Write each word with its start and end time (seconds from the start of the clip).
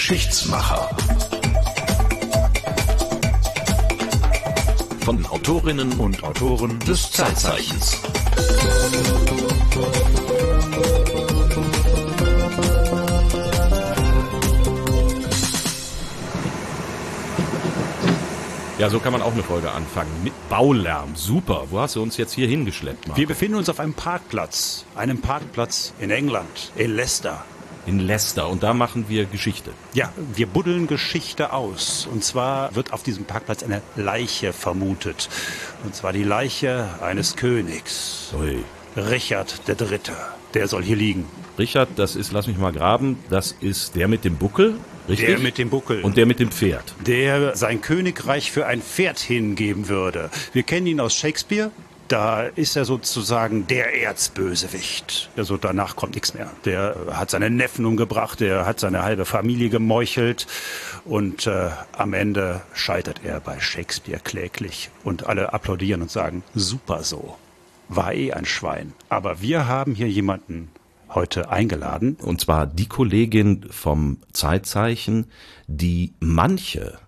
Geschichtsmacher. 0.00 0.88
Von 5.04 5.26
Autorinnen 5.26 5.92
und 6.00 6.24
Autoren 6.24 6.78
des 6.80 7.12
Zeitzeichens. 7.12 7.98
Ja, 18.78 18.88
so 18.88 19.00
kann 19.00 19.12
man 19.12 19.20
auch 19.20 19.34
eine 19.34 19.42
Folge 19.42 19.70
anfangen. 19.70 20.10
Mit 20.24 20.32
Baulärm. 20.48 21.14
Super. 21.14 21.64
Wo 21.68 21.78
hast 21.78 21.96
du 21.96 22.02
uns 22.02 22.16
jetzt 22.16 22.32
hier 22.32 22.48
hingeschleppt, 22.48 23.06
Marco? 23.06 23.20
Wir 23.20 23.26
befinden 23.26 23.58
uns 23.58 23.68
auf 23.68 23.78
einem 23.78 23.92
Parkplatz. 23.92 24.86
Einem 24.96 25.20
Parkplatz 25.20 25.92
in 26.00 26.10
England, 26.10 26.72
in 26.76 26.96
Leicester. 26.96 27.44
In 27.90 27.98
Leicester. 27.98 28.48
Und 28.48 28.62
da 28.62 28.72
machen 28.72 29.06
wir 29.08 29.24
Geschichte. 29.24 29.72
Ja, 29.94 30.12
wir 30.36 30.46
buddeln 30.46 30.86
Geschichte 30.86 31.52
aus. 31.52 32.06
Und 32.08 32.22
zwar 32.22 32.72
wird 32.76 32.92
auf 32.92 33.02
diesem 33.02 33.24
Parkplatz 33.24 33.64
eine 33.64 33.82
Leiche 33.96 34.52
vermutet. 34.52 35.28
Und 35.82 35.96
zwar 35.96 36.12
die 36.12 36.22
Leiche 36.22 36.88
eines 37.02 37.34
Königs. 37.34 38.32
Ui. 38.38 38.62
Richard 38.96 39.62
III. 39.68 39.98
Der 40.54 40.68
soll 40.68 40.84
hier 40.84 40.94
liegen. 40.94 41.26
Richard, 41.58 41.88
das 41.96 42.14
ist, 42.14 42.30
lass 42.30 42.46
mich 42.46 42.58
mal 42.58 42.72
graben, 42.72 43.18
das 43.28 43.56
ist 43.60 43.96
der 43.96 44.06
mit 44.06 44.24
dem 44.24 44.36
Buckel, 44.36 44.76
richtig? 45.08 45.26
Der 45.26 45.38
mit 45.40 45.58
dem 45.58 45.68
Buckel. 45.68 46.00
Und 46.02 46.16
der 46.16 46.26
mit 46.26 46.38
dem 46.38 46.52
Pferd. 46.52 46.94
der 47.04 47.56
sein 47.56 47.80
Königreich 47.80 48.52
für 48.52 48.66
ein 48.66 48.80
Pferd 48.82 49.18
hingeben 49.18 49.88
würde. 49.88 50.30
Wir 50.52 50.62
kennen 50.62 50.86
ihn 50.86 51.00
aus 51.00 51.14
Shakespeare. 51.16 51.72
Da 52.10 52.42
ist 52.42 52.74
er 52.74 52.84
sozusagen 52.84 53.68
der 53.68 54.02
Erzbösewicht. 54.02 55.30
Also 55.36 55.56
danach 55.56 55.94
kommt 55.94 56.16
nichts 56.16 56.34
mehr. 56.34 56.50
Der 56.64 56.96
hat 57.12 57.30
seine 57.30 57.50
Neffen 57.50 57.86
umgebracht, 57.86 58.40
der 58.40 58.66
hat 58.66 58.80
seine 58.80 59.04
halbe 59.04 59.24
Familie 59.24 59.68
gemeuchelt 59.68 60.48
und 61.04 61.46
äh, 61.46 61.70
am 61.96 62.12
Ende 62.12 62.62
scheitert 62.74 63.20
er 63.22 63.38
bei 63.38 63.60
Shakespeare 63.60 64.18
kläglich 64.18 64.90
und 65.04 65.26
alle 65.26 65.52
applaudieren 65.52 66.02
und 66.02 66.10
sagen, 66.10 66.42
super 66.52 67.04
so. 67.04 67.36
War 67.88 68.12
eh 68.12 68.32
ein 68.32 68.44
Schwein. 68.44 68.92
Aber 69.08 69.40
wir 69.40 69.68
haben 69.68 69.94
hier 69.94 70.08
jemanden 70.08 70.68
heute 71.10 71.50
eingeladen, 71.50 72.16
Und 72.20 72.40
zwar 72.40 72.66
die 72.66 72.88
Kollegin 72.88 73.66
vom 73.70 74.18
Zeitzeichen, 74.32 75.26
die 75.68 76.14
manche 76.18 76.98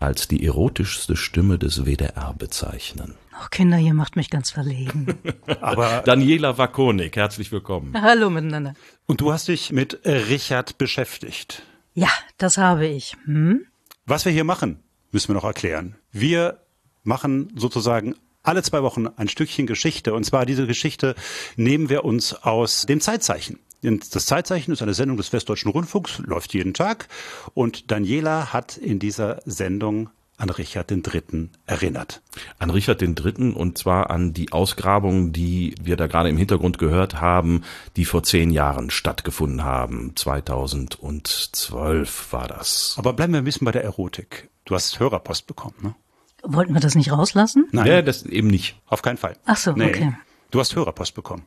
als 0.00 0.26
die 0.26 0.44
erotischste 0.44 1.14
Stimme 1.14 1.56
des 1.56 1.84
WDR 1.86 2.34
bezeichnen. 2.36 3.14
Oh, 3.42 3.46
Kinder, 3.50 3.78
ihr 3.78 3.94
macht 3.94 4.16
mich 4.16 4.28
ganz 4.28 4.50
verlegen. 4.50 5.18
aber 5.60 6.02
Daniela 6.04 6.58
Wakonik, 6.58 7.16
herzlich 7.16 7.50
willkommen. 7.50 7.94
Hallo 7.98 8.28
miteinander. 8.28 8.74
und 9.06 9.22
du 9.22 9.32
hast 9.32 9.48
dich 9.48 9.72
mit 9.72 10.00
Richard 10.04 10.76
beschäftigt. 10.76 11.62
Ja, 11.94 12.10
das 12.36 12.58
habe 12.58 12.86
ich. 12.86 13.16
Hm? 13.24 13.64
Was 14.04 14.26
wir 14.26 14.32
hier 14.32 14.44
machen, 14.44 14.82
müssen 15.10 15.28
wir 15.28 15.34
noch 15.36 15.44
erklären. 15.44 15.96
Wir 16.12 16.60
machen 17.02 17.50
sozusagen 17.56 18.14
alle 18.42 18.62
zwei 18.62 18.82
Wochen 18.82 19.06
ein 19.06 19.28
Stückchen 19.28 19.66
Geschichte. 19.66 20.12
Und 20.12 20.24
zwar 20.24 20.44
diese 20.44 20.66
Geschichte 20.66 21.14
nehmen 21.56 21.88
wir 21.88 22.04
uns 22.04 22.34
aus 22.34 22.84
dem 22.84 23.00
Zeitzeichen. 23.00 23.58
Das 23.82 24.26
Zeitzeichen 24.26 24.72
ist 24.72 24.82
eine 24.82 24.92
Sendung 24.92 25.16
des 25.16 25.32
Westdeutschen 25.32 25.70
Rundfunks, 25.70 26.18
läuft 26.18 26.52
jeden 26.52 26.74
Tag. 26.74 27.08
Und 27.54 27.90
Daniela 27.90 28.52
hat 28.52 28.76
in 28.76 28.98
dieser 28.98 29.40
Sendung 29.46 30.10
an 30.40 30.50
Richard 30.50 30.90
III. 30.90 31.48
erinnert. 31.66 32.22
An 32.58 32.70
Richard 32.70 33.00
III. 33.02 33.52
und 33.52 33.78
zwar 33.78 34.10
an 34.10 34.32
die 34.32 34.52
Ausgrabungen, 34.52 35.32
die 35.32 35.74
wir 35.80 35.96
da 35.96 36.06
gerade 36.06 36.28
im 36.28 36.36
Hintergrund 36.36 36.78
gehört 36.78 37.20
haben, 37.20 37.62
die 37.96 38.04
vor 38.04 38.22
zehn 38.22 38.50
Jahren 38.50 38.90
stattgefunden 38.90 39.64
haben. 39.64 40.12
2012 40.16 42.32
war 42.32 42.48
das. 42.48 42.94
Aber 42.98 43.12
bleiben 43.12 43.32
wir 43.32 43.40
ein 43.40 43.44
bisschen 43.44 43.64
bei 43.64 43.72
der 43.72 43.84
Erotik. 43.84 44.48
Du 44.64 44.74
hast 44.74 45.00
Hörerpost 45.00 45.46
bekommen, 45.46 45.74
ne? 45.82 45.94
Wollten 46.42 46.72
wir 46.72 46.80
das 46.80 46.94
nicht 46.94 47.12
rauslassen? 47.12 47.68
Nein, 47.72 47.86
Ja, 47.86 48.02
das 48.02 48.24
eben 48.24 48.48
nicht. 48.48 48.80
auf 48.86 49.02
keinen 49.02 49.18
Fall. 49.18 49.36
Ach 49.44 49.56
so, 49.56 49.72
okay. 49.72 50.14
Du 50.50 50.58
hast 50.58 50.74
Hörerpost 50.74 51.14
bekommen. 51.14 51.42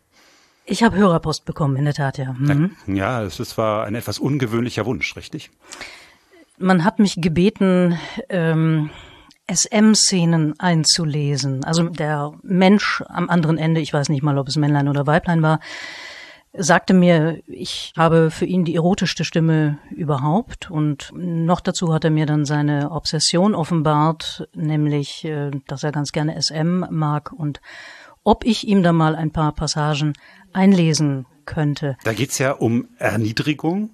Ich 0.65 0.83
habe 0.83 0.95
Hörerpost 0.95 1.45
bekommen, 1.45 1.75
in 1.77 1.85
der 1.85 1.93
Tat, 1.95 2.17
ja. 2.17 2.35
Hm. 2.37 2.71
Ja, 2.87 3.23
es 3.23 3.57
war 3.57 3.85
ein 3.85 3.95
etwas 3.95 4.19
ungewöhnlicher 4.19 4.85
Wunsch, 4.85 5.15
richtig? 5.15 5.49
Man 6.63 6.85
hat 6.85 6.97
mich 6.97 7.15
gebeten, 7.17 7.99
ähm, 8.29 8.89
SM-Szenen 9.51 10.57
einzulesen. 10.61 11.65
Also 11.65 11.89
der 11.89 12.31
Mensch 12.41 13.03
am 13.09 13.29
anderen 13.29 13.57
Ende, 13.57 13.81
ich 13.81 13.91
weiß 13.91 14.07
nicht 14.07 14.23
mal, 14.23 14.37
ob 14.37 14.47
es 14.47 14.55
Männlein 14.55 14.87
oder 14.87 15.05
Weiblein 15.05 15.41
war, 15.41 15.59
sagte 16.53 16.93
mir, 16.93 17.41
ich 17.47 17.91
habe 17.97 18.31
für 18.31 18.45
ihn 18.45 18.63
die 18.63 18.75
erotischste 18.75 19.25
Stimme 19.25 19.79
überhaupt. 19.89 20.71
Und 20.71 21.11
noch 21.13 21.59
dazu 21.59 21.93
hat 21.93 22.05
er 22.05 22.11
mir 22.11 22.25
dann 22.25 22.45
seine 22.45 22.91
Obsession 22.91 23.55
offenbart, 23.55 24.47
nämlich, 24.55 25.25
äh, 25.25 25.51
dass 25.67 25.83
er 25.83 25.91
ganz 25.91 26.13
gerne 26.13 26.41
SM 26.41 26.85
mag 26.89 27.33
und 27.33 27.59
ob 28.23 28.45
ich 28.45 28.65
ihm 28.65 28.83
da 28.83 28.93
mal 28.93 29.17
ein 29.17 29.31
paar 29.31 29.51
Passagen 29.51 30.13
einlesen 30.53 31.25
könnte. 31.45 31.97
Da 32.05 32.13
geht's 32.13 32.37
ja 32.37 32.53
um 32.53 32.87
Erniedrigung 32.99 33.89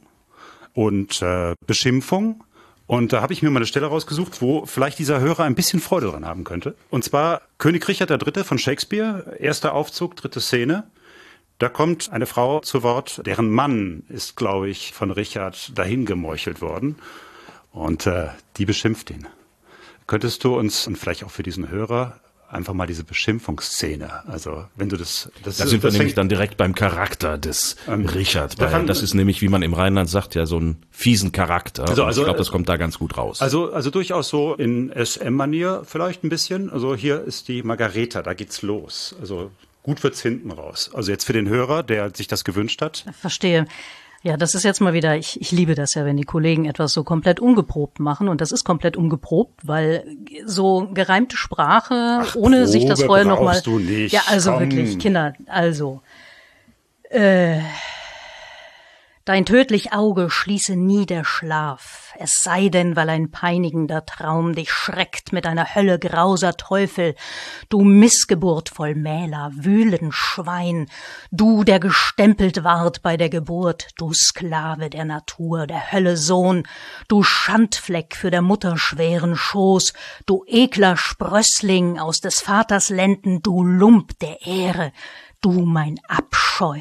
und 0.73 1.23
äh, 1.23 1.55
Beschimpfung. 1.65 2.43
Und 2.89 3.13
da 3.13 3.21
habe 3.21 3.33
ich 3.33 3.43
mir 3.43 3.51
mal 3.51 3.59
eine 3.59 3.67
Stelle 3.67 3.85
rausgesucht, 3.85 4.41
wo 4.41 4.65
vielleicht 4.65 4.97
dieser 4.97 5.19
Hörer 5.19 5.43
ein 5.43 5.53
bisschen 5.53 5.79
Freude 5.79 6.07
dran 6.07 6.25
haben 6.25 6.43
könnte. 6.43 6.73
Und 6.89 7.03
zwar 7.03 7.43
König 7.59 7.87
Richard 7.87 8.09
III. 8.09 8.43
von 8.43 8.57
Shakespeare, 8.57 9.37
erster 9.37 9.75
Aufzug, 9.75 10.15
dritte 10.15 10.41
Szene. 10.41 10.89
Da 11.59 11.69
kommt 11.69 12.11
eine 12.11 12.25
Frau 12.25 12.61
zu 12.61 12.81
Wort, 12.81 13.21
deren 13.27 13.51
Mann 13.51 14.01
ist, 14.09 14.35
glaube 14.37 14.69
ich, 14.69 14.91
von 14.91 15.11
Richard 15.11 15.77
dahin 15.77 16.07
gemeuchelt 16.07 16.61
worden. 16.61 16.95
Und 17.71 18.07
äh, 18.07 18.29
die 18.57 18.65
beschimpft 18.65 19.11
ihn. 19.11 19.27
Könntest 20.07 20.43
du 20.43 20.57
uns, 20.57 20.87
und 20.87 20.97
vielleicht 20.97 21.23
auch 21.23 21.29
für 21.29 21.43
diesen 21.43 21.69
Hörer, 21.69 22.19
einfach 22.51 22.73
mal 22.73 22.87
diese 22.87 23.03
Beschimpfungsszene, 23.03 24.27
also 24.27 24.65
wenn 24.75 24.89
du 24.89 24.97
das... 24.97 25.29
das 25.43 25.57
Da 25.57 25.63
ist- 25.65 25.69
sind 25.69 25.83
wir 25.83 25.87
das 25.89 25.93
nämlich 25.93 26.09
fängt- 26.13 26.17
dann 26.17 26.29
direkt 26.29 26.57
beim 26.57 26.73
Charakter 26.75 27.37
des 27.37 27.75
Richard. 27.87 28.59
da 28.59 28.65
Weil 28.65 28.71
fangen- 28.71 28.87
das 28.87 29.01
ist 29.01 29.13
nämlich, 29.13 29.41
wie 29.41 29.47
man 29.49 29.61
im 29.61 29.73
Rheinland 29.73 30.09
sagt, 30.09 30.35
ja 30.35 30.45
so 30.45 30.59
ein 30.59 30.77
fiesen 30.91 31.31
Charakter. 31.31 31.87
Also- 31.87 32.03
also, 32.03 32.21
ich 32.21 32.25
glaube, 32.25 32.37
äh, 32.37 32.41
das 32.41 32.51
kommt 32.51 32.67
da 32.69 32.77
ganz 32.77 32.97
gut 32.99 33.17
raus. 33.17 33.41
Also, 33.41 33.71
also 33.71 33.89
durchaus 33.91 34.29
so 34.29 34.55
in 34.55 34.91
SM-Manier 34.91 35.83
vielleicht 35.85 36.23
ein 36.23 36.29
bisschen. 36.29 36.69
Also 36.71 36.95
hier 36.95 37.23
ist 37.23 37.47
die 37.47 37.61
Margareta, 37.63 38.21
da 38.21 38.33
geht's 38.33 38.61
los. 38.61 39.15
Also 39.21 39.51
gut 39.83 40.01
wird's 40.03 40.21
hinten 40.21 40.51
raus. 40.51 40.89
Also 40.93 41.11
jetzt 41.11 41.25
für 41.25 41.33
den 41.33 41.47
Hörer, 41.49 41.83
der 41.83 42.11
sich 42.15 42.27
das 42.27 42.43
gewünscht 42.43 42.81
hat. 42.81 43.05
Verstehe. 43.21 43.67
Ja, 44.21 44.35
das 44.35 44.53
ist 44.53 44.63
jetzt 44.63 44.81
mal 44.81 44.93
wieder, 44.93 45.15
ich, 45.15 45.39
ich 45.39 45.51
liebe 45.51 45.75
das 45.75 45.93
ja, 45.93 46.03
wenn 46.03 46.17
die 46.17 46.25
Kollegen 46.25 46.65
etwas 46.65 46.91
so 46.91 47.03
komplett 47.03 47.39
ungeprobt 47.39 47.99
machen. 47.99 48.27
Und 48.27 48.41
das 48.41 48.51
ist 48.51 48.65
komplett 48.65 48.97
ungeprobt, 48.97 49.61
weil 49.65 50.03
so 50.45 50.89
gereimte 50.93 51.37
Sprache, 51.37 52.23
ohne 52.35 52.67
sich 52.67 52.85
das 52.85 52.99
Probe 52.99 53.07
vorher 53.07 53.25
nochmal. 53.25 53.61
Ja, 54.07 54.23
also 54.27 54.51
komm. 54.51 54.59
wirklich, 54.59 54.99
Kinder, 54.99 55.33
also. 55.47 56.01
Äh, 57.09 57.59
Dein 59.29 59.45
tödlich 59.45 59.93
Auge 59.93 60.31
schließe 60.31 60.75
nie 60.75 61.05
der 61.05 61.23
Schlaf, 61.23 62.15
es 62.17 62.39
sei 62.41 62.69
denn, 62.69 62.95
weil 62.95 63.11
ein 63.11 63.29
peinigender 63.29 64.03
Traum 64.03 64.55
dich 64.55 64.71
schreckt 64.71 65.33
mit 65.33 65.45
einer 65.45 65.75
Hölle 65.75 65.99
grauser 65.99 66.57
Teufel, 66.57 67.13
du 67.69 67.81
Missgeburt 67.81 68.69
voll 68.69 68.95
Mähler, 68.95 69.51
wühlen 69.53 70.11
Schwein, 70.11 70.87
du, 71.29 71.63
der 71.63 71.79
gestempelt 71.79 72.63
ward 72.63 73.03
bei 73.03 73.17
der 73.17 73.29
Geburt, 73.29 73.89
du 73.97 74.13
Sklave 74.13 74.89
der 74.89 75.05
Natur, 75.05 75.67
der 75.67 75.91
Hölle 75.91 76.17
Sohn, 76.17 76.63
du 77.07 77.21
Schandfleck 77.21 78.15
für 78.15 78.31
der 78.31 78.41
Mutter 78.41 78.79
schweren 78.79 79.35
Schoß, 79.35 79.93
du 80.25 80.43
ekler 80.47 80.97
Sprössling 80.97 81.99
aus 81.99 82.19
des 82.19 82.39
Vaters 82.39 82.89
Lenden, 82.89 83.43
du 83.43 83.63
Lump 83.63 84.17
der 84.21 84.43
Ehre, 84.47 84.91
du 85.39 85.51
mein 85.51 85.99
Abscheu. 86.07 86.79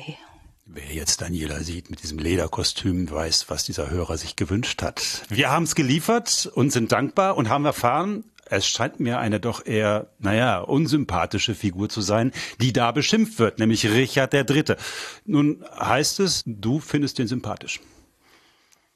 Wer 0.70 0.92
jetzt 0.92 1.22
Daniela 1.22 1.60
sieht 1.60 1.88
mit 1.88 2.02
diesem 2.02 2.18
Lederkostüm, 2.18 3.10
weiß, 3.10 3.46
was 3.48 3.64
dieser 3.64 3.90
Hörer 3.90 4.18
sich 4.18 4.36
gewünscht 4.36 4.82
hat. 4.82 5.22
Wir 5.30 5.50
haben's 5.50 5.74
geliefert 5.74 6.50
und 6.54 6.70
sind 6.70 6.92
dankbar 6.92 7.38
und 7.38 7.48
haben 7.48 7.64
erfahren, 7.64 8.24
es 8.50 8.66
scheint 8.68 9.00
mir 9.00 9.18
eine 9.18 9.40
doch 9.40 9.64
eher, 9.64 10.08
naja, 10.18 10.60
unsympathische 10.60 11.54
Figur 11.54 11.88
zu 11.88 12.02
sein, 12.02 12.32
die 12.60 12.74
da 12.74 12.92
beschimpft 12.92 13.38
wird, 13.38 13.58
nämlich 13.58 13.86
Richard 13.90 14.34
der 14.34 14.44
Dritte. 14.44 14.76
Nun 15.24 15.64
heißt 15.78 16.20
es, 16.20 16.42
du 16.44 16.80
findest 16.80 17.18
den 17.18 17.28
sympathisch. 17.28 17.80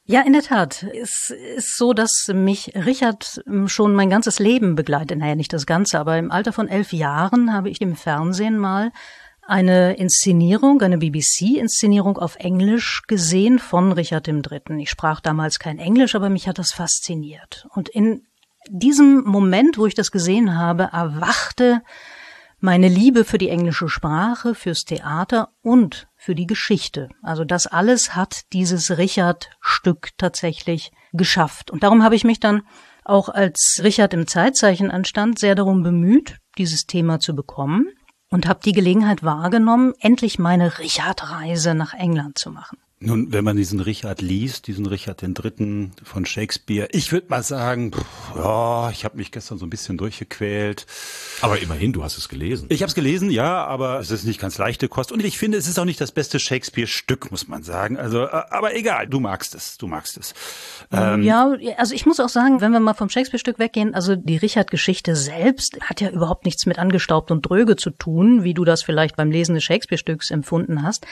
Ja, 0.05 0.21
in 0.23 0.33
der 0.33 0.43
Tat. 0.43 0.85
Es 1.01 1.31
ist 1.31 1.79
so, 1.79 1.95
dass 1.95 2.29
mich 2.35 2.73
Richard 2.75 3.41
ähm, 3.47 3.69
schon 3.69 3.95
mein 3.95 4.11
ganzes 4.11 4.41
Leben 4.41 4.75
begleitet. 4.75 5.19
Naja, 5.19 5.37
nicht 5.37 5.53
das 5.53 5.65
Ganze, 5.65 5.99
aber 5.99 6.19
im 6.19 6.33
Alter 6.33 6.53
von 6.53 6.69
elf 6.69 6.93
Jahren 6.93 7.53
habe 7.53 7.71
ich 7.71 7.81
im 7.81 7.95
Fernsehen 7.95 8.59
mal 8.59 8.91
eine 9.53 9.97
Inszenierung, 9.97 10.81
eine 10.81 10.97
BBC-Inszenierung 10.97 12.17
auf 12.17 12.37
Englisch 12.37 13.03
gesehen 13.07 13.59
von 13.59 13.93
Richard 13.93 14.27
III. 14.27 14.63
Ich 14.79 14.89
sprach 14.89 15.21
damals 15.21 15.59
kein 15.59 15.79
Englisch, 15.79 16.15
aber 16.15 16.31
mich 16.31 16.49
hat 16.49 16.59
das 16.59 16.73
fasziniert. 16.73 17.67
Und 17.75 17.91
in 17.91 18.27
diesem 18.71 19.25
Moment, 19.25 19.77
wo 19.77 19.85
ich 19.85 19.95
das 19.95 20.11
gesehen 20.11 20.57
habe, 20.57 20.85
erwachte 20.85 21.83
meine 22.61 22.89
Liebe 22.89 23.25
für 23.25 23.37
die 23.37 23.51
englische 23.51 23.91
Sprache, 23.91 24.55
fürs 24.55 24.85
Theater 24.85 25.51
und 25.61 26.09
für 26.17 26.35
die 26.35 26.47
Geschichte. 26.47 27.11
Also 27.23 27.45
das 27.45 27.67
alles 27.67 28.17
hat 28.17 28.51
dieses 28.55 28.97
Richard-Stück 28.97 30.13
tatsächlich 30.17 30.93
geschafft. 31.13 31.71
Und 31.71 31.83
darum 31.83 32.03
habe 32.03 32.15
ich 32.15 32.25
mich 32.25 32.41
dann 32.41 32.63
auch 33.05 33.29
als 33.29 33.83
Richard 33.85 34.15
im 34.15 34.27
Zeitzeichen 34.27 34.91
anstand, 34.91 35.39
sehr 35.39 35.55
darum 35.55 35.83
bemüht, 35.83 36.39
dieses 36.57 36.87
Thema 36.87 37.21
zu 37.21 37.37
bekommen 37.37 37.93
und 38.33 38.49
habe 38.49 38.61
die 38.65 38.73
Gelegenheit 38.73 39.23
wahrgenommen, 39.23 39.95
endlich 40.01 40.39
meine 40.39 40.79
Richard-Reise 40.79 41.75
nach 41.75 41.93
England 41.93 42.39
zu 42.39 42.51
machen. 42.51 42.79
Nun, 43.05 43.33
wenn 43.33 43.45
man 43.45 43.57
diesen 43.57 43.81
Richard 43.81 44.23
liest, 44.23 44.69
diesen 44.69 44.87
Richard 44.87 45.23
den 45.23 45.35
Dritten 45.35 45.91
von 46.05 46.25
Shakespeare, 46.25 46.89
ich 46.93 47.11
würde 47.11 47.27
mal 47.31 47.43
sagen, 47.43 47.91
pff, 47.91 48.37
ja, 48.37 48.91
ich 48.91 49.05
habe 49.05 49.17
mich 49.17 49.33
gestern 49.33 49.59
so 49.59 49.67
ein 49.67 49.71
bisschen 49.71 49.99
durchgequält. 49.99 50.87
Aber 51.41 51.61
immerhin, 51.61 51.93
du 51.93 52.05
hast 52.05 52.17
es 52.17 52.29
gelesen. 52.29 52.69
Ich 52.71 52.81
habe 52.83 52.89
es 52.89 52.95
gelesen, 52.95 53.31
ja, 53.31 53.65
aber 53.65 53.99
es 53.99 54.13
ist 54.13 54.25
nicht 54.25 54.41
ganz 54.41 54.57
leichte 54.57 54.87
Kost. 54.87 55.11
Und 55.11 55.25
ich 55.25 55.37
finde, 55.37 55.59
es 55.59 55.67
ist 55.67 55.81
auch 55.81 55.85
nicht 55.85 56.01
das 56.01 56.13
beste 56.13 56.39
Shakespeare-Stück, 56.39 57.33
muss 57.33 57.49
man 57.49 57.65
sagen. 57.65 57.97
Also, 57.97 58.23
äh, 58.23 58.43
aber 58.51 58.77
egal, 58.77 59.09
du 59.09 59.19
magst 59.19 59.57
es, 59.57 59.79
du 59.79 59.89
magst 59.89 60.17
es. 60.17 60.33
Ähm, 60.93 61.25
ja, 61.25 61.53
also 61.79 61.95
ich 61.95 62.07
muss 62.07 62.21
auch 62.21 62.29
sagen, 62.29 62.61
wenn 62.61 62.71
wir 62.71 62.79
mal 62.79 62.95
vom 62.95 63.09
Shakespeare-Stück 63.09 63.59
weggehen, 63.59 63.95
also 63.95 64.15
die 64.15 64.37
Richard-Geschichte 64.37 65.17
selbst 65.17 65.81
hat 65.81 66.01
ja 66.01 66.11
überhaupt 66.11 66.45
nichts 66.45 66.67
mit 66.67 66.79
angestaubt 66.79 67.33
und 67.33 67.43
dröge 67.43 67.75
zu 67.75 67.91
tun, 67.91 68.45
wie 68.45 68.55
du 68.55 68.65
das 68.65 68.85
vielleicht 68.85 69.17
beim 69.17 69.33
Lesen 69.33 69.57
des 69.57 69.65
Shakespeare-Stücks 69.65 70.31
empfunden 70.31 70.85
hast 70.85 71.05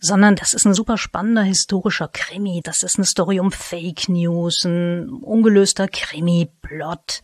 sondern 0.00 0.36
das 0.36 0.52
ist 0.52 0.64
ein 0.64 0.74
super 0.74 0.96
spannender 0.96 1.42
historischer 1.42 2.08
Krimi. 2.08 2.60
Das 2.62 2.82
ist 2.82 2.96
eine 2.96 3.06
Story 3.06 3.40
um 3.40 3.50
Fake 3.50 4.08
News, 4.08 4.64
ein 4.64 5.08
ungelöster 5.08 5.88
Krimi-Plot. 5.88 7.22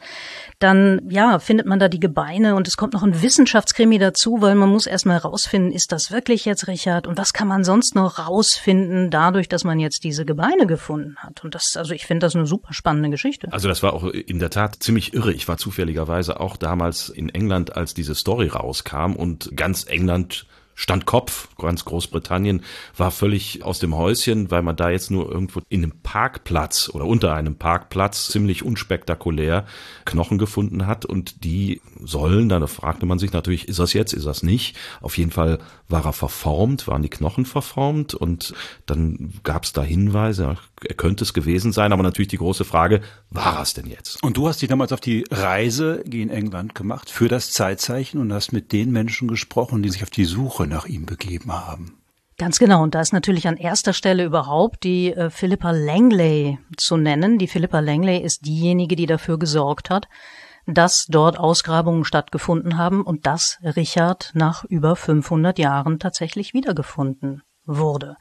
Dann, 0.59 1.01
ja, 1.09 1.39
findet 1.39 1.67
man 1.67 1.79
da 1.79 1.89
die 1.89 2.01
Gebeine 2.01 2.57
und 2.57 2.67
es 2.67 2.77
kommt 2.77 2.95
noch 2.95 3.03
ein 3.03 3.23
Wissenschaftskrimi 3.23 3.99
dazu, 3.99 4.41
weil 4.41 4.55
man 4.55 4.69
muss 4.69 4.87
erstmal 4.87 5.19
rausfinden, 5.19 5.73
ist 5.73 5.93
das 5.93 6.11
wirklich 6.11 6.45
jetzt 6.45 6.67
Richard 6.67 7.07
und 7.07 7.17
was 7.17 7.33
kann 7.33 7.49
man 7.49 7.65
sonst 7.65 7.95
noch 7.95 8.19
rausfinden 8.19 9.11
dadurch, 9.11 9.49
dass 9.49 9.65
man 9.65 9.79
jetzt 9.79 10.05
diese 10.05 10.25
Gebeine 10.25 10.67
gefunden 10.67 11.17
hat. 11.19 11.45
Und 11.45 11.55
das, 11.55 11.77
also 11.77 11.95
ich 11.95 12.07
finde 12.07 12.27
das 12.27 12.35
eine 12.35 12.47
super 12.47 12.73
spannende 12.73 13.11
Geschichte. 13.11 13.53
Also 13.53 13.69
das 13.69 13.83
war 13.83 13.93
auch 13.93 14.05
in 14.05 14.39
der 14.39 14.51
Tat 14.51 14.77
ziemlich 14.83 15.15
irre. 15.15 15.33
Ich 15.33 15.47
war 15.47 15.59
zufälligerweise 15.59 16.41
auch 16.41 16.57
damals 16.57 17.09
in 17.09 17.29
England, 17.29 17.77
als 17.77 17.95
diese 17.95 18.15
Story 18.15 18.49
rauskam 18.49 19.15
und 19.15 19.57
ganz 19.57 19.85
England 19.85 20.47
stand 20.75 21.07
Kopf. 21.07 21.49
Ganz 21.57 21.85
Großbritannien 21.85 22.63
war 22.97 23.11
völlig 23.11 23.65
aus 23.65 23.79
dem 23.79 23.97
Häuschen, 23.97 24.51
weil 24.51 24.63
man 24.63 24.77
da 24.77 24.91
jetzt 24.91 25.11
nur 25.11 25.31
irgendwo 25.31 25.61
in 25.69 25.83
einem 25.83 26.01
Parkplatz 26.03 26.91
oder 26.93 27.05
unter 27.05 27.35
einem 27.35 27.57
Parkplatz 27.57 28.29
ziemlich 28.29 28.63
unspektakulär 28.63 29.67
Knochen 30.05 30.39
gefunden 30.39 30.87
hat 30.87 31.05
und 31.05 31.45
die 31.45 31.81
sollen, 32.07 32.49
da 32.49 32.65
fragte 32.67 33.07
man 33.07 33.19
sich 33.19 33.33
natürlich, 33.33 33.69
ist 33.69 33.79
das 33.79 33.93
jetzt, 33.93 34.13
ist 34.13 34.27
das 34.27 34.43
nicht? 34.43 34.77
Auf 35.01 35.19
jeden 35.19 35.31
Fall 35.31 35.59
war 35.89 36.05
er 36.05 36.13
verformt, 36.13 36.87
waren 36.87 37.03
die 37.03 37.11
Knochen 37.11 37.47
verformt 37.47 38.15
und 38.15 38.55
dann 38.87 39.35
gab 39.43 39.65
es 39.65 39.73
da 39.73 39.83
Hinweise, 39.83 40.57
er 40.87 40.95
könnte 40.95 41.25
es 41.25 41.35
gewesen 41.35 41.73
sein, 41.73 41.93
aber 41.93 42.03
natürlich 42.03 42.29
die 42.29 42.39
große 42.39 42.65
Frage, 42.65 43.01
war 43.31 43.63
es 43.63 43.75
denn 43.75 43.87
jetzt? 43.87 44.23
Und 44.23 44.37
du 44.37 44.49
hast 44.49 44.63
dich 44.63 44.69
damals 44.69 44.93
auf 44.93 45.01
die 45.01 45.25
Reise 45.31 46.03
in 46.11 46.31
England 46.31 46.75
gemacht 46.75 47.11
für 47.11 47.29
das 47.29 47.53
Zeitzeichen 47.53 48.21
und 48.21 48.33
hast 48.33 48.53
mit 48.53 48.73
den 48.73 48.93
Menschen 48.93 49.29
gesprochen, 49.29 49.83
die 49.83 49.91
sich 49.91 50.03
auf 50.03 50.11
die 50.11 50.25
Suche 50.25 50.67
nach 50.67 50.87
ihm 50.87 51.07
begeben 51.07 51.53
haben. 51.53 51.99
Ganz 52.37 52.59
genau. 52.59 52.83
Und 52.83 52.97
da 52.97 53.01
ist 53.01 53.13
natürlich 53.13 53.47
an 53.47 53.57
erster 53.57 53.93
Stelle 53.93 54.25
überhaupt 54.25 54.83
die 54.83 55.13
äh, 55.13 55.31
Philippa 55.31 55.71
Langley 55.71 56.59
zu 56.77 56.97
nennen. 56.97 57.39
Die 57.39 57.47
Philippa 57.47 57.79
Langley 57.79 58.19
ist 58.19 58.45
diejenige, 58.45 58.97
die 58.97 59.07
dafür 59.07 59.39
gesorgt 59.39 59.89
hat, 59.89 60.09
dass 60.67 61.07
dort 61.09 61.39
Ausgrabungen 61.39 62.05
stattgefunden 62.05 62.79
haben 62.79 63.03
und 63.03 63.27
dass 63.27 63.59
Richard 63.63 64.31
nach 64.35 64.65
über 64.65 64.97
500 64.97 65.59
Jahren 65.59 65.99
tatsächlich 65.99 66.55
wiedergefunden 66.55 67.43
wurde. 67.67 68.17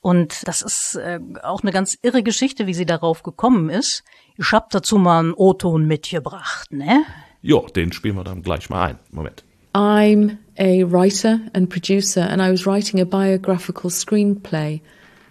Und 0.00 0.46
das 0.48 0.62
ist 0.62 0.96
äh, 0.96 1.20
auch 1.42 1.62
eine 1.62 1.72
ganz 1.72 1.96
irre 2.02 2.22
Geschichte, 2.22 2.66
wie 2.66 2.74
sie 2.74 2.86
darauf 2.86 3.22
gekommen 3.22 3.70
ist. 3.70 4.02
Ich 4.36 4.50
hab 4.52 4.70
dazu 4.70 4.98
mal 4.98 5.20
einen 5.20 5.34
O-Ton 5.34 5.86
mitgebracht, 5.86 6.72
ne? 6.72 7.04
Ja, 7.40 7.60
den 7.60 7.92
spielen 7.92 8.16
wir 8.16 8.24
dann 8.24 8.42
gleich 8.42 8.70
mal 8.70 8.90
ein. 8.90 8.98
Moment. 9.10 9.44
I'm 9.74 10.38
a 10.58 10.84
writer 10.84 11.40
and 11.54 11.70
producer, 11.70 12.28
and 12.28 12.42
I 12.42 12.50
was 12.50 12.66
writing 12.66 13.00
a 13.00 13.04
biographical 13.04 13.90
screenplay 13.90 14.80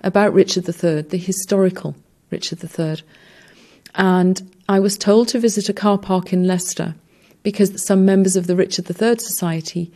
about 0.03 0.33
Richard 0.33 0.67
III, 0.67 1.05
the 1.09 1.17
historical 1.17 1.95
Richard 2.31 2.63
III. 2.63 3.03
And 3.93 4.41
I 4.71 4.79
was 4.79 4.97
told 4.97 5.27
to 5.27 5.39
visit 5.39 5.67
a 5.67 5.73
car 5.73 5.97
park 5.97 6.31
in 6.31 6.47
Leicester 6.47 6.95
because 7.43 7.83
some 7.83 8.05
members 8.05 8.37
of 8.37 8.47
the 8.47 8.55
Richard 8.55 8.89
III 8.89 9.19
Society 9.19 9.91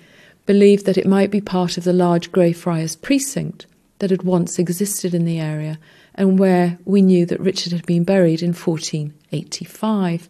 believed 0.45 0.85
that 0.85 0.97
it 0.97 1.07
might 1.07 1.31
be 1.31 1.39
part 1.39 1.77
of 1.77 1.85
the 1.85 1.93
large 1.93 2.29
Greyfriars 2.33 2.97
precinct 2.97 3.67
that 3.99 4.09
had 4.09 4.23
once 4.23 4.59
existed 4.59 5.13
in 5.13 5.23
the 5.23 5.39
area 5.39 5.79
and 6.15 6.37
where 6.37 6.77
we 6.83 7.01
knew 7.01 7.25
that 7.25 7.39
Richard 7.39 7.71
had 7.71 7.85
been 7.85 8.03
buried 8.03 8.43
in 8.43 8.49
1485. 8.49 10.27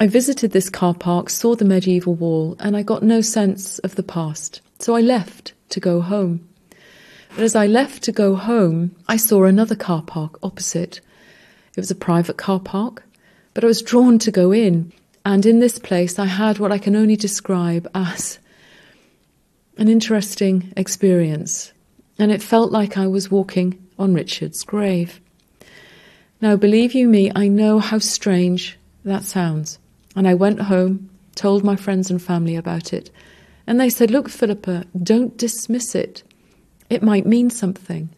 I 0.00 0.06
visited 0.08 0.50
this 0.50 0.70
car 0.70 0.94
park, 0.94 1.30
saw 1.30 1.54
the 1.54 1.64
medieval 1.64 2.16
wall, 2.16 2.56
and 2.58 2.76
I 2.76 2.82
got 2.82 3.04
no 3.04 3.20
sense 3.20 3.78
of 3.78 3.94
the 3.94 4.02
past. 4.02 4.60
So 4.80 4.96
I 4.96 5.02
left 5.02 5.52
to 5.68 5.78
go 5.78 6.00
home. 6.00 6.48
But 7.36 7.44
as 7.44 7.54
I 7.54 7.68
left 7.68 8.02
to 8.02 8.10
go 8.10 8.34
home, 8.34 8.96
I 9.06 9.16
saw 9.16 9.44
another 9.44 9.76
car 9.76 10.02
park 10.02 10.36
opposite. 10.42 11.00
It 11.76 11.80
was 11.80 11.92
a 11.92 11.94
private 11.94 12.38
car 12.38 12.58
park, 12.58 13.04
but 13.54 13.64
I 13.64 13.66
was 13.66 13.82
drawn 13.82 14.18
to 14.20 14.30
go 14.30 14.52
in. 14.52 14.92
And 15.24 15.44
in 15.44 15.58
this 15.58 15.78
place, 15.78 16.18
I 16.18 16.26
had 16.26 16.58
what 16.58 16.72
I 16.72 16.78
can 16.78 16.96
only 16.96 17.16
describe 17.16 17.88
as 17.94 18.38
an 19.76 19.88
interesting 19.88 20.72
experience. 20.76 21.72
And 22.18 22.32
it 22.32 22.42
felt 22.42 22.72
like 22.72 22.96
I 22.96 23.06
was 23.06 23.30
walking 23.30 23.86
on 23.98 24.14
Richard's 24.14 24.64
grave. 24.64 25.20
Now, 26.40 26.56
believe 26.56 26.94
you 26.94 27.08
me, 27.08 27.32
I 27.34 27.48
know 27.48 27.78
how 27.78 27.98
strange 27.98 28.78
that 29.04 29.24
sounds. 29.24 29.78
And 30.14 30.26
I 30.26 30.34
went 30.34 30.60
home, 30.60 31.10
told 31.34 31.64
my 31.64 31.76
friends 31.76 32.10
and 32.10 32.22
family 32.22 32.56
about 32.56 32.92
it. 32.92 33.10
And 33.66 33.80
they 33.80 33.90
said, 33.90 34.10
Look, 34.10 34.28
Philippa, 34.28 34.86
don't 35.02 35.36
dismiss 35.36 35.94
it. 35.94 36.22
It 36.88 37.02
might 37.02 37.26
mean 37.26 37.50
something. 37.50 38.08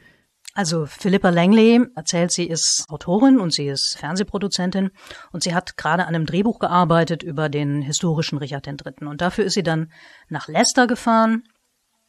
Also 0.54 0.86
Philippa 0.86 1.30
Langley 1.30 1.80
erzählt, 1.94 2.32
sie 2.32 2.46
ist 2.46 2.84
Autorin 2.88 3.38
und 3.38 3.52
sie 3.52 3.68
ist 3.68 3.96
Fernsehproduzentin 3.98 4.90
und 5.32 5.42
sie 5.44 5.54
hat 5.54 5.76
gerade 5.76 6.06
an 6.06 6.14
einem 6.14 6.26
Drehbuch 6.26 6.58
gearbeitet 6.58 7.22
über 7.22 7.48
den 7.48 7.82
historischen 7.82 8.38
Richard 8.38 8.66
III. 8.66 9.06
Und 9.06 9.20
dafür 9.20 9.44
ist 9.44 9.54
sie 9.54 9.62
dann 9.62 9.92
nach 10.28 10.48
Leicester 10.48 10.88
gefahren, 10.88 11.44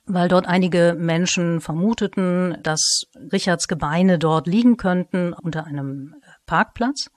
weil 0.06 0.28
dort 0.28 0.48
einige 0.48 0.96
Menschen 0.98 1.62
vermuteten, 1.62 2.58
dass 2.64 3.04
Richards 3.32 3.68
Gebeine 3.68 4.18
dort 4.18 4.48
liegen 4.48 4.76
könnten 4.76 5.34
unter 5.34 5.66
einem 5.66 6.16
Parkplatz. 6.48 7.12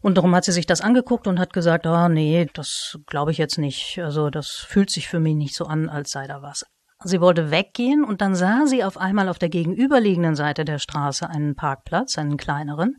Und 0.00 0.18
darum 0.18 0.34
hat 0.34 0.44
sie 0.44 0.52
sich 0.52 0.66
das 0.66 0.82
angeguckt 0.82 1.26
und 1.26 1.40
hat 1.40 1.52
gesagt, 1.52 1.86
ah 1.86 2.06
oh, 2.06 2.08
nee, 2.08 2.46
das 2.52 2.98
glaube 3.06 3.32
ich 3.32 3.38
jetzt 3.38 3.58
nicht. 3.58 3.98
Also 3.98 4.30
das 4.30 4.48
fühlt 4.68 4.90
sich 4.90 5.08
für 5.08 5.18
mich 5.18 5.34
nicht 5.34 5.56
so 5.56 5.64
an, 5.64 5.88
als 5.88 6.10
sei 6.10 6.26
da 6.26 6.42
was. 6.42 6.64
Sie 7.04 7.20
wollte 7.20 7.50
weggehen 7.50 8.02
und 8.02 8.20
dann 8.20 8.34
sah 8.34 8.66
sie 8.66 8.82
auf 8.82 8.96
einmal 8.96 9.28
auf 9.28 9.38
der 9.38 9.50
gegenüberliegenden 9.50 10.34
Seite 10.34 10.64
der 10.64 10.78
Straße 10.78 11.28
einen 11.28 11.54
Parkplatz, 11.54 12.18
einen 12.18 12.36
kleineren, 12.36 12.96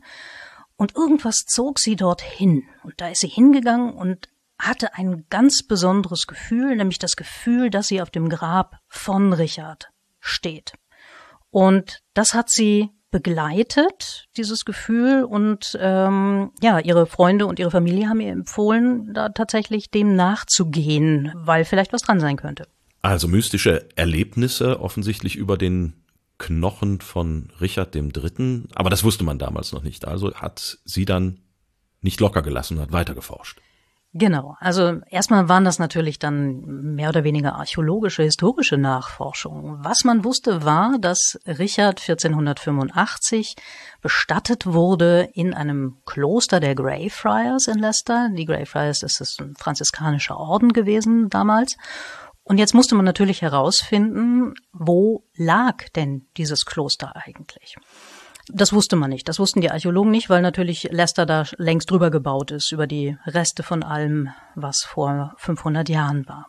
und 0.76 0.94
irgendwas 0.94 1.44
zog 1.46 1.78
sie 1.78 1.96
dorthin. 1.96 2.64
Und 2.84 3.00
da 3.00 3.08
ist 3.08 3.20
sie 3.20 3.28
hingegangen 3.28 3.92
und 3.94 4.28
hatte 4.58 4.94
ein 4.94 5.26
ganz 5.28 5.62
besonderes 5.62 6.26
Gefühl, 6.26 6.76
nämlich 6.76 6.98
das 6.98 7.16
Gefühl, 7.16 7.70
dass 7.70 7.88
sie 7.88 8.00
auf 8.00 8.10
dem 8.10 8.28
Grab 8.28 8.78
von 8.88 9.32
Richard 9.32 9.90
steht. 10.20 10.74
Und 11.50 12.00
das 12.14 12.34
hat 12.34 12.50
sie 12.50 12.90
begleitet, 13.10 14.26
dieses 14.36 14.64
Gefühl, 14.64 15.24
und 15.24 15.76
ähm, 15.80 16.52
ja, 16.60 16.78
ihre 16.78 17.06
Freunde 17.06 17.46
und 17.46 17.58
ihre 17.58 17.70
Familie 17.70 18.08
haben 18.08 18.20
ihr 18.20 18.32
empfohlen, 18.32 19.14
da 19.14 19.30
tatsächlich 19.30 19.90
dem 19.90 20.16
nachzugehen, 20.16 21.32
weil 21.34 21.64
vielleicht 21.64 21.92
was 21.92 22.02
dran 22.02 22.20
sein 22.20 22.36
könnte. 22.36 22.66
Also 23.06 23.28
mystische 23.28 23.88
Erlebnisse 23.94 24.80
offensichtlich 24.80 25.36
über 25.36 25.56
den 25.56 25.92
Knochen 26.38 27.00
von 27.00 27.52
Richard 27.60 27.94
III. 27.94 28.64
Aber 28.74 28.90
das 28.90 29.04
wusste 29.04 29.22
man 29.22 29.38
damals 29.38 29.70
noch 29.70 29.84
nicht. 29.84 30.08
Also 30.08 30.34
hat 30.34 30.78
sie 30.84 31.04
dann 31.04 31.38
nicht 32.00 32.18
locker 32.18 32.42
gelassen 32.42 32.78
und 32.78 32.82
hat 32.82 32.90
weitergeforscht. 32.90 33.60
Genau. 34.12 34.56
Also 34.58 35.02
erstmal 35.08 35.48
waren 35.48 35.64
das 35.64 35.78
natürlich 35.78 36.18
dann 36.18 36.94
mehr 36.96 37.10
oder 37.10 37.22
weniger 37.22 37.54
archäologische, 37.54 38.24
historische 38.24 38.76
Nachforschungen. 38.76 39.84
Was 39.84 40.02
man 40.02 40.24
wusste 40.24 40.64
war, 40.64 40.98
dass 40.98 41.38
Richard 41.46 42.00
1485 42.00 43.54
bestattet 44.00 44.66
wurde 44.66 45.28
in 45.34 45.54
einem 45.54 45.98
Kloster 46.06 46.58
der 46.58 46.74
Greyfriars 46.74 47.68
in 47.68 47.78
Leicester. 47.78 48.30
Die 48.32 48.46
Greyfriars, 48.46 49.00
das 49.00 49.20
ist 49.20 49.40
ein 49.40 49.54
franziskanischer 49.54 50.36
Orden 50.38 50.72
gewesen 50.72 51.30
damals. 51.30 51.76
Und 52.48 52.58
jetzt 52.58 52.74
musste 52.74 52.94
man 52.94 53.04
natürlich 53.04 53.42
herausfinden, 53.42 54.54
wo 54.72 55.24
lag 55.34 55.88
denn 55.96 56.28
dieses 56.36 56.64
Kloster 56.64 57.16
eigentlich? 57.16 57.74
Das 58.48 58.72
wusste 58.72 58.94
man 58.94 59.10
nicht. 59.10 59.28
Das 59.28 59.40
wussten 59.40 59.60
die 59.60 59.72
Archäologen 59.72 60.12
nicht, 60.12 60.30
weil 60.30 60.42
natürlich 60.42 60.88
Leicester 60.92 61.26
da 61.26 61.42
längst 61.58 61.90
drüber 61.90 62.12
gebaut 62.12 62.52
ist, 62.52 62.70
über 62.70 62.86
die 62.86 63.18
Reste 63.26 63.64
von 63.64 63.82
allem, 63.82 64.28
was 64.54 64.82
vor 64.82 65.34
500 65.38 65.88
Jahren 65.88 66.28
war. 66.28 66.46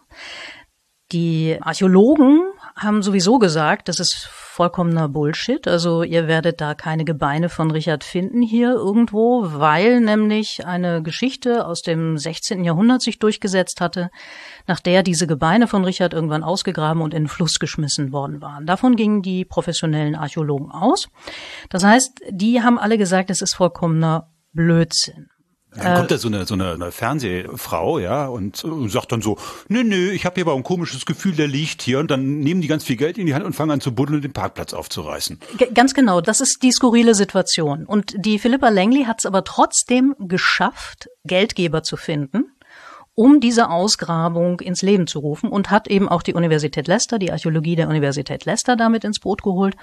Die 1.11 1.57
Archäologen 1.59 2.43
haben 2.77 3.01
sowieso 3.01 3.39
gesagt, 3.39 3.89
das 3.89 3.99
ist 3.99 4.27
vollkommener 4.31 5.09
Bullshit. 5.09 5.67
Also 5.67 6.03
ihr 6.03 6.27
werdet 6.27 6.61
da 6.61 6.75
keine 6.75 7.05
Gebeine 7.05 7.49
von 7.49 7.71
Richard 7.71 8.03
finden 8.03 8.41
hier 8.41 8.71
irgendwo, 8.71 9.45
weil 9.53 9.99
nämlich 9.99 10.65
eine 10.65 11.01
Geschichte 11.01 11.65
aus 11.65 11.81
dem 11.81 12.17
16. 12.17 12.63
Jahrhundert 12.63 13.01
sich 13.01 13.19
durchgesetzt 13.19 13.81
hatte, 13.81 14.09
nach 14.67 14.79
der 14.79 15.03
diese 15.03 15.27
Gebeine 15.27 15.67
von 15.67 15.83
Richard 15.85 16.13
irgendwann 16.13 16.43
ausgegraben 16.43 17.01
und 17.01 17.13
in 17.13 17.23
den 17.23 17.29
Fluss 17.29 17.59
geschmissen 17.59 18.11
worden 18.11 18.41
waren. 18.41 18.65
Davon 18.65 18.95
gingen 18.95 19.21
die 19.21 19.43
professionellen 19.43 20.15
Archäologen 20.15 20.71
aus. 20.71 21.09
Das 21.69 21.83
heißt, 21.83 22.21
die 22.29 22.61
haben 22.61 22.79
alle 22.79 22.97
gesagt, 22.97 23.29
es 23.29 23.41
ist 23.41 23.55
vollkommener 23.55 24.31
Blödsinn. 24.53 25.29
Dann 25.75 25.97
kommt 25.97 26.11
da 26.11 26.17
so 26.17 26.27
eine, 26.27 26.45
so 26.45 26.53
eine, 26.53 26.73
eine 26.73 26.91
Fernsehfrau, 26.91 27.99
ja, 27.99 28.27
und, 28.27 28.63
und 28.63 28.89
sagt 28.89 29.11
dann 29.11 29.21
so, 29.21 29.37
nö, 29.67 29.83
nö, 29.83 30.11
ich 30.11 30.25
habe 30.25 30.35
hier 30.35 30.45
aber 30.45 30.55
ein 30.55 30.63
komisches 30.63 31.05
Gefühl, 31.05 31.33
der 31.33 31.47
liegt 31.47 31.81
hier. 31.81 31.99
Und 31.99 32.09
dann 32.09 32.39
nehmen 32.39 32.61
die 32.61 32.67
ganz 32.67 32.83
viel 32.83 32.95
Geld 32.95 33.17
in 33.17 33.25
die 33.25 33.35
Hand 33.35 33.45
und 33.45 33.53
fangen 33.53 33.71
an 33.71 33.81
zu 33.81 33.93
buddeln 33.93 34.17
und 34.17 34.23
den 34.23 34.33
Parkplatz 34.33 34.73
aufzureißen. 34.73 35.39
G 35.57 35.67
ganz 35.73 35.93
genau, 35.93 36.21
das 36.21 36.41
ist 36.41 36.63
die 36.63 36.71
skurrile 36.71 37.13
Situation. 37.13 37.85
Und 37.85 38.15
die 38.17 38.39
Philippa 38.39 38.69
Langley 38.69 39.03
hat 39.03 39.19
es 39.19 39.25
aber 39.25 39.43
trotzdem 39.43 40.15
geschafft, 40.19 41.09
Geldgeber 41.25 41.83
zu 41.83 41.97
finden 41.97 42.45
um 43.19 43.39
diese 43.39 43.71
Ausgrabung 43.71 44.59
ins 44.59 44.83
Leben 44.83 45.07
zu 45.07 45.17
rufen 45.17 45.49
und 45.49 45.71
hat 45.71 45.87
eben 45.87 46.07
auch 46.07 46.21
die 46.21 46.35
Universität 46.35 46.87
Leicester, 46.87 47.17
die 47.17 47.31
Archäologie 47.31 47.75
der 47.75 47.89
Universität 47.89 48.45
Leicester 48.45 48.75
damit 48.75 49.03
ins 49.03 49.19
Boot 49.19 49.41
geholt. 49.41 49.75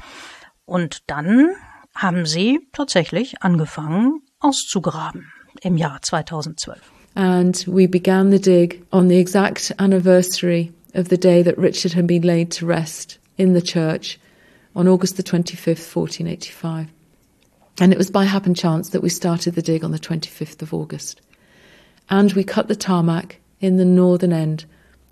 Und 0.66 1.10
dann 1.10 1.48
haben 1.96 2.26
sie 2.26 2.68
tatsächlich 2.72 3.42
angefangen 3.42 4.20
auszugraben 4.38 5.33
im 5.62 5.76
Jahr 5.76 5.98
2012. 6.00 6.78
And 7.16 7.64
we 7.68 7.86
began 7.86 8.30
the 8.30 8.38
dig 8.38 8.84
on 8.92 9.08
the 9.08 9.18
exact 9.18 9.72
anniversary 9.78 10.72
of 10.94 11.08
the 11.08 11.16
day 11.16 11.42
that 11.42 11.58
Richard 11.58 11.92
had 11.92 12.06
been 12.06 12.22
laid 12.22 12.50
to 12.52 12.66
rest 12.66 13.18
in 13.38 13.52
the 13.52 13.62
church 13.62 14.18
on 14.74 14.88
August 14.88 15.16
the 15.16 15.22
25th, 15.22 15.94
1485. 15.94 16.88
And 17.80 17.92
it 17.92 17.98
was 17.98 18.10
by 18.10 18.24
happen 18.24 18.54
chance 18.54 18.90
that 18.90 19.02
we 19.02 19.08
started 19.08 19.54
the 19.54 19.62
dig 19.62 19.84
on 19.84 19.92
the 19.92 19.98
25th 19.98 20.62
of 20.62 20.74
August 20.74 21.20
and 22.08 22.32
we 22.32 22.44
cut 22.44 22.68
the 22.68 22.76
tarmac 22.76 23.40
in 23.60 23.76
the 23.76 23.84
northern 23.84 24.32
end 24.32 24.64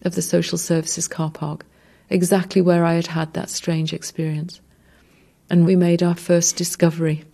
of 0.02 0.14
the 0.14 0.22
social 0.22 0.58
services 0.58 1.08
car 1.08 1.30
park, 1.30 1.64
exactly 2.10 2.60
where 2.60 2.84
I 2.84 2.94
had 2.94 3.06
had 3.06 3.32
that 3.34 3.50
strange 3.50 3.92
experience. 3.92 4.60
And 5.48 5.64
we 5.64 5.76
made 5.76 6.02
our 6.02 6.14
first 6.14 6.56
discovery. 6.56 7.24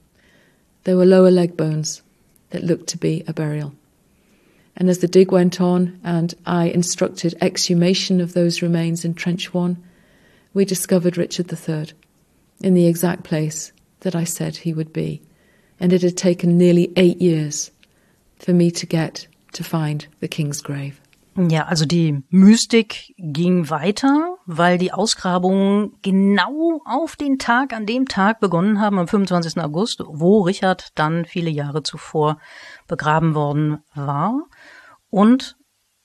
There 0.85 0.97
were 0.97 1.07
lower 1.07 1.31
leg 1.31 1.57
bones 1.57 2.03
that 2.51 2.65
looked 2.65 2.89
to 2.89 2.99
be 2.99 3.25
a 3.27 3.33
burial. 3.33 3.75
And 4.77 4.89
as 4.89 4.99
the 4.99 5.09
dig 5.09 5.33
went 5.33 5.61
on 5.61 5.99
and 6.05 6.35
I 6.47 6.67
instructed 6.67 7.37
exhumation 7.41 8.21
of 8.21 8.33
those 8.33 8.63
remains 8.63 9.05
in 9.05 9.15
Trench 9.15 9.53
1, 9.53 9.83
we 10.55 10.65
discovered 10.65 11.17
Richard 11.17 11.53
III 11.53 11.91
in 12.61 12.75
the 12.75 12.87
exact 12.87 13.25
place 13.25 13.73
that 14.01 14.15
I 14.15 14.25
said 14.25 14.57
he 14.57 14.73
would 14.73 14.93
be. 14.93 15.21
And 15.81 15.93
it 15.93 16.03
had 16.03 16.17
taken 16.17 16.59
nearly 16.59 16.93
eight 16.97 17.21
years 17.21 17.71
for 18.39 18.53
me 18.53 18.71
to 18.73 18.87
get 18.87 19.27
to 19.53 19.65
find 19.65 20.07
the 20.21 20.29
king's 20.29 20.61
grave. 20.61 21.01
Ja, 21.41 21.67
also 21.67 21.87
die 21.87 22.25
Mystik 22.31 23.15
ging 23.17 23.71
weiter, 23.71 24.39
weil 24.45 24.77
die 24.77 24.93
Ausgrabungen 24.93 25.93
genau 26.03 26.83
auf 26.85 27.15
den 27.15 27.39
Tag, 27.39 27.73
an 27.73 27.87
dem 27.87 28.07
Tag 28.07 28.41
begonnen 28.41 28.81
haben, 28.81 28.99
am 28.99 29.07
25. 29.07 29.63
August, 29.63 30.03
wo 30.05 30.41
Richard 30.41 30.89
dann 30.97 31.25
viele 31.25 31.51
Jahre 31.51 31.85
zuvor 31.85 32.41
begraben 32.89 33.37
worden 33.37 33.85
war. 33.95 34.49
Und 35.11 35.57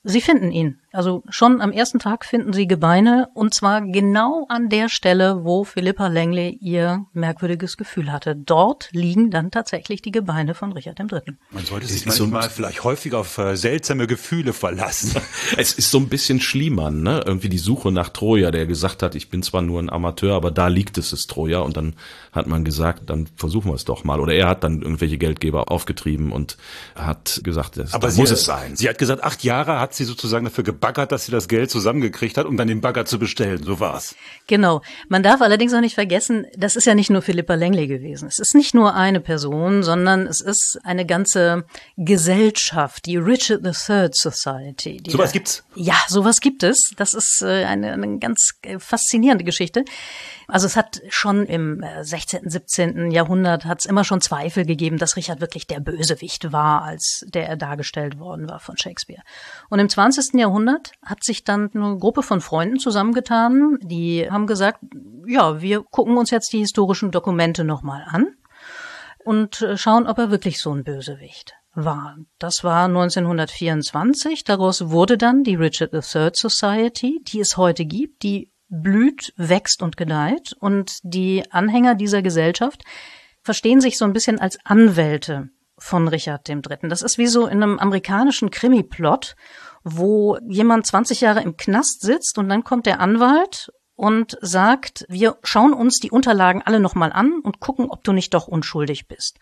Sie 0.04 0.20
finden 0.20 0.52
ihn. 0.52 0.80
Also 0.94 1.24
schon 1.28 1.60
am 1.60 1.72
ersten 1.72 1.98
Tag 1.98 2.24
finden 2.24 2.52
Sie 2.52 2.68
Gebeine 2.68 3.28
und 3.34 3.52
zwar 3.52 3.82
genau 3.82 4.46
an 4.48 4.68
der 4.68 4.88
Stelle, 4.88 5.44
wo 5.44 5.64
Philippa 5.64 6.06
Langley 6.06 6.56
ihr 6.60 7.04
merkwürdiges 7.12 7.76
Gefühl 7.76 8.12
hatte. 8.12 8.36
Dort 8.36 8.90
liegen 8.92 9.32
dann 9.32 9.50
tatsächlich 9.50 10.02
die 10.02 10.12
Gebeine 10.12 10.54
von 10.54 10.70
Richard 10.72 11.00
III. 11.00 11.36
Man 11.50 11.64
sollte 11.64 11.86
sich 11.86 12.06
manchmal 12.06 12.42
so 12.44 12.48
vielleicht 12.48 12.84
häufig 12.84 13.12
auf 13.14 13.38
äh, 13.38 13.56
seltsame 13.56 14.06
Gefühle 14.06 14.52
verlassen. 14.52 15.20
es 15.56 15.72
ist 15.72 15.90
so 15.90 15.98
ein 15.98 16.08
bisschen 16.08 16.40
Schliemann, 16.40 17.02
ne? 17.02 17.22
Irgendwie 17.26 17.48
die 17.48 17.58
Suche 17.58 17.90
nach 17.90 18.10
Troja, 18.10 18.52
der 18.52 18.66
gesagt 18.66 19.02
hat, 19.02 19.16
ich 19.16 19.30
bin 19.30 19.42
zwar 19.42 19.62
nur 19.62 19.82
ein 19.82 19.90
Amateur, 19.90 20.36
aber 20.36 20.52
da 20.52 20.68
liegt 20.68 20.96
es, 20.96 21.12
ist 21.12 21.28
Troja. 21.28 21.58
Und 21.58 21.76
dann 21.76 21.94
hat 22.30 22.46
man 22.46 22.64
gesagt, 22.64 23.10
dann 23.10 23.26
versuchen 23.34 23.68
wir 23.70 23.74
es 23.74 23.84
doch 23.84 24.04
mal. 24.04 24.20
Oder 24.20 24.34
er 24.34 24.48
hat 24.48 24.62
dann 24.62 24.82
irgendwelche 24.82 25.18
Geldgeber 25.18 25.72
aufgetrieben 25.72 26.30
und 26.30 26.56
hat 26.94 27.40
gesagt, 27.42 27.78
das, 27.78 27.94
aber 27.94 28.12
muss 28.12 28.30
es 28.30 28.44
sein. 28.44 28.76
Sie 28.76 28.88
hat 28.88 28.98
gesagt, 28.98 29.24
acht 29.24 29.42
Jahre 29.42 29.80
hat 29.80 29.92
sie 29.92 30.04
sozusagen 30.04 30.44
dafür 30.44 30.62
gebaggert, 30.84 31.12
dass 31.12 31.24
sie 31.24 31.32
das 31.32 31.48
Geld 31.48 31.70
zusammengekriegt 31.70 32.36
hat, 32.36 32.44
um 32.44 32.56
dann 32.56 32.68
den 32.68 32.80
Bagger 32.82 33.06
zu 33.06 33.18
bestellen. 33.18 33.62
So 33.62 33.80
war's. 33.80 34.14
Genau. 34.46 34.82
Man 35.08 35.22
darf 35.22 35.40
allerdings 35.40 35.72
auch 35.72 35.80
nicht 35.80 35.94
vergessen, 35.94 36.46
das 36.56 36.76
ist 36.76 36.84
ja 36.84 36.94
nicht 36.94 37.10
nur 37.10 37.22
Philippa 37.22 37.54
Langley 37.54 37.86
gewesen. 37.86 38.28
Es 38.28 38.38
ist 38.38 38.54
nicht 38.54 38.74
nur 38.74 38.94
eine 38.94 39.20
Person, 39.20 39.82
sondern 39.82 40.26
es 40.26 40.42
ist 40.42 40.78
eine 40.84 41.06
ganze 41.06 41.64
Gesellschaft, 41.96 43.06
die 43.06 43.16
Richard 43.16 43.64
III 43.64 44.10
Society. 44.12 45.02
Sowas 45.08 45.32
gibt's? 45.32 45.64
Ja, 45.74 45.96
sowas 46.08 46.40
gibt 46.40 46.62
es. 46.62 46.92
Das 46.96 47.14
ist 47.14 47.42
äh, 47.42 47.64
eine, 47.64 47.92
eine 47.92 48.18
ganz 48.18 48.50
äh, 48.62 48.78
faszinierende 48.78 49.44
Geschichte. 49.44 49.84
Also 50.48 50.66
es 50.66 50.76
hat 50.76 51.02
schon 51.08 51.46
im 51.46 51.84
16., 52.02 52.46
äh, 52.46 52.50
17. 52.50 53.10
Jahrhundert 53.10 53.64
hat 53.64 53.80
es 53.80 53.86
immer 53.86 54.04
schon 54.04 54.20
Zweifel 54.20 54.64
gegeben, 54.64 54.98
dass 54.98 55.16
Richard 55.16 55.40
wirklich 55.40 55.66
der 55.66 55.80
Bösewicht 55.80 56.52
war, 56.52 56.82
als 56.82 57.24
der 57.28 57.48
er 57.48 57.56
dargestellt 57.56 58.18
worden 58.18 58.48
war 58.48 58.60
von 58.60 58.76
Shakespeare. 58.76 59.22
Und 59.70 59.78
im 59.78 59.88
20. 59.88 60.34
Jahrhundert 60.34 60.92
hat 61.04 61.24
sich 61.24 61.44
dann 61.44 61.70
eine 61.74 61.98
Gruppe 61.98 62.22
von 62.22 62.40
Freunden 62.40 62.78
zusammengetan, 62.78 63.78
die 63.82 64.28
haben 64.30 64.46
gesagt, 64.46 64.80
ja, 65.26 65.60
wir 65.60 65.82
gucken 65.82 66.16
uns 66.16 66.30
jetzt 66.30 66.52
die 66.52 66.58
historischen 66.58 67.10
Dokumente 67.10 67.64
nochmal 67.64 68.04
an 68.06 68.34
und 69.24 69.62
äh, 69.62 69.76
schauen, 69.76 70.06
ob 70.06 70.18
er 70.18 70.30
wirklich 70.30 70.60
so 70.60 70.72
ein 70.72 70.84
Bösewicht 70.84 71.54
war. 71.74 72.16
Das 72.38 72.62
war 72.62 72.84
1924. 72.84 74.44
Daraus 74.44 74.90
wurde 74.90 75.18
dann 75.18 75.42
die 75.42 75.56
Richard 75.56 75.92
III 75.92 76.30
Society, 76.34 77.20
die 77.24 77.40
es 77.40 77.56
heute 77.56 77.84
gibt, 77.84 78.22
die 78.22 78.52
blüht, 78.68 79.32
wächst 79.36 79.82
und 79.82 79.96
gedeiht. 79.96 80.54
Und 80.58 80.98
die 81.02 81.44
Anhänger 81.50 81.94
dieser 81.94 82.22
Gesellschaft 82.22 82.82
verstehen 83.42 83.80
sich 83.80 83.98
so 83.98 84.04
ein 84.04 84.12
bisschen 84.12 84.40
als 84.40 84.58
Anwälte 84.64 85.50
von 85.78 86.08
Richard 86.08 86.48
III. 86.48 86.62
Das 86.82 87.02
ist 87.02 87.18
wie 87.18 87.26
so 87.26 87.46
in 87.46 87.62
einem 87.62 87.78
amerikanischen 87.78 88.50
Krimi-Plot, 88.50 89.36
wo 89.82 90.38
jemand 90.48 90.86
20 90.86 91.20
Jahre 91.20 91.42
im 91.42 91.56
Knast 91.56 92.00
sitzt 92.00 92.38
und 92.38 92.48
dann 92.48 92.64
kommt 92.64 92.86
der 92.86 93.00
Anwalt 93.00 93.68
und 93.96 94.36
sagt, 94.40 95.04
wir 95.08 95.36
schauen 95.44 95.72
uns 95.72 96.00
die 96.00 96.10
Unterlagen 96.10 96.62
alle 96.62 96.80
nochmal 96.80 97.12
an 97.12 97.40
und 97.42 97.60
gucken, 97.60 97.86
ob 97.90 98.02
du 98.02 98.12
nicht 98.12 98.34
doch 98.34 98.48
unschuldig 98.48 99.06
bist. 99.06 99.38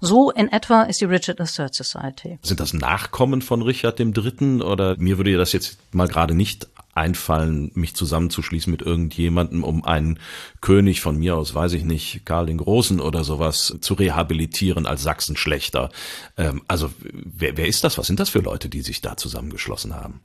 So 0.00 0.30
in 0.30 0.48
etwa 0.48 0.82
ist 0.84 1.00
die 1.00 1.06
Richard 1.06 1.38
III 1.38 1.68
Society. 1.72 2.38
Sind 2.42 2.60
das 2.60 2.72
Nachkommen 2.72 3.42
von 3.42 3.62
Richard 3.62 4.00
III. 4.00 4.62
oder 4.62 4.96
mir 4.98 5.18
würde 5.18 5.36
das 5.36 5.52
jetzt 5.52 5.78
mal 5.94 6.08
gerade 6.08 6.34
nicht 6.34 6.68
einfallen, 6.94 7.70
mich 7.74 7.94
zusammenzuschließen 7.94 8.70
mit 8.70 8.82
irgendjemandem, 8.82 9.64
um 9.64 9.84
einen 9.84 10.18
König 10.60 11.00
von 11.00 11.16
mir 11.16 11.36
aus, 11.36 11.54
weiß 11.54 11.72
ich 11.74 11.84
nicht, 11.84 12.24
Karl 12.24 12.46
den 12.46 12.58
Großen 12.58 13.00
oder 13.00 13.24
sowas 13.24 13.76
zu 13.80 13.94
rehabilitieren 13.94 14.86
als 14.86 15.02
Sachsenschlechter. 15.02 15.90
Ähm, 16.36 16.62
also 16.68 16.90
wer, 17.02 17.56
wer 17.56 17.66
ist 17.66 17.84
das? 17.84 17.98
Was 17.98 18.06
sind 18.06 18.20
das 18.20 18.30
für 18.30 18.40
Leute, 18.40 18.68
die 18.68 18.82
sich 18.82 19.00
da 19.00 19.16
zusammengeschlossen 19.16 19.94
haben? 19.94 20.20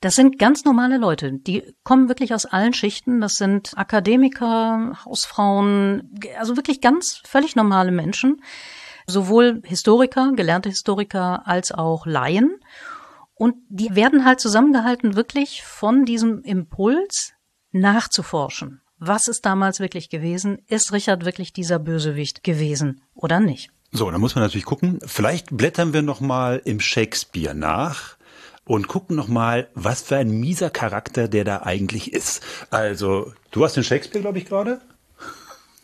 Das 0.00 0.14
sind 0.14 0.38
ganz 0.38 0.64
normale 0.64 0.96
Leute, 0.96 1.32
die 1.32 1.74
kommen 1.82 2.08
wirklich 2.08 2.32
aus 2.32 2.46
allen 2.46 2.72
Schichten. 2.72 3.20
Das 3.20 3.34
sind 3.34 3.76
Akademiker, 3.76 4.96
Hausfrauen, 5.04 6.20
also 6.38 6.56
wirklich 6.56 6.80
ganz 6.80 7.20
völlig 7.24 7.56
normale 7.56 7.90
Menschen. 7.90 8.42
Sowohl 9.08 9.60
Historiker, 9.64 10.32
gelernte 10.36 10.68
Historiker 10.68 11.46
als 11.46 11.72
auch 11.72 12.06
Laien. 12.06 12.60
Und 13.38 13.54
die 13.68 13.94
werden 13.94 14.24
halt 14.24 14.40
zusammengehalten 14.40 15.14
wirklich 15.14 15.62
von 15.62 16.04
diesem 16.04 16.42
Impuls 16.42 17.32
nachzuforschen. 17.70 18.82
Was 18.98 19.28
ist 19.28 19.46
damals 19.46 19.78
wirklich 19.78 20.10
gewesen? 20.10 20.58
Ist 20.66 20.92
Richard 20.92 21.24
wirklich 21.24 21.52
dieser 21.52 21.78
Bösewicht 21.78 22.42
gewesen 22.42 23.00
oder 23.14 23.38
nicht? 23.38 23.70
So, 23.92 24.10
da 24.10 24.18
muss 24.18 24.34
man 24.34 24.42
natürlich 24.42 24.64
gucken. 24.64 24.98
Vielleicht 25.06 25.56
blättern 25.56 25.92
wir 25.92 26.02
noch 26.02 26.20
mal 26.20 26.60
im 26.64 26.80
Shakespeare 26.80 27.54
nach 27.54 28.16
und 28.64 28.88
gucken 28.88 29.16
noch 29.16 29.28
mal, 29.28 29.68
was 29.74 30.02
für 30.02 30.16
ein 30.16 30.30
mieser 30.30 30.68
Charakter 30.68 31.28
der 31.28 31.44
da 31.44 31.62
eigentlich 31.62 32.12
ist. 32.12 32.42
Also, 32.70 33.32
du 33.52 33.64
hast 33.64 33.76
den 33.76 33.84
Shakespeare, 33.84 34.20
glaube 34.20 34.38
ich, 34.38 34.46
gerade? 34.46 34.80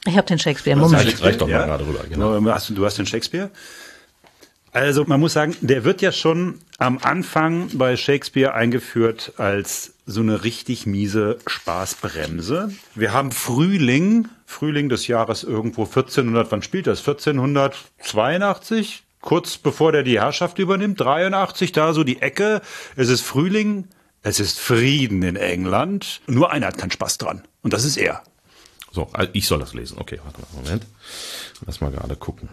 Ich 0.07 0.17
habe 0.17 0.27
den 0.27 0.39
Shakespeare. 0.39 0.77
Moment. 0.77 1.13
Das 1.13 1.23
reicht 1.23 1.41
doch 1.41 1.49
ja. 1.49 1.61
mal 1.61 1.67
gerade 1.67 1.87
rüber. 1.87 2.05
Genau. 2.09 2.39
Du 2.39 2.51
hast, 2.53 2.69
du 2.69 2.85
hast 2.85 2.99
den 2.99 3.07
Shakespeare. 3.07 3.51
Also 4.75 5.05
man 5.07 5.21
muss 5.21 5.33
sagen, 5.33 5.57
der 5.61 5.85
wird 5.85 6.03
ja 6.03 6.13
schon 6.13 6.59
am 6.79 6.99
Anfang 6.99 7.71
bei 7.75 7.97
Shakespeare 7.97 8.55
eingeführt 8.55 9.35
als 9.37 9.95
so 10.05 10.21
eine 10.21 10.45
richtig 10.45 10.85
miese 10.85 11.39
Spaßbremse. 11.47 12.73
Wir 12.95 13.13
haben 13.13 13.31
Frühling, 13.31 14.29
Frühling 14.45 14.89
des 14.89 15.07
Jahres 15.07 15.45
irgendwo 15.45 15.85
1400, 15.85 16.51
wann 16.51 16.63
spielt 16.63 16.89
das? 16.89 16.99
1482? 16.99 19.05
kurz 19.25 19.57
bevor 19.57 19.91
der 19.91 20.03
die 20.03 20.21
Herrschaft 20.21 20.59
übernimmt, 20.59 21.01
83, 21.01 21.73
da 21.73 21.95
so 21.95 22.05
die 22.05 22.21
Ecke. 22.21 22.61
Es 22.95 23.09
ist 23.09 23.23
Frühling 23.23 23.89
Es 24.23 24.41
ist 24.41 24.59
Frieden 24.59 25.23
in 25.23 25.37
England. 25.37 26.21
Nur 26.27 26.51
einer 26.51 26.67
hat 26.67 26.79
keinen 26.79 26.91
Spaß 26.91 27.19
dran. 27.19 27.43
Und 27.63 27.73
das 27.73 27.85
ist 27.85 27.97
er. 27.97 28.23
So, 28.91 29.09
ich 29.33 29.47
soll 29.47 29.61
das 29.61 29.73
lesen. 29.73 29.99
Okay, 29.99 30.21
warte 30.25 30.41
mal, 30.41 30.63
Moment. 30.63 30.87
Lass 31.65 31.81
mal 31.81 31.91
gerade 31.91 32.17
gucken. 32.17 32.51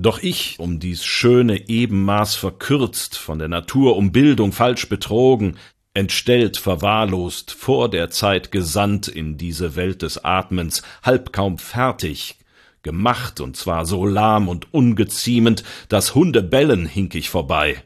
Doch 0.00 0.22
ich, 0.22 0.60
um 0.60 0.78
dies 0.78 1.04
schöne 1.04 1.68
Ebenmaß 1.68 2.36
verkürzt, 2.36 3.18
von 3.18 3.40
der 3.40 3.48
Natur 3.48 3.96
um 3.96 4.12
Bildung 4.12 4.52
falsch 4.52 4.88
betrogen, 4.88 5.56
entstellt, 5.92 6.56
verwahrlost, 6.56 7.50
vor 7.50 7.90
der 7.90 8.08
Zeit 8.08 8.52
gesandt 8.52 9.08
in 9.08 9.38
diese 9.38 9.74
Welt 9.74 10.02
des 10.02 10.24
Atmens, 10.24 10.82
halb 11.02 11.32
kaum 11.32 11.58
fertig, 11.58 12.36
gemacht, 12.84 13.40
und 13.40 13.56
zwar 13.56 13.86
so 13.86 14.06
lahm 14.06 14.48
und 14.48 14.72
ungeziemend, 14.72 15.64
dass 15.88 16.14
Hunde 16.14 16.44
bellen 16.44 16.86
hink 16.86 17.16
ich 17.16 17.28
vorbei. 17.28 17.82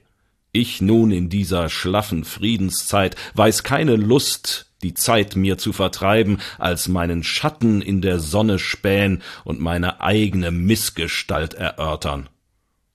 Ich 0.52 0.82
nun 0.82 1.12
in 1.12 1.30
dieser 1.30 1.70
schlaffen 1.70 2.24
Friedenszeit 2.24 3.16
weiß 3.36 3.62
keine 3.62 3.96
Lust, 3.96 4.70
die 4.82 4.94
Zeit 4.94 5.36
mir 5.36 5.58
zu 5.58 5.72
vertreiben, 5.72 6.38
als 6.58 6.88
meinen 6.88 7.22
Schatten 7.22 7.82
in 7.82 8.02
der 8.02 8.20
Sonne 8.20 8.58
spähen 8.58 9.22
und 9.44 9.60
meine 9.60 10.00
eigene 10.00 10.50
Missgestalt 10.50 11.54
erörtern. 11.54 12.28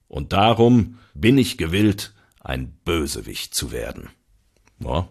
Und 0.08 0.34
darum 0.34 1.00
bin 1.13 1.38
ich 1.38 1.58
gewillt, 1.58 2.13
ein 2.39 2.77
Bösewicht 2.86 3.53
zu 3.53 3.72
werden. 3.72 4.10
Ja, 4.79 5.08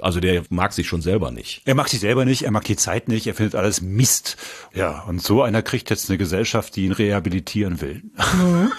also 0.00 0.20
der 0.20 0.42
mag 0.50 0.72
sich 0.72 0.86
schon 0.86 1.02
selber 1.02 1.30
nicht. 1.30 1.62
Er 1.64 1.74
mag 1.74 1.88
sich 1.88 2.00
selber 2.00 2.24
nicht, 2.24 2.42
er 2.42 2.50
mag 2.50 2.64
die 2.64 2.76
Zeit 2.76 3.08
nicht, 3.08 3.26
er 3.26 3.34
findet 3.34 3.54
alles 3.54 3.80
Mist. 3.80 4.36
Ja, 4.74 5.02
und 5.04 5.22
so 5.22 5.42
einer 5.42 5.62
kriegt 5.62 5.90
jetzt 5.90 6.10
eine 6.10 6.18
Gesellschaft, 6.18 6.76
die 6.76 6.86
ihn 6.86 6.92
rehabilitieren 6.92 7.80
will. 7.80 8.02
Mhm. 8.34 8.72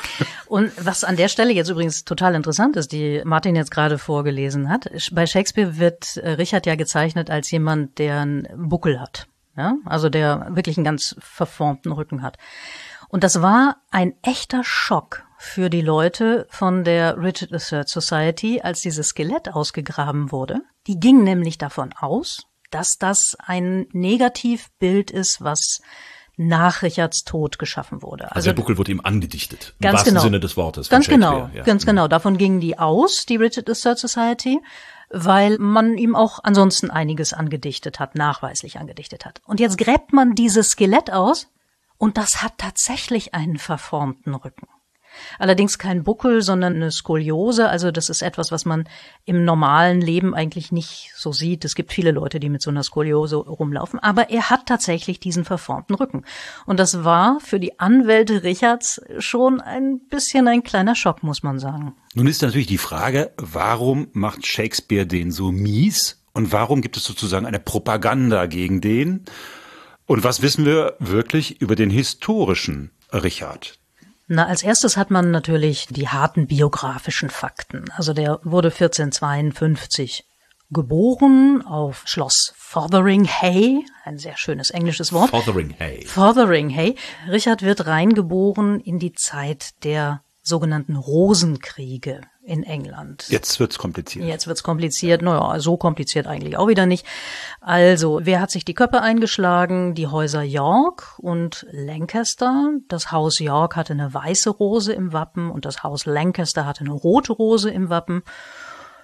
Und 0.48 0.72
was 0.84 1.04
an 1.04 1.18
der 1.18 1.28
Stelle 1.28 1.52
jetzt 1.52 1.70
übrigens 1.70 2.06
total 2.06 2.36
interessant 2.36 2.78
ist, 2.78 2.92
die 2.92 3.22
Martin 3.26 3.56
jetzt 3.56 3.72
gerade 3.72 3.98
vorgelesen 3.98 4.70
hat, 4.70 4.90
bei 5.12 5.26
Shakespeare 5.26 5.78
wird 5.78 6.18
äh, 6.18 6.32
Richard 6.32 6.66
ja 6.66 6.76
gezeichnet 6.76 7.30
als 7.30 7.52
jemand, 7.52 7.98
der 8.00 8.22
einen 8.22 8.48
Buckel 8.56 9.00
hat. 9.00 9.28
Ja? 9.58 9.76
Also 9.86 10.10
der 10.10 10.48
wirklich 10.52 10.78
einen 10.78 10.86
ganz 10.86 11.16
verformten 11.20 11.92
Rücken 11.92 12.22
hat. 12.22 12.38
Und 13.10 13.24
das 13.24 13.42
war 13.42 13.78
ein 13.92 14.14
echter 14.22 14.64
Schock 14.64 15.27
für 15.38 15.70
die 15.70 15.82
Leute 15.82 16.48
von 16.50 16.84
der 16.84 17.18
Richard 17.18 17.52
III 17.52 17.84
Society, 17.86 18.62
als 18.62 18.82
dieses 18.82 19.10
Skelett 19.10 19.50
ausgegraben 19.54 20.32
wurde. 20.32 20.62
Die 20.88 21.00
gingen 21.00 21.24
nämlich 21.24 21.58
davon 21.58 21.94
aus, 21.94 22.48
dass 22.72 22.98
das 22.98 23.36
ein 23.40 23.88
Negativbild 23.92 25.12
ist, 25.12 25.42
was 25.42 25.82
nach 26.38 26.84
Richards 26.84 27.24
Tod 27.24 27.58
geschaffen 27.58 28.04
wurde. 28.04 28.26
Also, 28.26 28.36
also 28.36 28.50
der 28.50 28.54
Buckel 28.54 28.78
wurde 28.78 28.92
ihm 28.92 29.02
angedichtet. 29.02 29.74
Im 29.80 29.84
ganz 29.84 30.04
genau. 30.04 30.22
Sinne 30.22 30.40
des 30.40 30.56
Wortes. 30.56 30.90
Ganz 30.90 31.08
genau. 31.08 31.50
Ja. 31.54 31.64
Ganz 31.64 31.86
genau. 31.86 32.08
Davon 32.08 32.38
gingen 32.38 32.60
die 32.60 32.78
aus, 32.78 33.26
die 33.26 33.38
Richard 33.38 33.68
III 33.68 33.96
Society, 33.96 34.60
weil 35.10 35.58
man 35.58 35.98
ihm 35.98 36.16
auch 36.16 36.40
ansonsten 36.44 36.92
einiges 36.92 37.34
angedichtet 37.34 38.00
hat, 38.00 38.16
nachweislich 38.16 38.78
angedichtet 38.78 39.26
hat. 39.26 39.42
Und 39.46 39.60
jetzt 39.60 39.78
gräbt 39.78 40.14
man 40.14 40.36
dieses 40.36 40.70
Skelett 40.70 41.12
aus 41.12 41.48
und 41.98 42.18
das 42.18 42.44
hat 42.44 42.54
tatsächlich 42.58 43.34
einen 43.34 43.58
verformten 43.58 44.36
Rücken. 44.36 44.68
Allerdings 45.40 45.78
kein 45.78 46.04
Buckel, 46.04 46.42
sondern 46.42 46.76
eine 46.76 46.92
Skoliose. 46.92 47.70
Also 47.70 47.92
das 47.92 48.10
ist 48.10 48.22
etwas, 48.22 48.52
was 48.52 48.66
man 48.66 48.88
im 49.26 49.46
normalen 49.46 50.02
Leben 50.02 50.34
eigentlich 50.34 50.72
nicht 50.72 51.12
so 51.16 51.32
sieht. 51.32 51.66
Es 51.66 51.76
gibt 51.76 51.94
viele 51.94 52.12
Leute, 52.12 52.40
die 52.40 52.50
mit 52.50 52.62
so 52.62 52.70
einer 52.70 52.84
Skoliose 52.84 53.36
rumlaufen. 53.36 54.00
Aber 54.00 54.30
er 54.30 54.50
hat 54.50 54.66
tatsächlich 54.66 55.20
diesen 55.20 55.46
verformten 55.46 55.96
Rücken. 55.96 56.24
Und 56.66 56.80
das 56.80 57.04
war 57.04 57.40
für 57.40 57.60
die 57.60 57.80
Anwälte 57.80 58.44
Richards 58.44 59.02
schon 59.20 59.62
ein 59.62 60.00
bisschen 60.10 60.48
ein 60.48 60.64
kleiner 60.64 60.96
Schock, 60.96 61.24
muss 61.24 61.44
man 61.44 61.60
sagen. 61.60 61.96
Nun 62.14 62.28
ist 62.28 62.42
natürlich 62.42 62.68
die 62.68 62.78
Frage, 62.78 63.32
warum 63.38 64.08
macht 64.14 64.46
Shakespeare 64.46 65.06
den 65.06 65.32
so 65.32 65.52
mies? 65.52 66.24
Und 66.34 66.52
warum 66.52 66.82
gibt 66.82 66.98
es 66.98 67.04
sozusagen 67.04 67.48
eine 67.48 67.60
Propaganda 67.60 68.46
gegen 68.46 68.80
den? 68.80 69.26
Und 70.06 70.24
was 70.24 70.42
wissen 70.42 70.66
wir 70.66 70.96
wirklich 71.00 71.62
über 71.62 71.76
den 71.76 71.90
historischen 71.90 72.92
Richard? 73.12 73.80
Na, 74.28 74.46
als 74.46 74.62
erstes 74.62 74.98
hat 74.98 75.10
man 75.10 75.32
natürlich 75.32 75.88
die 75.90 76.10
harten 76.10 76.48
biografischen 76.48 77.30
Fakten. 77.30 77.86
Also 77.96 78.14
der 78.14 78.40
wurde 78.44 78.70
1452 78.70 80.26
geboren 80.70 81.64
auf 81.66 82.04
Schloss 82.06 82.54
Fotheringhay, 82.58 83.86
ein 84.04 84.18
sehr 84.18 84.36
schönes 84.36 84.70
englisches 84.72 85.14
Wort. 85.14 85.30
Fotheringhay. 85.30 86.06
Fotheringhay. 86.06 86.96
Richard 87.30 87.62
wird 87.62 87.88
reingeboren 87.88 88.82
in 88.82 89.00
die 89.00 89.14
Zeit 89.14 89.84
der 89.86 90.22
sogenannten 90.44 90.98
Rosenkriege 90.98 92.22
in 92.48 92.64
England. 92.64 93.26
Jetzt 93.30 93.60
wird's 93.60 93.78
kompliziert. 93.78 94.26
Jetzt 94.26 94.48
wird's 94.48 94.64
kompliziert. 94.64 95.22
Naja, 95.22 95.60
so 95.60 95.76
kompliziert 95.76 96.28
eigentlich 96.28 96.58
auch 96.58 96.68
wieder 96.68 96.86
nicht. 96.86 97.06
Also, 97.60 98.22
wer 98.24 98.40
hat 98.40 98.52
sich 98.52 98.64
die 98.64 98.74
Köpfe 98.74 99.02
eingeschlagen? 99.02 99.94
Die 99.96 100.08
Häuser 100.08 100.44
York 100.44 101.20
und 101.20 101.68
Lancaster. 101.72 102.72
Das 102.88 103.12
Haus 103.12 103.40
York 103.40 103.76
hatte 103.76 103.94
eine 103.94 104.14
weiße 104.14 104.50
Rose 104.50 104.94
im 104.94 105.12
Wappen 105.12 105.52
und 105.52 105.66
das 105.66 105.84
Haus 105.84 106.06
Lancaster 106.06 106.66
hatte 106.66 106.82
eine 106.82 106.94
rote 106.94 107.34
Rose 107.34 107.70
im 107.70 107.90
Wappen. 107.90 108.24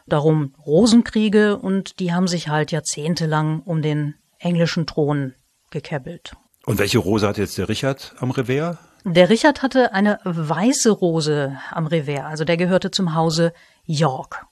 Darum 0.08 0.56
Rosenkriege 0.66 1.58
und 1.58 2.00
die 2.00 2.14
haben 2.14 2.28
sich 2.28 2.48
halt 2.48 2.72
jahrzehntelang 2.72 3.62
um 3.62 3.82
den 3.82 4.16
englischen 4.40 4.88
Thron 4.88 5.34
gekebbelt. 5.70 6.34
Und 6.66 6.80
welche 6.80 7.00
Rose 7.00 7.28
hat 7.28 7.38
jetzt 7.38 7.58
der 7.58 7.68
Richard 7.68 8.16
am 8.20 8.32
Revers? 8.32 8.78
Der 9.06 9.30
Richard 9.30 9.62
hatte 9.62 9.94
eine 9.94 10.20
weiße 10.24 10.90
Rose 10.90 11.58
am 11.72 11.88
Revers, 11.88 12.26
also 12.26 12.46
der 12.46 12.56
gehörte 12.56 12.90
zum 12.90 13.16
Hause 13.16 13.54
York. 13.84 14.46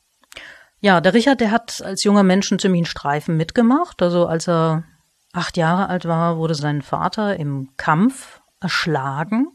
Ja, 0.82 1.00
der 1.00 1.14
Richard, 1.14 1.40
der 1.40 1.52
hat 1.52 1.82
als 1.84 2.04
junger 2.04 2.24
Mensch 2.24 2.52
einen 2.52 2.60
ziemlichen 2.60 2.86
Streifen 2.86 3.38
mitgemacht. 3.38 4.02
Also 4.02 4.26
als 4.26 4.50
er 4.50 4.84
acht 5.32 5.56
Jahre 5.56 5.88
alt 5.90 6.06
war, 6.06 6.38
wurde 6.38 6.56
sein 6.56 6.82
Vater 6.82 7.38
im 7.38 7.70
Kampf 7.78 8.42
erschlagen. 8.60 9.48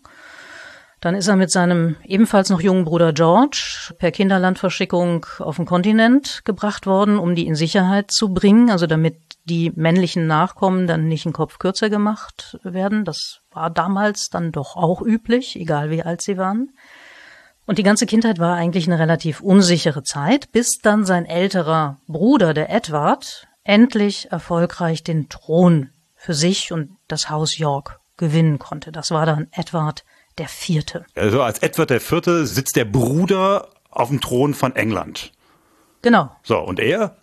Dann 1.00 1.14
ist 1.14 1.28
er 1.28 1.36
mit 1.36 1.50
seinem 1.50 1.96
ebenfalls 2.04 2.48
noch 2.48 2.60
jungen 2.60 2.84
Bruder 2.84 3.12
George 3.12 3.92
per 3.98 4.12
Kinderlandverschickung 4.12 5.26
auf 5.40 5.56
den 5.56 5.66
Kontinent 5.66 6.42
gebracht 6.44 6.86
worden, 6.86 7.18
um 7.18 7.34
die 7.34 7.46
in 7.46 7.54
Sicherheit 7.54 8.10
zu 8.10 8.32
bringen, 8.32 8.70
also 8.70 8.86
damit 8.86 9.16
die 9.44 9.72
männlichen 9.76 10.26
Nachkommen 10.26 10.86
dann 10.86 11.06
nicht 11.06 11.26
einen 11.26 11.32
Kopf 11.32 11.58
kürzer 11.58 11.90
gemacht 11.90 12.58
werden. 12.62 13.04
Das 13.04 13.42
war 13.56 13.70
damals 13.70 14.28
dann 14.28 14.52
doch 14.52 14.76
auch 14.76 15.00
üblich, 15.02 15.56
egal 15.56 15.90
wie 15.90 16.02
alt 16.02 16.22
sie 16.22 16.36
waren. 16.36 16.70
Und 17.66 17.78
die 17.78 17.82
ganze 17.82 18.06
Kindheit 18.06 18.38
war 18.38 18.54
eigentlich 18.54 18.86
eine 18.86 18.98
relativ 18.98 19.40
unsichere 19.40 20.04
Zeit, 20.04 20.52
bis 20.52 20.78
dann 20.78 21.04
sein 21.04 21.26
älterer 21.26 21.98
Bruder, 22.06 22.54
der 22.54 22.70
Edward, 22.70 23.48
endlich 23.64 24.30
erfolgreich 24.30 25.02
den 25.02 25.28
Thron 25.28 25.90
für 26.14 26.34
sich 26.34 26.72
und 26.72 26.90
das 27.08 27.28
Haus 27.28 27.58
York 27.58 27.98
gewinnen 28.16 28.58
konnte. 28.58 28.92
Das 28.92 29.10
war 29.10 29.26
dann 29.26 29.48
Edward 29.50 30.04
der 30.38 30.48
Vierte. 30.48 31.04
Also 31.16 31.42
als 31.42 31.58
Edward 31.58 31.90
der 31.90 32.00
Vierte 32.00 32.46
sitzt 32.46 32.76
der 32.76 32.84
Bruder 32.84 33.68
auf 33.90 34.08
dem 34.10 34.20
Thron 34.20 34.54
von 34.54 34.76
England. 34.76 35.32
Genau. 36.02 36.30
So, 36.44 36.58
und 36.58 36.78
er? 36.78 37.16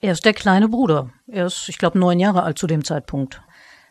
Er 0.00 0.12
ist 0.12 0.24
der 0.24 0.34
kleine 0.34 0.68
Bruder. 0.68 1.10
Er 1.26 1.46
ist, 1.46 1.68
ich 1.68 1.78
glaube, 1.78 1.98
neun 1.98 2.20
Jahre 2.20 2.44
alt 2.44 2.58
zu 2.58 2.66
dem 2.66 2.84
Zeitpunkt. 2.84 3.42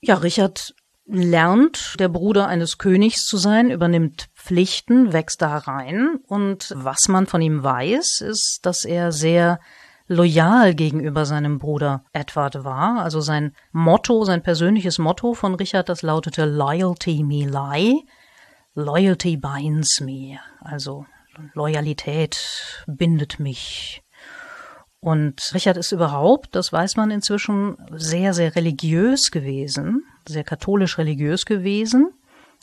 Ja, 0.01 0.15
Richard 0.15 0.73
lernt, 1.07 1.95
der 1.99 2.09
Bruder 2.09 2.47
eines 2.47 2.77
Königs 2.77 3.25
zu 3.25 3.37
sein, 3.37 3.69
übernimmt 3.69 4.27
Pflichten, 4.35 5.13
wächst 5.13 5.41
da 5.41 5.57
rein. 5.57 6.19
Und 6.27 6.73
was 6.75 7.07
man 7.07 7.27
von 7.27 7.41
ihm 7.41 7.63
weiß, 7.63 8.21
ist, 8.21 8.59
dass 8.63 8.85
er 8.85 9.11
sehr 9.11 9.59
loyal 10.07 10.75
gegenüber 10.75 11.25
seinem 11.25 11.57
Bruder 11.59 12.03
Edward 12.13 12.63
war. 12.63 13.01
Also 13.01 13.21
sein 13.21 13.53
Motto, 13.71 14.23
sein 14.23 14.43
persönliches 14.43 14.99
Motto 14.99 15.33
von 15.33 15.55
Richard, 15.55 15.89
das 15.89 16.01
lautete 16.01 16.45
Loyalty 16.45 17.23
me 17.23 17.45
lie. 17.45 18.03
Loyalty 18.73 19.37
binds 19.37 20.01
me. 20.01 20.39
Also 20.59 21.05
Loyalität 21.53 22.83
bindet 22.87 23.39
mich. 23.39 24.04
Und 25.05 25.51
Richard 25.53 25.77
ist 25.77 25.91
überhaupt, 25.91 26.55
das 26.55 26.73
weiß 26.73 26.95
man 26.95 27.11
inzwischen, 27.11 27.77
sehr, 27.91 28.33
sehr 28.33 28.55
religiös 28.55 29.29
gewesen, 29.29 30.03
sehr 30.27 30.43
katholisch 30.43 30.97
religiös 30.97 31.45
gewesen. 31.45 32.09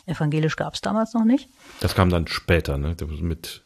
Evangelisch 0.06 0.56
gab 0.56 0.74
es 0.74 0.80
damals 0.80 1.14
noch 1.14 1.24
nicht. 1.24 1.48
Das 1.78 1.94
kam 1.94 2.10
dann 2.10 2.26
später, 2.26 2.78
ne? 2.78 2.96
Mit 3.20 3.62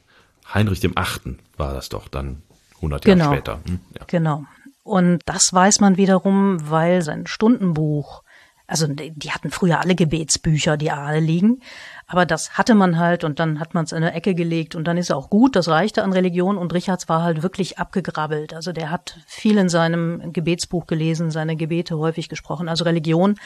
Heinrich 0.52 0.80
dem 0.80 0.92
Achten 0.94 1.38
war 1.56 1.72
das 1.72 1.88
doch 1.88 2.06
dann 2.08 2.42
100 2.74 3.06
genau. 3.06 3.24
Jahre 3.24 3.34
später. 3.36 3.60
Hm? 3.66 3.80
Ja. 3.98 4.04
Genau. 4.08 4.44
Und 4.82 5.22
das 5.24 5.48
weiß 5.50 5.80
man 5.80 5.96
wiederum, 5.96 6.58
weil 6.68 7.00
sein 7.00 7.26
Stundenbuch, 7.26 8.24
also 8.66 8.86
die 8.88 9.30
hatten 9.30 9.50
früher 9.50 9.80
alle 9.80 9.94
Gebetsbücher, 9.94 10.76
die 10.76 10.90
alle 10.90 11.20
liegen, 11.20 11.60
aber 12.06 12.26
das 12.26 12.58
hatte 12.58 12.74
man 12.74 12.98
halt 12.98 13.24
und 13.24 13.38
dann 13.38 13.60
hat 13.60 13.74
man 13.74 13.84
es 13.84 13.92
in 13.92 13.98
eine 13.98 14.12
Ecke 14.12 14.34
gelegt 14.34 14.74
und 14.74 14.84
dann 14.84 14.96
ist 14.96 15.10
auch 15.10 15.30
gut, 15.30 15.56
das 15.56 15.68
reichte 15.68 16.02
an 16.02 16.12
Religion 16.12 16.56
und 16.56 16.72
Richards 16.74 17.08
war 17.08 17.22
halt 17.22 17.42
wirklich 17.42 17.78
abgegrabbelt. 17.78 18.54
Also 18.54 18.72
der 18.72 18.90
hat 18.90 19.18
viel 19.26 19.58
in 19.58 19.68
seinem 19.68 20.32
Gebetsbuch 20.32 20.86
gelesen, 20.86 21.30
seine 21.30 21.56
Gebete 21.56 21.98
häufig 21.98 22.28
gesprochen. 22.28 22.68
Also 22.68 22.84
Religion, 22.84 23.36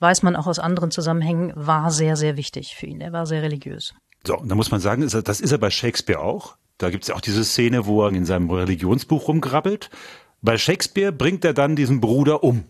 weiß 0.00 0.22
man 0.22 0.36
auch 0.36 0.46
aus 0.46 0.58
anderen 0.58 0.90
Zusammenhängen, 0.90 1.52
war 1.54 1.90
sehr, 1.90 2.16
sehr 2.16 2.36
wichtig 2.36 2.74
für 2.76 2.86
ihn. 2.86 3.00
Er 3.00 3.12
war 3.12 3.26
sehr 3.26 3.42
religiös. 3.42 3.94
So, 4.26 4.38
und 4.38 4.48
da 4.48 4.54
muss 4.54 4.70
man 4.70 4.80
sagen, 4.80 5.08
das 5.08 5.40
ist 5.40 5.52
er 5.52 5.58
bei 5.58 5.70
Shakespeare 5.70 6.20
auch. 6.20 6.56
Da 6.78 6.90
gibt's 6.90 7.08
ja 7.08 7.14
auch 7.14 7.20
diese 7.20 7.44
Szene, 7.44 7.86
wo 7.86 8.04
er 8.04 8.12
in 8.12 8.26
seinem 8.26 8.50
Religionsbuch 8.50 9.28
rumgrabbelt. 9.28 9.88
Bei 10.42 10.58
Shakespeare 10.58 11.12
bringt 11.12 11.44
er 11.44 11.54
dann 11.54 11.76
diesen 11.76 12.00
Bruder 12.00 12.44
um. 12.44 12.64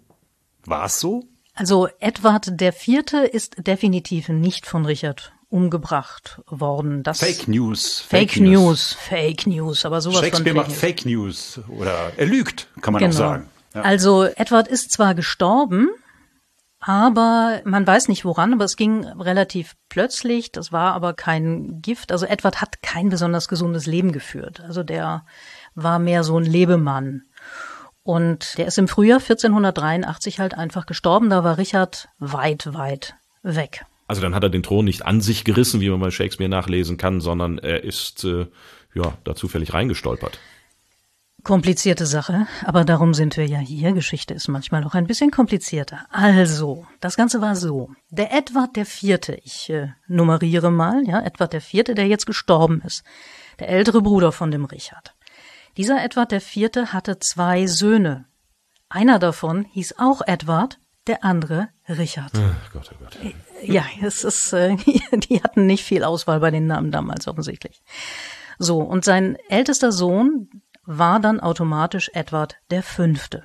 War's 0.64 1.00
so? 1.00 1.24
Also 1.56 1.88
Edward 2.00 2.60
der 2.60 2.72
Vierte 2.72 3.18
ist 3.18 3.56
definitiv 3.66 4.28
nicht 4.28 4.66
von 4.66 4.84
Richard 4.86 5.32
umgebracht 5.48 6.40
worden. 6.46 7.02
Das 7.02 7.20
Fake 7.20 7.48
News. 7.48 8.00
Fake, 8.00 8.36
News. 8.38 8.92
Fake 8.92 9.46
News, 9.46 9.84
aber 9.84 10.00
sowas 10.00 10.20
Shakespeare 10.20 10.54
von 10.54 10.66
macht 10.66 10.72
Fake 10.72 11.06
News 11.06 11.60
oder 11.68 12.12
er 12.16 12.26
lügt, 12.26 12.68
kann 12.82 12.92
man 12.92 13.00
Genau. 13.00 13.12
auch 13.14 13.18
sagen. 13.18 13.50
Ja. 13.74 13.82
Also 13.82 14.24
Edward 14.24 14.68
ist 14.68 14.92
zwar 14.92 15.14
gestorben, 15.14 15.88
aber 16.78 17.62
man 17.64 17.86
weiß 17.86 18.08
nicht 18.08 18.24
woran, 18.24 18.52
aber 18.52 18.64
es 18.64 18.76
ging 18.76 19.04
relativ 19.04 19.74
plötzlich. 19.88 20.52
Das 20.52 20.72
war 20.72 20.92
aber 20.94 21.14
kein 21.14 21.80
Gift. 21.80 22.12
Also 22.12 22.26
Edward 22.26 22.60
hat 22.60 22.82
kein 22.82 23.08
besonders 23.08 23.48
gesundes 23.48 23.86
Leben 23.86 24.12
geführt. 24.12 24.60
Also 24.60 24.82
der 24.82 25.24
war 25.74 25.98
mehr 25.98 26.22
so 26.22 26.38
ein 26.38 26.44
Lebemann. 26.44 27.22
Und 28.06 28.56
der 28.56 28.68
ist 28.68 28.78
im 28.78 28.86
Frühjahr 28.86 29.18
1483 29.18 30.38
halt 30.38 30.54
einfach 30.54 30.86
gestorben. 30.86 31.28
Da 31.28 31.42
war 31.42 31.58
Richard 31.58 32.08
weit, 32.20 32.72
weit 32.72 33.16
weg. 33.42 33.84
Also 34.06 34.22
dann 34.22 34.32
hat 34.32 34.44
er 34.44 34.48
den 34.48 34.62
Thron 34.62 34.84
nicht 34.84 35.04
an 35.04 35.20
sich 35.20 35.42
gerissen, 35.42 35.80
wie 35.80 35.90
man 35.90 35.98
bei 35.98 36.12
Shakespeare 36.12 36.48
nachlesen 36.48 36.98
kann, 36.98 37.20
sondern 37.20 37.58
er 37.58 37.82
ist 37.82 38.22
äh, 38.22 38.46
ja 38.94 39.12
da 39.24 39.34
zufällig 39.34 39.74
reingestolpert. 39.74 40.38
Komplizierte 41.42 42.06
Sache, 42.06 42.46
aber 42.64 42.84
darum 42.84 43.12
sind 43.12 43.36
wir 43.36 43.46
ja 43.46 43.58
hier. 43.58 43.92
Geschichte 43.92 44.34
ist 44.34 44.46
manchmal 44.46 44.82
noch 44.82 44.94
ein 44.94 45.08
bisschen 45.08 45.32
komplizierter. 45.32 46.06
Also, 46.10 46.86
das 47.00 47.16
Ganze 47.16 47.40
war 47.40 47.56
so. 47.56 47.90
Der 48.10 48.32
Edward 48.32 48.76
der 48.76 48.86
Vierte, 48.86 49.36
ich 49.42 49.68
äh, 49.68 49.88
nummeriere 50.06 50.70
mal, 50.70 51.02
ja, 51.08 51.20
Edward 51.24 51.52
der 51.52 51.60
Vierte, 51.60 51.96
der 51.96 52.06
jetzt 52.06 52.26
gestorben 52.26 52.82
ist. 52.86 53.02
Der 53.58 53.68
ältere 53.68 54.00
Bruder 54.00 54.30
von 54.30 54.52
dem 54.52 54.64
Richard. 54.64 55.15
Dieser 55.76 56.02
Edward 56.02 56.32
der 56.32 56.40
Vierte 56.40 56.92
hatte 56.92 57.18
zwei 57.18 57.66
Söhne. 57.66 58.24
Einer 58.88 59.18
davon 59.18 59.64
hieß 59.64 59.96
auch 59.98 60.22
Edward, 60.26 60.78
der 61.06 61.22
andere 61.22 61.68
Richard. 61.88 62.32
Ach 62.34 62.72
Gott, 62.72 62.90
oh 62.92 62.96
Gott. 62.98 63.18
Ja, 63.62 63.84
es 64.02 64.24
ist, 64.24 64.52
äh, 64.52 64.76
die 65.12 65.42
hatten 65.42 65.66
nicht 65.66 65.84
viel 65.84 66.02
Auswahl 66.02 66.40
bei 66.40 66.50
den 66.50 66.66
Namen 66.66 66.90
damals 66.90 67.28
offensichtlich. 67.28 67.82
So, 68.58 68.80
und 68.80 69.04
sein 69.04 69.36
ältester 69.48 69.92
Sohn 69.92 70.48
war 70.84 71.20
dann 71.20 71.40
automatisch 71.40 72.10
Edward 72.14 72.56
der 72.70 72.82
Fünfte. 72.82 73.44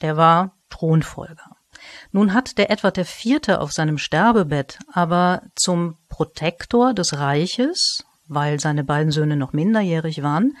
Der 0.00 0.16
war 0.16 0.56
Thronfolger. 0.70 1.56
Nun 2.12 2.32
hat 2.32 2.56
der 2.58 2.70
Edward 2.70 2.96
der 2.96 3.04
Vierte 3.04 3.60
auf 3.60 3.72
seinem 3.72 3.98
Sterbebett 3.98 4.78
aber 4.92 5.42
zum 5.54 5.96
Protektor 6.08 6.94
des 6.94 7.18
Reiches, 7.18 8.04
weil 8.26 8.58
seine 8.58 8.84
beiden 8.84 9.12
Söhne 9.12 9.36
noch 9.36 9.52
minderjährig 9.52 10.22
waren, 10.22 10.56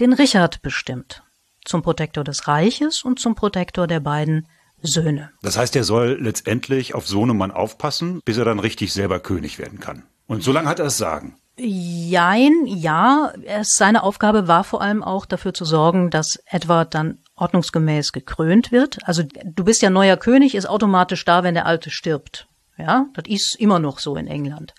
den 0.00 0.12
Richard 0.12 0.62
bestimmt. 0.62 1.22
Zum 1.64 1.82
Protektor 1.82 2.24
des 2.24 2.46
Reiches 2.48 3.02
und 3.02 3.18
zum 3.18 3.34
Protektor 3.34 3.86
der 3.86 4.00
beiden 4.00 4.46
Söhne. 4.82 5.30
Das 5.42 5.56
heißt, 5.56 5.74
er 5.76 5.84
soll 5.84 6.18
letztendlich 6.20 6.94
auf 6.94 7.06
Sohnemann 7.08 7.50
aufpassen, 7.50 8.20
bis 8.24 8.36
er 8.36 8.44
dann 8.44 8.60
richtig 8.60 8.92
selber 8.92 9.20
König 9.20 9.58
werden 9.58 9.80
kann. 9.80 10.04
Und 10.26 10.42
so 10.42 10.52
lange 10.52 10.68
hat 10.68 10.78
er 10.78 10.86
es 10.86 10.98
sagen. 10.98 11.36
Jein, 11.58 12.66
ja. 12.66 13.32
Es, 13.44 13.76
seine 13.76 14.02
Aufgabe 14.02 14.46
war 14.46 14.64
vor 14.64 14.82
allem 14.82 15.02
auch 15.02 15.24
dafür 15.24 15.54
zu 15.54 15.64
sorgen, 15.64 16.10
dass 16.10 16.38
Edward 16.46 16.94
dann 16.94 17.18
ordnungsgemäß 17.34 18.12
gekrönt 18.12 18.72
wird. 18.72 18.98
Also 19.04 19.22
du 19.22 19.64
bist 19.64 19.80
ja 19.80 19.88
neuer 19.88 20.16
König, 20.16 20.54
ist 20.54 20.68
automatisch 20.68 21.24
da, 21.24 21.42
wenn 21.42 21.54
der 21.54 21.66
Alte 21.66 21.90
stirbt. 21.90 22.46
Ja, 22.78 23.06
das 23.14 23.24
ist 23.26 23.56
immer 23.58 23.78
noch 23.78 23.98
so 23.98 24.16
in 24.16 24.26
England. 24.26 24.74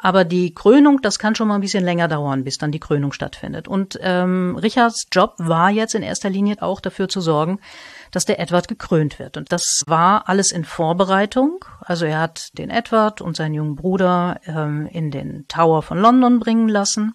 Aber 0.00 0.24
die 0.24 0.54
Krönung, 0.54 1.02
das 1.02 1.18
kann 1.18 1.34
schon 1.34 1.48
mal 1.48 1.56
ein 1.56 1.60
bisschen 1.60 1.84
länger 1.84 2.06
dauern, 2.06 2.44
bis 2.44 2.56
dann 2.56 2.70
die 2.70 2.78
Krönung 2.78 3.12
stattfindet. 3.12 3.66
Und 3.66 3.98
ähm, 4.00 4.56
Richards 4.56 5.08
Job 5.10 5.34
war 5.38 5.70
jetzt 5.70 5.96
in 5.96 6.04
erster 6.04 6.30
Linie 6.30 6.56
auch 6.60 6.80
dafür 6.80 7.08
zu 7.08 7.20
sorgen, 7.20 7.58
dass 8.12 8.24
der 8.24 8.38
Edward 8.38 8.68
gekrönt 8.68 9.18
wird. 9.18 9.36
Und 9.36 9.50
das 9.50 9.82
war 9.86 10.28
alles 10.28 10.52
in 10.52 10.64
Vorbereitung. 10.64 11.64
Also 11.80 12.06
er 12.06 12.20
hat 12.20 12.56
den 12.58 12.70
Edward 12.70 13.20
und 13.20 13.36
seinen 13.36 13.54
jungen 13.54 13.74
Bruder 13.74 14.40
ähm, 14.46 14.86
in 14.86 15.10
den 15.10 15.46
Tower 15.48 15.82
von 15.82 15.98
London 15.98 16.38
bringen 16.38 16.68
lassen, 16.68 17.14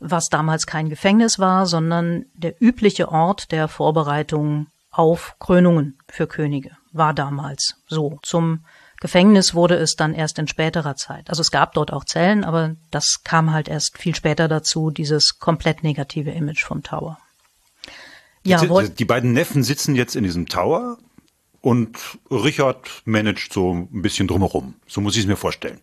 was 0.00 0.30
damals 0.30 0.66
kein 0.66 0.88
Gefängnis 0.88 1.38
war, 1.38 1.66
sondern 1.66 2.24
der 2.32 2.54
übliche 2.58 3.10
Ort 3.10 3.52
der 3.52 3.68
Vorbereitung 3.68 4.68
auf 4.90 5.36
Krönungen 5.40 5.98
für 6.08 6.26
Könige 6.26 6.70
war 6.92 7.12
damals 7.12 7.82
so. 7.86 8.18
Zum 8.22 8.64
Gefängnis 9.04 9.52
wurde 9.52 9.74
es 9.74 9.96
dann 9.96 10.14
erst 10.14 10.38
in 10.38 10.48
späterer 10.48 10.96
Zeit. 10.96 11.28
Also 11.28 11.42
es 11.42 11.50
gab 11.50 11.74
dort 11.74 11.92
auch 11.92 12.04
Zellen, 12.06 12.42
aber 12.42 12.74
das 12.90 13.20
kam 13.22 13.52
halt 13.52 13.68
erst 13.68 13.98
viel 13.98 14.14
später 14.14 14.48
dazu, 14.48 14.90
dieses 14.90 15.38
komplett 15.38 15.82
negative 15.82 16.30
Image 16.30 16.64
vom 16.64 16.82
Tower. 16.82 17.18
Ja, 18.44 18.58
die, 18.62 18.70
woll- 18.70 18.88
die 18.88 19.04
beiden 19.04 19.34
Neffen 19.34 19.62
sitzen 19.62 19.94
jetzt 19.94 20.16
in 20.16 20.24
diesem 20.24 20.48
Tower 20.48 20.96
und 21.60 21.98
Richard 22.30 23.02
managt 23.04 23.52
so 23.52 23.74
ein 23.74 24.00
bisschen 24.00 24.26
drumherum. 24.26 24.72
So 24.86 25.02
muss 25.02 25.16
ich 25.16 25.24
es 25.24 25.26
mir 25.26 25.36
vorstellen. 25.36 25.82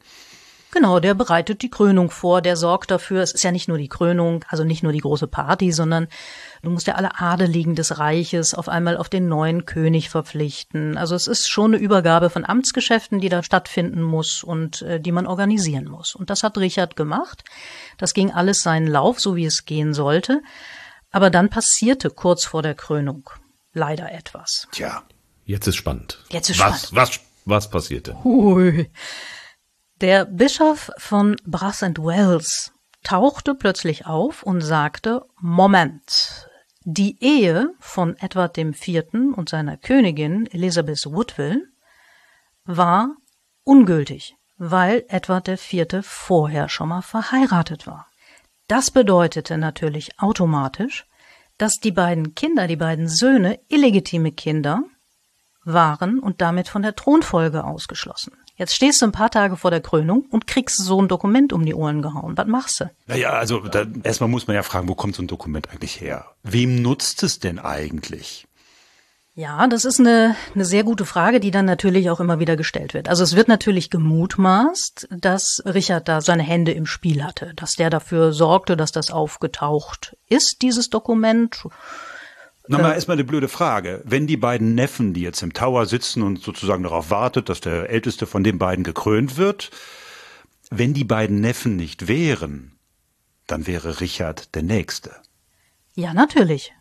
Genau, 0.71 0.99
der 0.99 1.13
bereitet 1.13 1.62
die 1.62 1.69
Krönung 1.69 2.10
vor, 2.10 2.41
der 2.41 2.55
sorgt 2.55 2.91
dafür, 2.91 3.21
es 3.21 3.34
ist 3.34 3.43
ja 3.43 3.51
nicht 3.51 3.67
nur 3.67 3.77
die 3.77 3.89
Krönung, 3.89 4.45
also 4.47 4.63
nicht 4.63 4.84
nur 4.84 4.93
die 4.93 4.99
große 4.99 5.27
Party, 5.27 5.71
sondern 5.71 6.07
du 6.63 6.69
musst 6.69 6.88
ja 6.88 6.95
alle 6.95 7.19
Adeligen 7.19 7.75
des 7.75 7.97
Reiches 7.97 8.53
auf 8.53 8.69
einmal 8.69 8.97
auf 8.97 9.10
den 9.10 9.27
neuen 9.27 9.65
König 9.65 10.10
verpflichten. 10.10 10.97
Also 10.97 11.15
es 11.15 11.27
ist 11.27 11.49
schon 11.49 11.73
eine 11.73 11.84
Übergabe 11.84 12.29
von 12.29 12.45
Amtsgeschäften, 12.45 13.19
die 13.19 13.29
da 13.29 13.43
stattfinden 13.43 14.01
muss 14.01 14.43
und 14.43 14.81
äh, 14.84 14.99
die 14.99 15.12
man 15.12 15.27
organisieren 15.27 15.86
muss. 15.86 16.15
Und 16.15 16.29
das 16.29 16.43
hat 16.43 16.57
Richard 16.57 16.95
gemacht. 16.95 17.43
Das 17.97 18.13
ging 18.13 18.31
alles 18.31 18.62
seinen 18.62 18.88
Lauf, 18.88 19.19
so 19.19 19.36
wie 19.36 19.45
es 19.45 19.65
gehen 19.65 19.93
sollte. 19.93 20.41
Aber 21.12 21.29
dann 21.29 21.49
passierte 21.49 22.10
kurz 22.10 22.45
vor 22.45 22.62
der 22.62 22.75
Krönung 22.75 23.29
leider 23.73 24.12
etwas. 24.12 24.67
Tja, 24.71 25.03
Jetzt 25.45 25.67
ist 25.67 25.75
spannend. 25.75 26.19
Jetzt 26.29 26.49
ist 26.49 26.60
was, 26.60 26.88
spannend. 26.88 26.95
Was, 26.95 27.19
was 27.45 27.69
passierte? 27.69 28.23
Hui. 28.23 28.89
Der 30.01 30.25
Bischof 30.25 30.89
von 30.97 31.35
Brass 31.45 31.83
and 31.83 31.99
Wells 31.99 32.73
tauchte 33.03 33.53
plötzlich 33.53 34.07
auf 34.07 34.41
und 34.41 34.61
sagte, 34.61 35.27
Moment, 35.39 36.49
die 36.83 37.23
Ehe 37.23 37.75
von 37.79 38.17
Edward 38.17 38.57
IV. 38.57 39.03
und 39.13 39.49
seiner 39.49 39.77
Königin 39.77 40.47
Elizabeth 40.47 41.05
Woodville 41.05 41.67
war 42.65 43.15
ungültig, 43.63 44.35
weil 44.57 45.05
Edward 45.07 45.47
IV. 45.47 46.03
vorher 46.03 46.67
schon 46.67 46.89
mal 46.89 47.03
verheiratet 47.03 47.85
war. 47.85 48.07
Das 48.67 48.89
bedeutete 48.89 49.59
natürlich 49.59 50.19
automatisch, 50.19 51.05
dass 51.59 51.75
die 51.75 51.91
beiden 51.91 52.33
Kinder, 52.33 52.65
die 52.65 52.75
beiden 52.75 53.07
Söhne, 53.07 53.59
illegitime 53.67 54.31
Kinder 54.31 54.81
waren 55.63 56.17
und 56.17 56.41
damit 56.41 56.69
von 56.69 56.81
der 56.81 56.95
Thronfolge 56.95 57.63
ausgeschlossen. 57.63 58.40
Jetzt 58.62 58.76
stehst 58.76 59.02
du 59.02 59.08
ein 59.08 59.12
paar 59.12 59.32
Tage 59.32 59.58
vor 59.58 59.71
der 59.71 59.82
Krönung 59.82 60.24
und 60.30 60.45
kriegst 60.45 60.78
so 60.78 61.02
ein 61.02 61.08
Dokument 61.08 61.52
um 61.52 61.65
die 61.65 61.74
Ohren 61.74 62.04
gehauen. 62.04 62.38
Was 62.38 62.45
machst 62.45 62.80
du? 62.80 62.91
naja, 63.08 63.32
also 63.32 63.58
da, 63.62 63.88
erstmal 64.04 64.30
muss 64.30 64.45
man 64.45 64.56
ja 64.56 64.62
fragen, 64.62 64.88
wo 64.88 64.93
kommt 64.93 65.15
so 65.15 65.24
ein 65.24 65.28
Dokument 65.28 65.71
eigentlich 65.71 66.00
her? 66.00 66.26
Wem 66.43 66.80
nutzt 66.80 67.24
es 67.24 67.39
denn 67.39 67.58
eigentlich? 67.58 68.45
Ja, 69.34 69.65
das 69.65 69.84
ist 69.84 70.00
eine, 70.00 70.36
eine 70.54 70.63
sehr 70.63 70.84
gute 70.84 71.06
Frage, 71.06 71.39
die 71.39 71.50
dann 71.50 71.65
natürlich 71.65 72.12
auch 72.12 72.19
immer 72.19 72.38
wieder 72.38 72.56
gestellt 72.56 72.93
wird. 72.93 73.10
Also 73.10 73.24
es 73.24 73.36
wird 73.36 73.47
natürlich 73.47 73.89
gemutmaßt, 73.89 75.08
dass 75.10 75.63
Richard 75.65 76.08
da 76.08 76.21
seine 76.21 76.43
Hände 76.43 76.71
im 76.71 76.86
Spiel 76.86 77.24
hatte, 77.24 77.54
dass 77.56 77.71
der 77.71 77.89
dafür 77.89 78.32
sorgte, 78.32 78.78
dass 78.78 78.91
das 78.91 79.10
aufgetaucht 79.10 80.15
ist, 80.30 80.62
dieses 80.62 80.91
Dokument. 80.91 81.63
Na, 82.77 82.84
mal 82.84 82.93
erstmal 82.93 83.15
eine 83.15 83.23
blöde 83.23 83.47
Frage. 83.47 84.01
Wenn 84.05 84.27
die 84.27 84.38
beiden 84.38 84.75
Neffen, 84.75 85.13
die 85.13 85.21
jetzt 85.21 85.41
im 85.41 85.53
Tower 85.53 85.86
sitzen 85.86 86.23
und 86.23 86.41
sozusagen 86.41 86.84
darauf 86.84 87.10
wartet, 87.10 87.49
dass 87.49 87.62
der 87.62 87.89
älteste 87.89 88.25
von 88.25 88.43
den 88.43 88.57
beiden 88.57 88.84
gekrönt 88.84 89.38
wird, 89.38 89.71
wenn 90.69 90.93
die 90.93 91.03
beiden 91.03 91.41
Neffen 91.41 91.75
nicht 91.75 92.07
wären, 92.07 92.73
dann 93.47 93.67
wäre 93.67 93.99
Richard 93.99 94.55
der 94.55 94.63
Nächste. 94.63 95.12
Ja, 95.95 96.13
natürlich. 96.13 96.73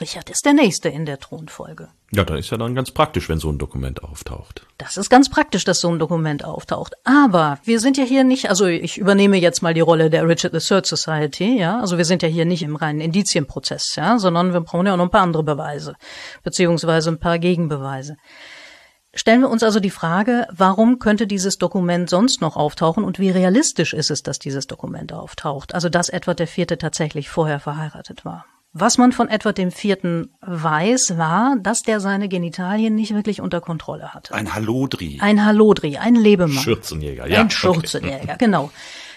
Richard 0.00 0.30
ist 0.30 0.46
der 0.46 0.52
Nächste 0.52 0.88
in 0.88 1.06
der 1.06 1.18
Thronfolge. 1.18 1.88
Ja, 2.12 2.24
dann 2.24 2.38
ist 2.38 2.50
ja 2.50 2.56
dann 2.56 2.76
ganz 2.76 2.92
praktisch, 2.92 3.28
wenn 3.28 3.40
so 3.40 3.50
ein 3.50 3.58
Dokument 3.58 4.04
auftaucht. 4.04 4.64
Das 4.78 4.96
ist 4.96 5.10
ganz 5.10 5.28
praktisch, 5.28 5.64
dass 5.64 5.80
so 5.80 5.88
ein 5.88 5.98
Dokument 5.98 6.44
auftaucht. 6.44 6.94
Aber 7.02 7.58
wir 7.64 7.80
sind 7.80 7.96
ja 7.96 8.04
hier 8.04 8.22
nicht, 8.22 8.48
also 8.48 8.66
ich 8.66 8.98
übernehme 8.98 9.38
jetzt 9.38 9.60
mal 9.60 9.74
die 9.74 9.80
Rolle 9.80 10.08
der 10.08 10.28
Richard 10.28 10.54
III 10.54 10.82
Society, 10.84 11.58
ja. 11.58 11.80
Also 11.80 11.98
wir 11.98 12.04
sind 12.04 12.22
ja 12.22 12.28
hier 12.28 12.44
nicht 12.44 12.62
im 12.62 12.76
reinen 12.76 13.00
Indizienprozess, 13.00 13.96
ja, 13.96 14.18
sondern 14.20 14.52
wir 14.52 14.60
brauchen 14.60 14.86
ja 14.86 14.92
auch 14.92 14.96
noch 14.98 15.06
ein 15.06 15.10
paar 15.10 15.22
andere 15.22 15.42
Beweise, 15.42 15.96
beziehungsweise 16.44 17.10
ein 17.10 17.18
paar 17.18 17.40
Gegenbeweise. 17.40 18.16
Stellen 19.14 19.40
wir 19.40 19.50
uns 19.50 19.64
also 19.64 19.80
die 19.80 19.90
Frage, 19.90 20.46
warum 20.52 21.00
könnte 21.00 21.26
dieses 21.26 21.58
Dokument 21.58 22.08
sonst 22.08 22.40
noch 22.40 22.56
auftauchen 22.56 23.02
und 23.02 23.18
wie 23.18 23.30
realistisch 23.30 23.94
ist 23.94 24.12
es, 24.12 24.22
dass 24.22 24.38
dieses 24.38 24.68
Dokument 24.68 25.12
auftaucht? 25.12 25.74
Also, 25.74 25.88
dass 25.88 26.08
Edward 26.08 26.40
IV. 26.40 26.66
tatsächlich 26.78 27.28
vorher 27.28 27.58
verheiratet 27.58 28.24
war. 28.24 28.44
Was 28.72 28.98
man 28.98 29.12
von 29.12 29.28
Edward 29.28 29.58
IV. 29.58 30.28
weiß, 30.40 31.16
war, 31.16 31.56
dass 31.60 31.82
der 31.82 32.00
seine 32.00 32.28
Genitalien 32.28 32.94
nicht 32.94 33.14
wirklich 33.14 33.40
unter 33.40 33.60
Kontrolle 33.60 34.12
hatte. 34.12 34.34
Ein 34.34 34.54
Hallodri. 34.54 35.18
Ein 35.20 35.44
Hallodri, 35.44 35.96
ein 35.96 36.14
Lebemann. 36.14 36.62
Schürzenjäger, 36.62 37.26
ja. 37.26 37.40
Ein 37.40 37.50
Schürzenjäger, 37.50 38.24
okay. 38.24 38.36
genau. 38.38 38.70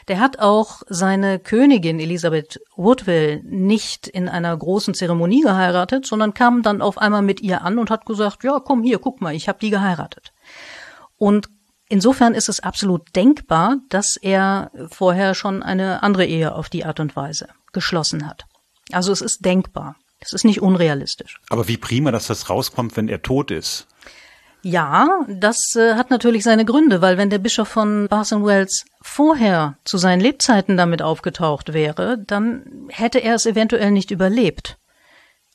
Der 0.08 0.20
hat 0.20 0.40
auch 0.40 0.82
seine 0.88 1.38
Königin 1.38 2.00
Elisabeth 2.00 2.60
Woodville 2.76 3.42
nicht 3.44 4.08
in 4.08 4.28
einer 4.30 4.56
großen 4.56 4.94
Zeremonie 4.94 5.42
geheiratet, 5.42 6.08
sondern 6.08 6.34
kam 6.34 6.64
dann 6.64 6.82
auf 6.82 6.98
einmal 6.98 7.22
mit 7.22 7.42
ihr 7.42 7.62
an 7.62 7.78
und 7.78 7.90
hat 7.90 8.06
gesagt, 8.06 8.44
ja, 8.44 8.60
komm 8.60 8.84
hier, 8.84 9.00
guck 9.00 9.22
mal, 9.22 9.36
ich 9.36 9.48
habe 9.48 9.60
die 9.60 9.70
geheiratet. 9.70 10.34
Und 11.18 11.50
insofern 11.88 12.34
ist 12.34 12.50
es 12.50 12.62
absolut 12.62 13.16
denkbar, 13.16 13.78
dass 13.90 14.18
er 14.18 14.72
vorher 14.90 15.36
schon 15.36 15.62
eine 15.62 16.02
andere 16.04 16.26
Ehe 16.26 16.56
auf 16.56 16.70
die 16.70 16.86
Art 16.86 17.00
und 17.00 17.16
Weise 17.16 17.50
geschlossen 17.74 18.28
hat. 18.28 18.46
Also 18.92 19.12
es 19.12 19.22
ist 19.22 19.46
denkbar. 19.46 19.96
Es 20.20 20.34
ist 20.34 20.46
nicht 20.46 20.62
unrealistisch. 20.62 21.40
Aber 21.50 21.68
wie 21.68 21.78
prima, 21.78 22.12
dass 22.12 22.28
das 22.28 22.50
rauskommt, 22.50 22.96
wenn 22.96 23.08
er 23.10 23.22
tot 23.22 23.52
ist. 23.52 23.88
Ja, 24.64 25.26
das 25.28 25.76
äh, 25.76 25.96
hat 25.96 26.12
natürlich 26.12 26.44
seine 26.44 26.66
Gründe, 26.66 27.02
weil 27.02 27.18
wenn 27.18 27.32
der 27.32 27.40
Bischof 27.40 27.68
von 27.68 28.08
Bath 28.08 28.32
Wells 28.32 28.86
vorher 29.02 29.78
zu 29.86 29.98
seinen 29.98 30.22
Lebzeiten 30.22 30.78
damit 30.78 31.02
aufgetaucht 31.02 31.74
wäre, 31.74 32.20
dann 32.20 32.88
hätte 32.90 33.18
er 33.18 33.34
es 33.34 33.48
eventuell 33.48 33.90
nicht 33.90 34.12
überlebt. 34.12 34.78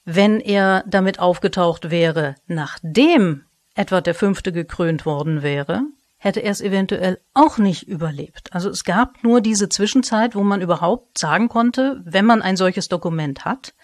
Wenn 0.04 0.40
er 0.40 0.82
damit 0.88 1.20
aufgetaucht 1.20 1.90
wäre, 1.90 2.34
nachdem 2.48 3.44
Edward 3.76 4.08
V. 4.16 4.32
gekrönt 4.42 5.06
worden 5.06 5.42
wäre, 5.42 5.82
hätte 6.26 6.40
er 6.40 6.50
es 6.50 6.60
eventuell 6.60 7.20
auch 7.34 7.56
nicht 7.56 7.84
überlebt. 7.84 8.52
Also 8.52 8.68
es 8.68 8.82
gab 8.82 9.22
nur 9.22 9.40
diese 9.40 9.68
Zwischenzeit, 9.68 10.34
wo 10.34 10.42
man 10.42 10.60
überhaupt 10.60 11.18
sagen 11.18 11.48
konnte, 11.48 12.02
wenn 12.04 12.26
man 12.26 12.42
ein 12.42 12.56
solches 12.56 12.88
Dokument 12.88 13.44
hat, 13.44 13.74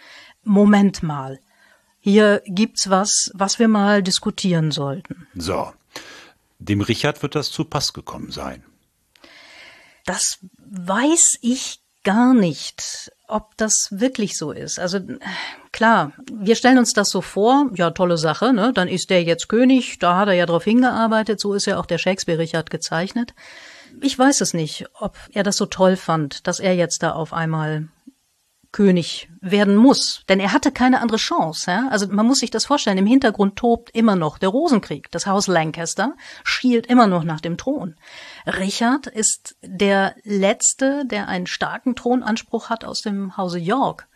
Moment 0.42 1.04
mal, 1.04 1.38
hier 2.00 2.42
gibt's 2.46 2.90
was, 2.90 3.30
was 3.32 3.60
wir 3.60 3.68
mal 3.68 4.02
diskutieren 4.02 4.72
sollten. 4.72 5.28
So. 5.36 5.72
Dem 6.58 6.80
Richard 6.80 7.22
wird 7.22 7.36
das 7.36 7.52
zu 7.52 7.64
Pass 7.64 7.92
gekommen 7.92 8.32
sein. 8.32 8.64
Das 10.04 10.40
weiß 10.58 11.38
ich 11.42 11.80
gar 12.02 12.34
nicht, 12.34 13.11
ob 13.32 13.56
das 13.56 13.88
wirklich 13.90 14.36
so 14.36 14.52
ist. 14.52 14.78
Also 14.78 15.00
klar, 15.72 16.12
wir 16.32 16.54
stellen 16.54 16.78
uns 16.78 16.92
das 16.92 17.10
so 17.10 17.20
vor, 17.20 17.70
ja, 17.74 17.90
tolle 17.90 18.18
Sache, 18.18 18.52
ne? 18.52 18.72
Dann 18.74 18.88
ist 18.88 19.10
der 19.10 19.22
jetzt 19.22 19.48
König, 19.48 19.98
da 19.98 20.16
hat 20.16 20.28
er 20.28 20.34
ja 20.34 20.46
drauf 20.46 20.64
hingearbeitet, 20.64 21.40
so 21.40 21.54
ist 21.54 21.66
ja 21.66 21.78
auch 21.78 21.86
der 21.86 21.98
Shakespeare 21.98 22.38
Richard 22.38 22.70
gezeichnet. 22.70 23.34
Ich 24.00 24.18
weiß 24.18 24.40
es 24.40 24.54
nicht, 24.54 24.86
ob 24.98 25.16
er 25.32 25.42
das 25.42 25.56
so 25.56 25.66
toll 25.66 25.96
fand, 25.96 26.46
dass 26.46 26.60
er 26.60 26.74
jetzt 26.74 27.02
da 27.02 27.12
auf 27.12 27.32
einmal 27.32 27.88
König 28.72 29.28
werden 29.42 29.76
muss, 29.76 30.24
denn 30.28 30.40
er 30.40 30.52
hatte 30.52 30.72
keine 30.72 31.00
andere 31.00 31.18
Chance. 31.18 31.70
Ja? 31.70 31.88
Also 31.90 32.08
man 32.08 32.26
muss 32.26 32.40
sich 32.40 32.50
das 32.50 32.64
vorstellen, 32.64 32.98
im 32.98 33.06
Hintergrund 33.06 33.56
tobt 33.56 33.90
immer 33.94 34.16
noch 34.16 34.38
der 34.38 34.48
Rosenkrieg. 34.48 35.10
Das 35.10 35.26
Haus 35.26 35.46
Lancaster 35.46 36.14
schielt 36.42 36.86
immer 36.86 37.06
noch 37.06 37.22
nach 37.22 37.42
dem 37.42 37.58
Thron. 37.58 37.96
Richard 38.46 39.06
ist 39.06 39.56
der 39.62 40.14
Letzte, 40.24 41.04
der 41.06 41.28
einen 41.28 41.46
starken 41.46 41.94
Thronanspruch 41.94 42.70
hat 42.70 42.84
aus 42.84 43.02
dem 43.02 43.36
Hause 43.36 43.58
York. 43.58 44.08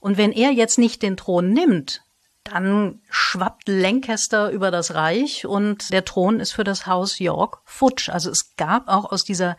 Und 0.00 0.18
wenn 0.18 0.32
er 0.32 0.50
jetzt 0.50 0.78
nicht 0.78 1.02
den 1.02 1.16
Thron 1.16 1.52
nimmt, 1.52 2.02
dann 2.42 3.00
schwappt 3.10 3.68
Lancaster 3.68 4.50
über 4.50 4.70
das 4.70 4.94
Reich 4.94 5.46
und 5.46 5.92
der 5.92 6.04
Thron 6.04 6.40
ist 6.40 6.52
für 6.52 6.64
das 6.64 6.86
Haus 6.86 7.18
York 7.18 7.60
futsch. 7.64 8.08
Also 8.08 8.30
es 8.30 8.56
gab 8.56 8.88
auch 8.88 9.12
aus 9.12 9.24
dieser 9.24 9.56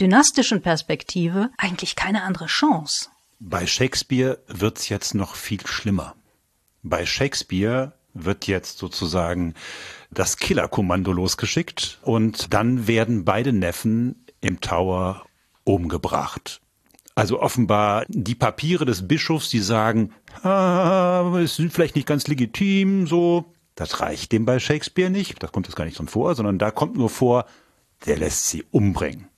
dynastischen 0.00 0.60
Perspektive 0.60 1.50
eigentlich 1.56 1.96
keine 1.96 2.22
andere 2.22 2.46
Chance. 2.46 3.10
Bei 3.40 3.66
Shakespeare 3.66 4.38
wird's 4.46 4.88
jetzt 4.88 5.14
noch 5.14 5.34
viel 5.34 5.66
schlimmer. 5.66 6.14
Bei 6.82 7.06
Shakespeare 7.06 7.92
wird 8.14 8.46
jetzt 8.46 8.78
sozusagen 8.78 9.54
das 10.10 10.36
Killerkommando 10.36 11.12
losgeschickt 11.12 11.98
und 12.02 12.54
dann 12.54 12.86
werden 12.86 13.24
beide 13.24 13.52
Neffen 13.52 14.24
im 14.40 14.60
Tower 14.60 15.26
umgebracht. 15.64 16.60
Also 17.16 17.40
offenbar 17.40 18.04
die 18.08 18.34
Papiere 18.34 18.84
des 18.84 19.06
Bischofs, 19.06 19.48
die 19.48 19.60
sagen, 19.60 20.12
ah, 20.42 21.38
es 21.42 21.56
sind 21.56 21.72
vielleicht 21.72 21.96
nicht 21.96 22.08
ganz 22.08 22.26
legitim, 22.26 23.06
so. 23.06 23.52
Das 23.76 24.00
reicht 24.00 24.30
dem 24.30 24.44
bei 24.44 24.60
Shakespeare 24.60 25.10
nicht. 25.10 25.42
Das 25.42 25.50
kommt 25.50 25.66
jetzt 25.66 25.74
gar 25.74 25.84
nicht 25.84 25.98
drin 25.98 26.06
vor, 26.06 26.34
sondern 26.36 26.58
da 26.58 26.70
kommt 26.70 26.96
nur 26.96 27.10
vor, 27.10 27.46
der 28.06 28.16
lässt 28.16 28.48
sie 28.48 28.64
umbringen. 28.70 29.28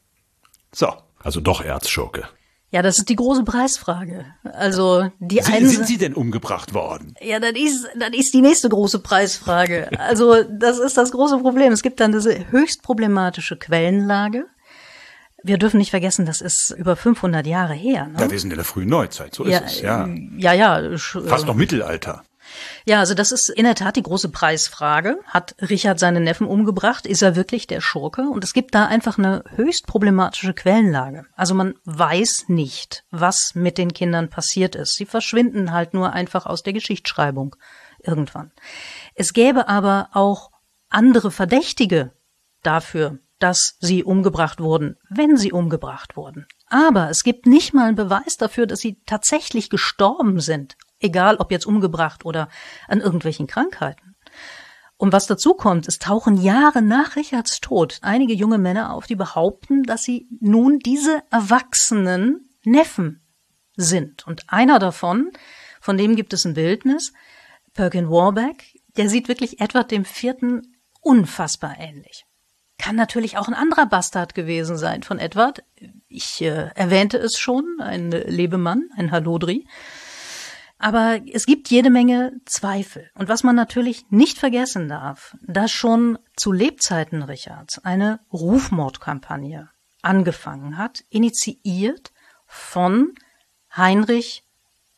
So. 0.73 0.93
Also 1.19 1.41
doch 1.41 1.63
Erzschurke. 1.63 2.29
Ja, 2.77 2.83
das 2.83 2.99
ist 2.99 3.09
die 3.09 3.17
große 3.17 3.43
Preisfrage. 3.45 4.27
Also 4.53 5.11
die 5.19 5.41
Sie, 5.41 5.51
einen 5.51 5.67
sind 5.67 5.87
Sie 5.87 5.97
denn 5.97 6.13
umgebracht 6.13 6.75
worden? 6.75 7.15
Ja, 7.23 7.41
das 7.41 7.53
ist 7.53 7.89
das 7.99 8.11
ist 8.13 8.35
die 8.35 8.43
nächste 8.43 8.69
große 8.69 8.99
Preisfrage. 8.99 9.89
Also 9.99 10.43
das 10.43 10.79
ist 10.79 10.99
das 10.99 11.11
große 11.11 11.39
Problem. 11.39 11.73
Es 11.73 11.81
gibt 11.81 12.01
dann 12.01 12.13
diese 12.13 12.51
höchst 12.51 12.83
problematische 12.83 13.57
Quellenlage. 13.57 14.45
Wir 15.43 15.57
dürfen 15.57 15.79
nicht 15.79 15.89
vergessen, 15.89 16.27
das 16.27 16.43
ist 16.43 16.71
über 16.77 16.97
500 16.97 17.47
Jahre 17.47 17.73
her. 17.73 18.09
Ne? 18.09 18.21
Ja, 18.21 18.31
wir 18.31 18.39
sind 18.39 18.51
in 18.51 18.57
der 18.57 18.67
frühen 18.67 18.91
Neuzeit, 18.91 19.35
so 19.35 19.47
ja, 19.47 19.61
ist 19.61 19.77
es, 19.77 19.81
ja. 19.81 20.07
Ja, 20.37 20.53
ja. 20.53 20.99
Fast 20.99 21.47
noch 21.47 21.55
Mittelalter. 21.55 22.25
Ja, 22.87 23.01
also 23.01 23.15
das 23.15 23.33
ist 23.33 23.49
in 23.49 23.65
der 23.65 23.75
Tat 23.75 23.97
die 23.97 24.03
große 24.03 24.29
Preisfrage. 24.31 25.19
Hat 25.27 25.55
Richard 25.61 25.99
seinen 25.99 26.25
Neffen 26.25 26.47
umgebracht? 26.47 27.07
Ist 27.07 27.23
er 27.23 27.37
wirklich 27.37 27.67
der 27.67 27.81
Schurke? 27.81 28.23
Und 28.23 28.45
es 28.45 28.53
gibt 28.53 28.75
da 28.75 28.87
einfach 28.87 29.19
eine 29.19 29.45
höchst 29.55 29.87
problematische 29.87 30.55
Quellenlage. 30.55 31.27
Also 31.35 31.55
man 31.55 31.75
weiß 31.85 32.49
nicht, 32.49 33.05
was 33.11 33.53
mit 33.55 33.79
den 33.79 33.93
Kindern 33.93 34.31
passiert 34.31 34.75
ist. 34.75 34.95
Sie 34.95 35.07
verschwinden 35.07 35.73
halt 35.73 35.95
nur 35.95 36.13
einfach 36.13 36.47
aus 36.47 36.63
der 36.63 36.73
Geschichtsschreibung 36.73 37.57
irgendwann. 38.03 38.53
Es 39.15 39.33
gäbe 39.33 39.69
aber 39.69 40.11
auch 40.13 40.51
andere 40.89 41.31
Verdächtige 41.31 42.13
dafür, 42.63 43.19
dass 43.39 43.77
sie 43.81 44.03
umgebracht 44.03 44.61
wurden, 44.61 44.97
wenn 45.11 45.37
sie 45.37 45.53
umgebracht 45.53 46.17
wurden. 46.17 46.47
Aber 46.69 47.11
es 47.11 47.23
gibt 47.23 47.47
nicht 47.47 47.75
mal 47.75 47.87
einen 47.87 47.97
Beweis 47.97 48.37
dafür, 48.39 48.67
dass 48.67 48.81
sie 48.81 49.01
tatsächlich 49.07 49.71
gestorben 49.71 50.41
sind 50.41 50.77
egal 51.01 51.37
ob 51.37 51.51
jetzt 51.51 51.67
umgebracht 51.67 52.25
oder 52.25 52.49
an 52.89 53.01
irgendwelchen 53.01 53.47
Krankheiten. 53.47 54.17
Und 54.99 55.13
was 55.13 55.27
dazu 55.27 55.55
kommt, 55.55 55.89
es 55.89 55.99
tauchen 55.99 56.41
Jahre 56.41 56.81
nach 56.81 57.17
Richards 57.17 57.61
Tod 57.61 57.99
einige 58.01 58.33
junge 58.33 58.59
Männer 58.59 58.95
auf, 58.95 59.07
die 59.07 59.17
behaupten, 59.17 59.83
dass 59.83 60.05
sie 60.05 60.27
nun 60.41 60.79
diese 60.79 61.23
erwachsenen 61.31 62.49
Neffen 62.65 63.21
sind. 63.77 64.27
Und 64.27 64.45
einer 64.49 64.79
davon, 64.79 65.33
von 65.81 65.99
dem 65.99 66.17
gibt 66.17 66.33
es 66.33 66.47
ein 66.47 66.55
Bildnis, 66.55 67.13
Perkin 67.75 68.09
Warbeck, 68.09 68.81
der 68.97 69.11
sieht 69.11 69.29
wirklich 69.29 69.61
Edward 69.61 69.91
dem 69.91 70.07
Vierten 70.07 70.77
unfassbar 71.03 71.77
ähnlich. 71.79 72.25
Kann 72.79 72.97
natürlich 72.97 73.37
auch 73.37 73.49
ein 73.49 73.55
anderer 73.55 73.87
Bastard 73.87 74.35
gewesen 74.35 74.77
sein 74.77 75.03
von 75.03 75.19
Edward. 75.19 75.63
Ich 76.09 76.41
äh, 76.43 76.71
erwähnte 76.75 77.19
es 77.19 77.39
schon, 77.39 77.81
ein 77.81 78.11
Lebemann, 78.11 78.89
ein 78.97 79.11
Halodri. 79.11 79.67
Aber 80.79 81.21
es 81.33 81.47
gibt 81.47 81.71
jede 81.71 81.91
Menge 81.91 82.33
Zweifel. 82.45 83.11
Und 83.15 83.29
was 83.29 83.43
man 83.43 83.57
natürlich 83.57 84.05
nicht 84.11 84.39
vergessen 84.39 84.89
darf, 84.89 85.37
dass 85.43 85.71
schon 85.71 86.19
zu 86.37 86.53
Lebzeiten 86.53 87.23
Richards 87.23 87.79
eine 87.85 88.21
Rufmordkampagne 88.33 89.71
angefangen 90.03 90.77
hat, 90.77 91.03
initiiert 91.09 92.13
von 92.47 93.13
Heinrich 93.75 94.45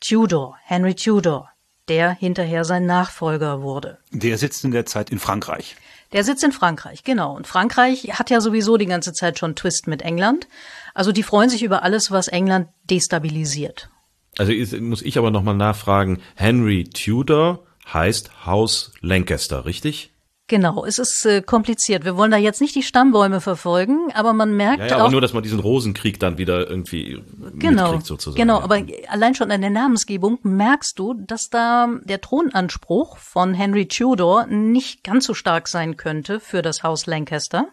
Tudor, 0.01 0.57
Henry 0.65 0.95
Tudor, 0.95 1.51
der 1.89 2.11
hinterher 2.11 2.65
sein 2.65 2.87
Nachfolger 2.87 3.63
wurde. 3.63 3.99
Der 4.11 4.37
sitzt 4.37 4.65
in 4.65 4.71
der 4.73 4.87
Zeit 4.87 5.11
in 5.11 5.19
Frankreich. 5.19 5.77
Der 6.13 6.25
sitzt 6.25 6.45
in 6.45 6.53
Frankreich, 6.53 7.05
genau. 7.05 7.35
Und 7.35 7.47
Frankreich 7.47 8.19
hat 8.19 8.31
ja 8.31 8.41
sowieso 8.41 8.77
die 8.77 8.87
ganze 8.87 9.13
Zeit 9.13 9.39
schon 9.39 9.57
Twist 9.57 9.87
mit 9.87 10.03
England. 10.03 10.49
Also 10.95 11.13
die 11.13 11.23
freuen 11.23 11.51
sich 11.51 11.63
über 11.63 11.83
alles, 11.83 12.11
was 12.11 12.29
England 12.29 12.69
destabilisiert. 12.85 13.91
Also 14.39 14.53
muss 14.81 15.03
ich 15.03 15.19
aber 15.19 15.31
nochmal 15.31 15.57
nachfragen, 15.57 16.21
Henry 16.35 16.85
Tudor 16.85 17.65
heißt 17.93 18.47
Haus 18.47 18.93
Lancaster, 19.01 19.65
richtig? 19.65 20.13
Genau, 20.51 20.87
es 20.87 20.99
ist 20.99 21.27
äh, 21.27 21.43
kompliziert. 21.43 22.07
Wir 22.07 22.17
wollen 22.17 22.31
da 22.31 22.39
jetzt 22.39 22.63
nicht 22.63 22.75
die 22.75 22.83
Stammbäume 22.83 23.43
verfolgen, 23.43 24.11
aber 24.15 24.33
man 24.33 24.57
merkt 24.57 24.81
ja, 24.81 24.87
ja, 24.87 24.97
auch. 24.97 25.01
Aber 25.01 25.11
nur, 25.11 25.21
dass 25.21 25.35
man 25.35 25.43
diesen 25.43 25.61
Rosenkrieg 25.61 26.19
dann 26.19 26.39
wieder 26.39 26.71
irgendwie 26.71 27.23
genau, 27.59 27.83
mitkriegt 27.89 28.07
sozusagen. 28.07 28.41
Genau, 28.41 28.61
aber 28.61 28.83
allein 29.09 29.35
schon 29.35 29.51
an 29.51 29.61
der 29.61 29.69
Namensgebung 29.69 30.39
merkst 30.43 30.99
du, 30.99 31.13
dass 31.13 31.51
da 31.51 31.89
der 32.05 32.23
Thronanspruch 32.23 33.19
von 33.19 33.53
Henry 33.53 33.89
Tudor 33.89 34.47
nicht 34.47 35.05
ganz 35.05 35.27
so 35.27 35.35
stark 35.35 35.69
sein 35.69 35.99
könnte 35.99 36.41
für 36.41 36.63
das 36.63 36.83
Haus 36.83 37.05
Lancaster, 37.05 37.69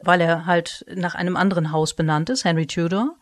weil 0.00 0.20
er 0.20 0.46
halt 0.46 0.86
nach 0.94 1.16
einem 1.16 1.36
anderen 1.36 1.72
Haus 1.72 1.94
benannt 1.94 2.30
ist, 2.30 2.44
Henry 2.44 2.68
Tudor. 2.68 3.16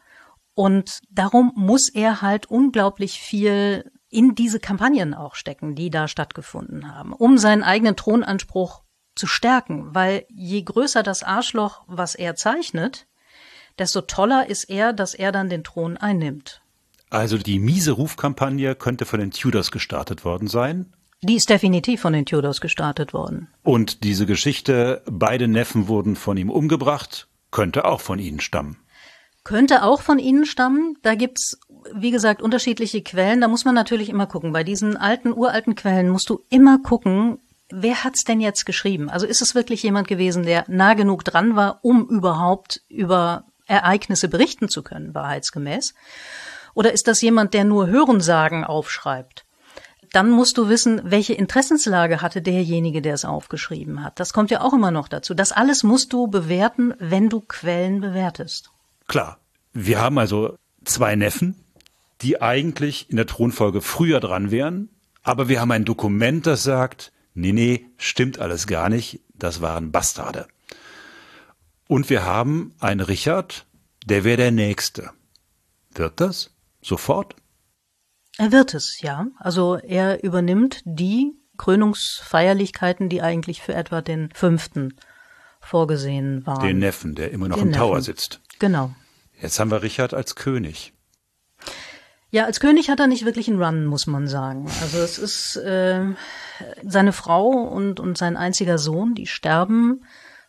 Und 0.58 0.98
darum 1.08 1.52
muss 1.54 1.88
er 1.88 2.20
halt 2.20 2.46
unglaublich 2.46 3.20
viel 3.20 3.92
in 4.08 4.34
diese 4.34 4.58
Kampagnen 4.58 5.14
auch 5.14 5.36
stecken, 5.36 5.76
die 5.76 5.88
da 5.88 6.08
stattgefunden 6.08 6.92
haben, 6.92 7.12
um 7.12 7.38
seinen 7.38 7.62
eigenen 7.62 7.94
Thronanspruch 7.94 8.82
zu 9.14 9.28
stärken, 9.28 9.94
weil 9.94 10.26
je 10.30 10.60
größer 10.62 11.04
das 11.04 11.22
Arschloch, 11.22 11.84
was 11.86 12.16
er 12.16 12.34
zeichnet, 12.34 13.06
desto 13.78 14.00
toller 14.00 14.50
ist 14.50 14.64
er, 14.64 14.92
dass 14.92 15.14
er 15.14 15.30
dann 15.30 15.48
den 15.48 15.62
Thron 15.62 15.96
einnimmt. 15.96 16.60
Also 17.08 17.38
die 17.38 17.60
miese 17.60 17.92
Rufkampagne 17.92 18.74
könnte 18.74 19.04
von 19.04 19.20
den 19.20 19.30
Tudors 19.30 19.70
gestartet 19.70 20.24
worden 20.24 20.48
sein. 20.48 20.92
Die 21.22 21.36
ist 21.36 21.50
definitiv 21.50 22.00
von 22.00 22.14
den 22.14 22.26
Tudors 22.26 22.60
gestartet 22.60 23.12
worden. 23.12 23.46
Und 23.62 24.02
diese 24.02 24.26
Geschichte, 24.26 25.02
beide 25.06 25.46
Neffen 25.46 25.86
wurden 25.86 26.16
von 26.16 26.36
ihm 26.36 26.50
umgebracht, 26.50 27.28
könnte 27.52 27.84
auch 27.84 28.00
von 28.00 28.18
ihnen 28.18 28.40
stammen. 28.40 28.78
Könnte 29.48 29.82
auch 29.82 30.02
von 30.02 30.18
ihnen 30.18 30.44
stammen. 30.44 30.98
Da 31.00 31.14
gibt's, 31.14 31.58
wie 31.94 32.10
gesagt, 32.10 32.42
unterschiedliche 32.42 33.00
Quellen. 33.00 33.40
Da 33.40 33.48
muss 33.48 33.64
man 33.64 33.74
natürlich 33.74 34.10
immer 34.10 34.26
gucken. 34.26 34.52
Bei 34.52 34.62
diesen 34.62 34.98
alten, 34.98 35.32
uralten 35.32 35.74
Quellen 35.74 36.10
musst 36.10 36.28
du 36.28 36.42
immer 36.50 36.80
gucken, 36.80 37.38
wer 37.70 38.04
hat's 38.04 38.24
denn 38.24 38.42
jetzt 38.42 38.66
geschrieben? 38.66 39.08
Also 39.08 39.24
ist 39.24 39.40
es 39.40 39.54
wirklich 39.54 39.82
jemand 39.82 40.06
gewesen, 40.06 40.42
der 40.42 40.66
nah 40.68 40.92
genug 40.92 41.24
dran 41.24 41.56
war, 41.56 41.78
um 41.80 42.06
überhaupt 42.10 42.82
über 42.90 43.44
Ereignisse 43.64 44.28
berichten 44.28 44.68
zu 44.68 44.82
können, 44.82 45.14
wahrheitsgemäß? 45.14 45.94
Oder 46.74 46.92
ist 46.92 47.08
das 47.08 47.22
jemand, 47.22 47.54
der 47.54 47.64
nur 47.64 47.86
Hörensagen 47.86 48.64
aufschreibt? 48.64 49.46
Dann 50.12 50.28
musst 50.28 50.58
du 50.58 50.68
wissen, 50.68 51.00
welche 51.04 51.32
Interessenslage 51.32 52.20
hatte 52.20 52.42
derjenige, 52.42 53.00
der 53.00 53.14
es 53.14 53.24
aufgeschrieben 53.24 54.04
hat. 54.04 54.20
Das 54.20 54.34
kommt 54.34 54.50
ja 54.50 54.60
auch 54.60 54.74
immer 54.74 54.90
noch 54.90 55.08
dazu. 55.08 55.32
Das 55.32 55.52
alles 55.52 55.84
musst 55.84 56.12
du 56.12 56.26
bewerten, 56.26 56.92
wenn 56.98 57.30
du 57.30 57.40
Quellen 57.40 58.02
bewertest. 58.02 58.72
Klar. 59.08 59.40
Wir 59.72 60.00
haben 60.00 60.18
also 60.18 60.56
zwei 60.84 61.16
Neffen, 61.16 61.56
die 62.22 62.40
eigentlich 62.40 63.10
in 63.10 63.16
der 63.16 63.26
Thronfolge 63.26 63.80
früher 63.80 64.20
dran 64.20 64.50
wären, 64.50 64.90
aber 65.22 65.48
wir 65.48 65.60
haben 65.60 65.72
ein 65.72 65.84
Dokument, 65.84 66.46
das 66.46 66.62
sagt, 66.62 67.12
nee, 67.34 67.52
nee, 67.52 67.86
stimmt 67.96 68.38
alles 68.38 68.66
gar 68.66 68.88
nicht, 68.88 69.20
das 69.34 69.60
waren 69.60 69.92
Bastarde. 69.92 70.46
Und 71.86 72.10
wir 72.10 72.24
haben 72.24 72.74
einen 72.80 73.00
Richard, 73.00 73.66
der 74.04 74.24
wäre 74.24 74.36
der 74.36 74.50
Nächste. 74.50 75.10
Wird 75.94 76.20
das? 76.20 76.50
Sofort? 76.82 77.34
Er 78.36 78.52
wird 78.52 78.74
es, 78.74 79.00
ja. 79.00 79.26
Also 79.38 79.76
er 79.76 80.22
übernimmt 80.22 80.82
die 80.84 81.32
Krönungsfeierlichkeiten, 81.56 83.08
die 83.08 83.22
eigentlich 83.22 83.62
für 83.62 83.74
etwa 83.74 84.00
den 84.00 84.30
fünften 84.34 84.94
vorgesehen 85.60 86.46
waren. 86.46 86.66
Den 86.66 86.78
Neffen, 86.78 87.14
der 87.14 87.32
immer 87.32 87.48
noch 87.48 87.58
Den 87.58 87.68
im 87.68 87.72
Tower 87.72 87.96
Neffen. 87.96 88.04
sitzt. 88.04 88.40
Genau. 88.58 88.90
Jetzt 89.40 89.58
haben 89.60 89.70
wir 89.70 89.82
Richard 89.82 90.14
als 90.14 90.34
König. 90.34 90.92
Ja, 92.30 92.44
als 92.44 92.60
König 92.60 92.90
hat 92.90 93.00
er 93.00 93.06
nicht 93.06 93.24
wirklich 93.24 93.48
einen 93.48 93.62
Run, 93.62 93.86
muss 93.86 94.06
man 94.06 94.28
sagen. 94.28 94.68
Also 94.82 94.98
es 94.98 95.18
ist 95.18 95.56
äh, 95.56 96.04
seine 96.84 97.12
Frau 97.12 97.48
und, 97.48 98.00
und 98.00 98.18
sein 98.18 98.36
einziger 98.36 98.78
Sohn, 98.78 99.14
die 99.14 99.26
sterben 99.26 100.04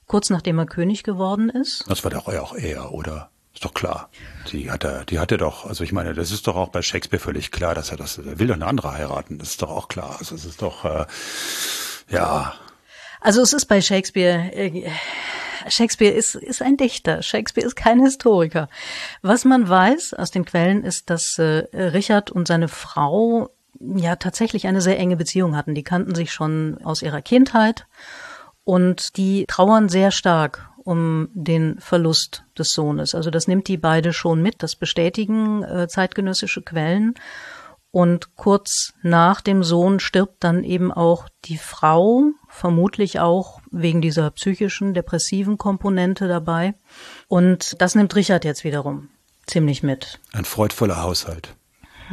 kurz 0.10 0.30
nachdem 0.30 0.58
er 0.58 0.66
König 0.66 1.04
geworden 1.04 1.50
ist. 1.50 1.86
Das 1.88 2.04
war 2.04 2.12
doch 2.12 2.28
auch 2.28 2.56
er, 2.56 2.92
oder? 2.92 3.30
Ist 3.54 3.64
doch 3.64 3.74
klar. 3.74 4.10
Die 4.52 4.72
hat 4.72 4.84
er, 4.84 5.06
die 5.06 5.20
hat 5.20 5.32
er 5.32 5.38
doch, 5.38 5.66
also 5.66 5.84
ich 5.84 5.92
meine, 5.92 6.14
das 6.14 6.32
ist 6.32 6.48
doch 6.48 6.56
auch 6.56 6.70
bei 6.70 6.82
Shakespeare 6.82 7.22
völlig 7.22 7.52
klar, 7.52 7.76
dass 7.76 7.92
er 7.92 7.98
das, 7.98 8.18
er 8.18 8.40
will 8.40 8.48
doch 8.48 8.56
eine 8.56 8.66
andere 8.66 8.92
heiraten. 8.94 9.38
Das 9.38 9.52
ist 9.52 9.62
doch 9.62 9.70
auch 9.70 9.88
klar. 9.88 10.16
Also 10.20 10.36
es 10.36 10.46
ist 10.46 10.62
doch, 10.62 10.84
äh, 10.84 11.06
ja, 12.10 12.54
Also 13.22 13.42
es 13.42 13.54
ist 13.54 13.66
bei 13.66 13.82
Shakespeare, 13.82 14.52
äh, 14.54 14.90
Shakespeare 15.68 16.14
ist, 16.14 16.36
ist 16.36 16.62
ein 16.62 16.78
Dichter, 16.78 17.22
Shakespeare 17.22 17.66
ist 17.66 17.76
kein 17.76 18.02
Historiker. 18.02 18.70
Was 19.22 19.46
man 19.46 19.68
weiß 19.68 20.14
aus 20.14 20.32
den 20.32 20.46
Quellen 20.46 20.84
ist, 20.84 21.10
dass 21.10 21.38
äh, 21.38 21.68
Richard 21.74 22.32
und 22.32 22.48
seine 22.48 22.68
Frau 22.68 23.50
ja 23.80 24.16
tatsächlich 24.16 24.68
eine 24.68 24.82
sehr 24.82 25.00
enge 25.00 25.16
Beziehung 25.16 25.56
hatten. 25.56 25.76
Die 25.76 25.84
kannten 25.84 26.16
sich 26.16 26.32
schon 26.32 26.78
aus 26.84 27.02
ihrer 27.02 27.22
Kindheit 27.22 27.88
und 28.64 29.18
die 29.18 29.46
trauern 29.48 29.90
sehr 29.90 30.12
stark 30.12 30.70
um 30.84 31.30
den 31.34 31.80
Verlust 31.80 32.44
des 32.58 32.72
Sohnes. 32.74 33.14
Also 33.14 33.30
das 33.30 33.48
nimmt 33.48 33.68
die 33.68 33.78
beide 33.78 34.14
schon 34.14 34.42
mit, 34.42 34.64
das 34.64 34.76
bestätigen 34.76 35.64
äh, 35.64 35.88
zeitgenössische 35.88 36.62
Quellen. 36.62 37.14
Und 37.92 38.36
kurz 38.36 38.94
nach 39.02 39.42
dem 39.42 39.64
Sohn 39.64 40.00
stirbt 40.00 40.44
dann 40.44 40.64
eben 40.64 40.92
auch 40.92 41.28
die 41.46 41.58
Frau, 41.58 42.32
vermutlich 42.48 43.20
auch 43.20 43.62
wegen 43.72 44.02
dieser 44.02 44.30
psychischen, 44.32 44.94
depressiven 44.94 45.58
Komponente 45.58 46.28
dabei. 46.28 46.76
Und 47.28 47.82
das 47.82 47.96
nimmt 47.96 48.16
Richard 48.16 48.46
jetzt 48.46 48.64
wiederum 48.64 49.10
ziemlich 49.48 49.84
mit. 49.84 50.20
ein 50.32 50.46
freudvoller 50.46 51.02
Haushalt. 51.02 51.56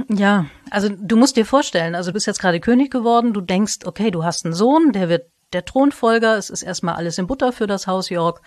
Ja, 0.09 0.47
also 0.71 0.89
du 0.89 1.17
musst 1.17 1.37
dir 1.37 1.47
vorstellen, 1.47 1.95
also 1.95 2.11
du 2.11 2.15
bist 2.15 2.27
jetzt 2.27 2.41
gerade 2.41 2.61
König 2.61 2.91
geworden, 2.91 3.33
du 3.33 3.41
denkst, 3.41 3.81
okay, 3.85 4.11
du 4.11 4.25
hast 4.25 4.45
einen 4.45 4.55
Sohn, 4.55 4.93
der 4.93 5.09
wird 5.09 5.31
der 5.53 5.65
Thronfolger, 5.65 6.37
es 6.37 6.51
ist 6.51 6.63
erstmal 6.63 6.97
alles 6.97 7.19
in 7.19 7.27
Butter 7.27 7.53
für 7.53 7.67
das 7.67 7.87
Haus 7.87 8.11
York. 8.11 8.43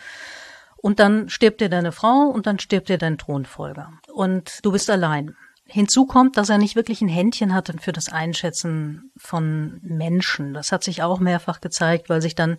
Und 0.78 1.00
dann 1.00 1.28
stirbt 1.28 1.62
dir 1.62 1.70
deine 1.70 1.92
Frau 1.92 2.30
und 2.30 2.48
dann 2.48 2.60
stirbt 2.60 2.90
dir 2.90 2.98
dein 2.98 3.18
Thronfolger. 3.18 3.92
Und 4.14 4.60
du 4.64 4.72
bist 4.72 4.90
allein. 4.90 5.36
Hinzu 5.70 6.06
kommt, 6.06 6.36
dass 6.38 6.50
er 6.50 6.58
nicht 6.58 6.76
wirklich 6.76 7.02
ein 7.02 7.08
Händchen 7.08 7.54
hatte 7.54 7.74
für 7.80 7.92
das 7.92 8.10
Einschätzen 8.12 9.12
von 9.18 9.80
Menschen. 9.84 10.54
Das 10.54 10.72
hat 10.72 10.84
sich 10.84 11.04
auch 11.04 11.20
mehrfach 11.20 11.62
gezeigt, 11.62 12.10
weil 12.10 12.22
sich 12.22 12.36
dann 12.36 12.58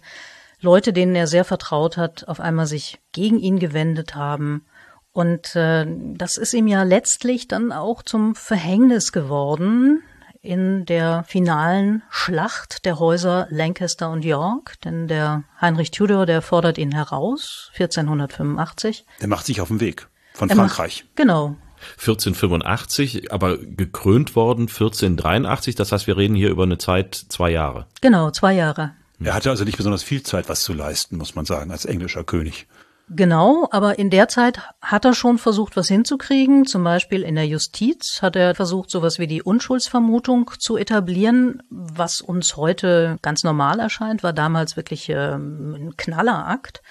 Leute, 0.61 0.93
denen 0.93 1.15
er 1.15 1.27
sehr 1.27 1.45
vertraut 1.45 1.97
hat, 1.97 2.29
auf 2.29 2.39
einmal 2.41 2.67
sich 2.67 3.01
gegen 3.13 3.39
ihn 3.39 3.59
gewendet 3.59 4.15
haben. 4.15 4.65
Und 5.13 5.57
äh, 5.57 5.87
das 6.15 6.37
ist 6.37 6.53
ihm 6.55 6.67
ja 6.69 6.83
letztlich 6.85 7.49
dann 7.49 7.73
auch 7.73 8.03
zum 8.03 8.35
Verhängnis 8.35 9.11
geworden 9.11 10.03
in 10.43 10.87
der 10.87 11.25
finalen 11.27 12.03
Schlacht 12.11 12.85
der 12.85 12.99
Häuser 12.99 13.47
Lancaster 13.51 14.11
und 14.11 14.25
York, 14.25 14.77
denn 14.85 15.09
der 15.09 15.45
Heinrich 15.61 15.91
Tudor, 15.91 16.25
der 16.27 16.41
fordert 16.43 16.79
ihn 16.79 16.93
heraus, 16.93 17.71
1485. 17.75 19.05
Der 19.21 19.29
macht 19.29 19.47
sich 19.47 19.61
auf 19.61 19.69
den 19.69 19.81
Weg 19.81 20.09
von 20.33 20.49
Er 20.49 20.57
macht- 20.57 20.71
Frankreich. 20.75 21.05
Genau, 21.17 21.57
1485, 21.99 23.33
aber 23.33 23.57
gekrönt 23.59 24.37
worden 24.37 24.63
1483. 24.63 25.75
Das 25.75 25.93
heißt, 25.93 26.07
wir 26.07 26.17
reden 26.17 26.35
hier 26.35 26.51
über 26.51 26.65
eine 26.65 26.79
Zeit 26.79 27.15
zwei 27.15 27.51
Jahre. 27.51 27.87
genau, 28.01 28.31
zwei 28.31 28.55
Jahre. 28.55 28.93
Er 29.23 29.35
hatte 29.35 29.51
also 29.51 29.65
nicht 29.65 29.77
besonders 29.77 30.03
viel 30.03 30.23
Zeit, 30.23 30.49
was 30.49 30.63
zu 30.63 30.73
leisten, 30.73 31.19
muss 31.19 31.35
man 31.35 31.45
sagen, 31.45 31.71
als 31.71 31.85
englischer 31.85 32.25
König. 32.25 32.67
Genau, 33.13 33.67
aber 33.73 33.99
in 33.99 34.09
der 34.09 34.29
Zeit 34.29 34.61
hat 34.81 35.05
er 35.05 35.15
schon 35.15 35.39
versucht, 35.39 35.77
was 35.77 35.89
hinzukriegen. 35.89 36.65
Zum 36.65 36.85
Beispiel 36.85 37.23
in 37.23 37.35
der 37.35 37.47
Justiz 37.47 38.23
hat 38.23 38.37
er 38.37 38.55
versucht, 38.55 38.89
sowas 38.89 39.19
wie 39.19 39.27
die 39.27 39.43
Unschuldsvermutung 39.43 40.53
zu 40.61 40.77
etablieren, 40.77 41.61
was 41.71 42.21
uns 42.21 42.57
heute 42.57 43.19
ganz 43.21 43.43
normal 43.43 43.81
erscheint, 43.81 44.23
war 44.23 44.33
damals 44.33 44.77
wirklich 44.77 45.09
ähm, 45.09 45.75
ein 45.75 45.97
Knallerakt. 45.97 46.83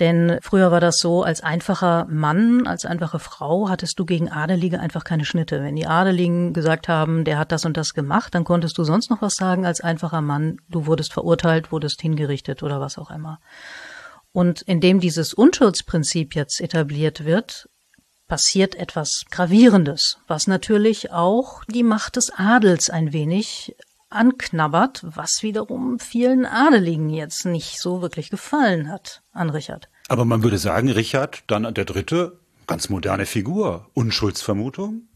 Denn 0.00 0.38
früher 0.42 0.72
war 0.72 0.80
das 0.80 0.96
so, 0.96 1.22
als 1.22 1.40
einfacher 1.40 2.06
Mann, 2.10 2.66
als 2.66 2.84
einfache 2.84 3.20
Frau 3.20 3.68
hattest 3.68 3.98
du 3.98 4.04
gegen 4.04 4.28
Adelige 4.28 4.80
einfach 4.80 5.04
keine 5.04 5.24
Schnitte. 5.24 5.62
Wenn 5.62 5.76
die 5.76 5.86
Adeligen 5.86 6.52
gesagt 6.52 6.88
haben, 6.88 7.24
der 7.24 7.38
hat 7.38 7.52
das 7.52 7.64
und 7.64 7.76
das 7.76 7.94
gemacht, 7.94 8.34
dann 8.34 8.44
konntest 8.44 8.76
du 8.76 8.84
sonst 8.84 9.10
noch 9.10 9.22
was 9.22 9.36
sagen 9.36 9.64
als 9.66 9.80
einfacher 9.80 10.20
Mann. 10.20 10.58
Du 10.68 10.86
wurdest 10.86 11.12
verurteilt, 11.12 11.70
wurdest 11.70 12.00
hingerichtet 12.00 12.62
oder 12.62 12.80
was 12.80 12.98
auch 12.98 13.10
immer. 13.10 13.38
Und 14.32 14.62
indem 14.62 14.98
dieses 14.98 15.32
Unschuldsprinzip 15.32 16.34
jetzt 16.34 16.60
etabliert 16.60 17.24
wird, 17.24 17.68
passiert 18.26 18.74
etwas 18.74 19.24
Gravierendes, 19.30 20.18
was 20.26 20.48
natürlich 20.48 21.12
auch 21.12 21.62
die 21.66 21.84
Macht 21.84 22.16
des 22.16 22.30
Adels 22.30 22.90
ein 22.90 23.12
wenig 23.12 23.76
anknabbert, 24.14 25.02
was 25.04 25.42
wiederum 25.42 25.98
vielen 25.98 26.46
Adeligen 26.46 27.10
jetzt 27.10 27.44
nicht 27.44 27.80
so 27.80 28.02
wirklich 28.02 28.30
gefallen 28.30 28.90
hat 28.90 29.22
an 29.32 29.50
Richard. 29.50 29.88
Aber 30.08 30.24
man 30.24 30.42
würde 30.42 30.58
sagen, 30.58 30.90
Richard, 30.90 31.44
dann 31.46 31.72
der 31.74 31.84
dritte, 31.84 32.38
ganz 32.66 32.88
moderne 32.88 33.26
Figur. 33.26 33.90
Unschuldsvermutung? 33.94 35.08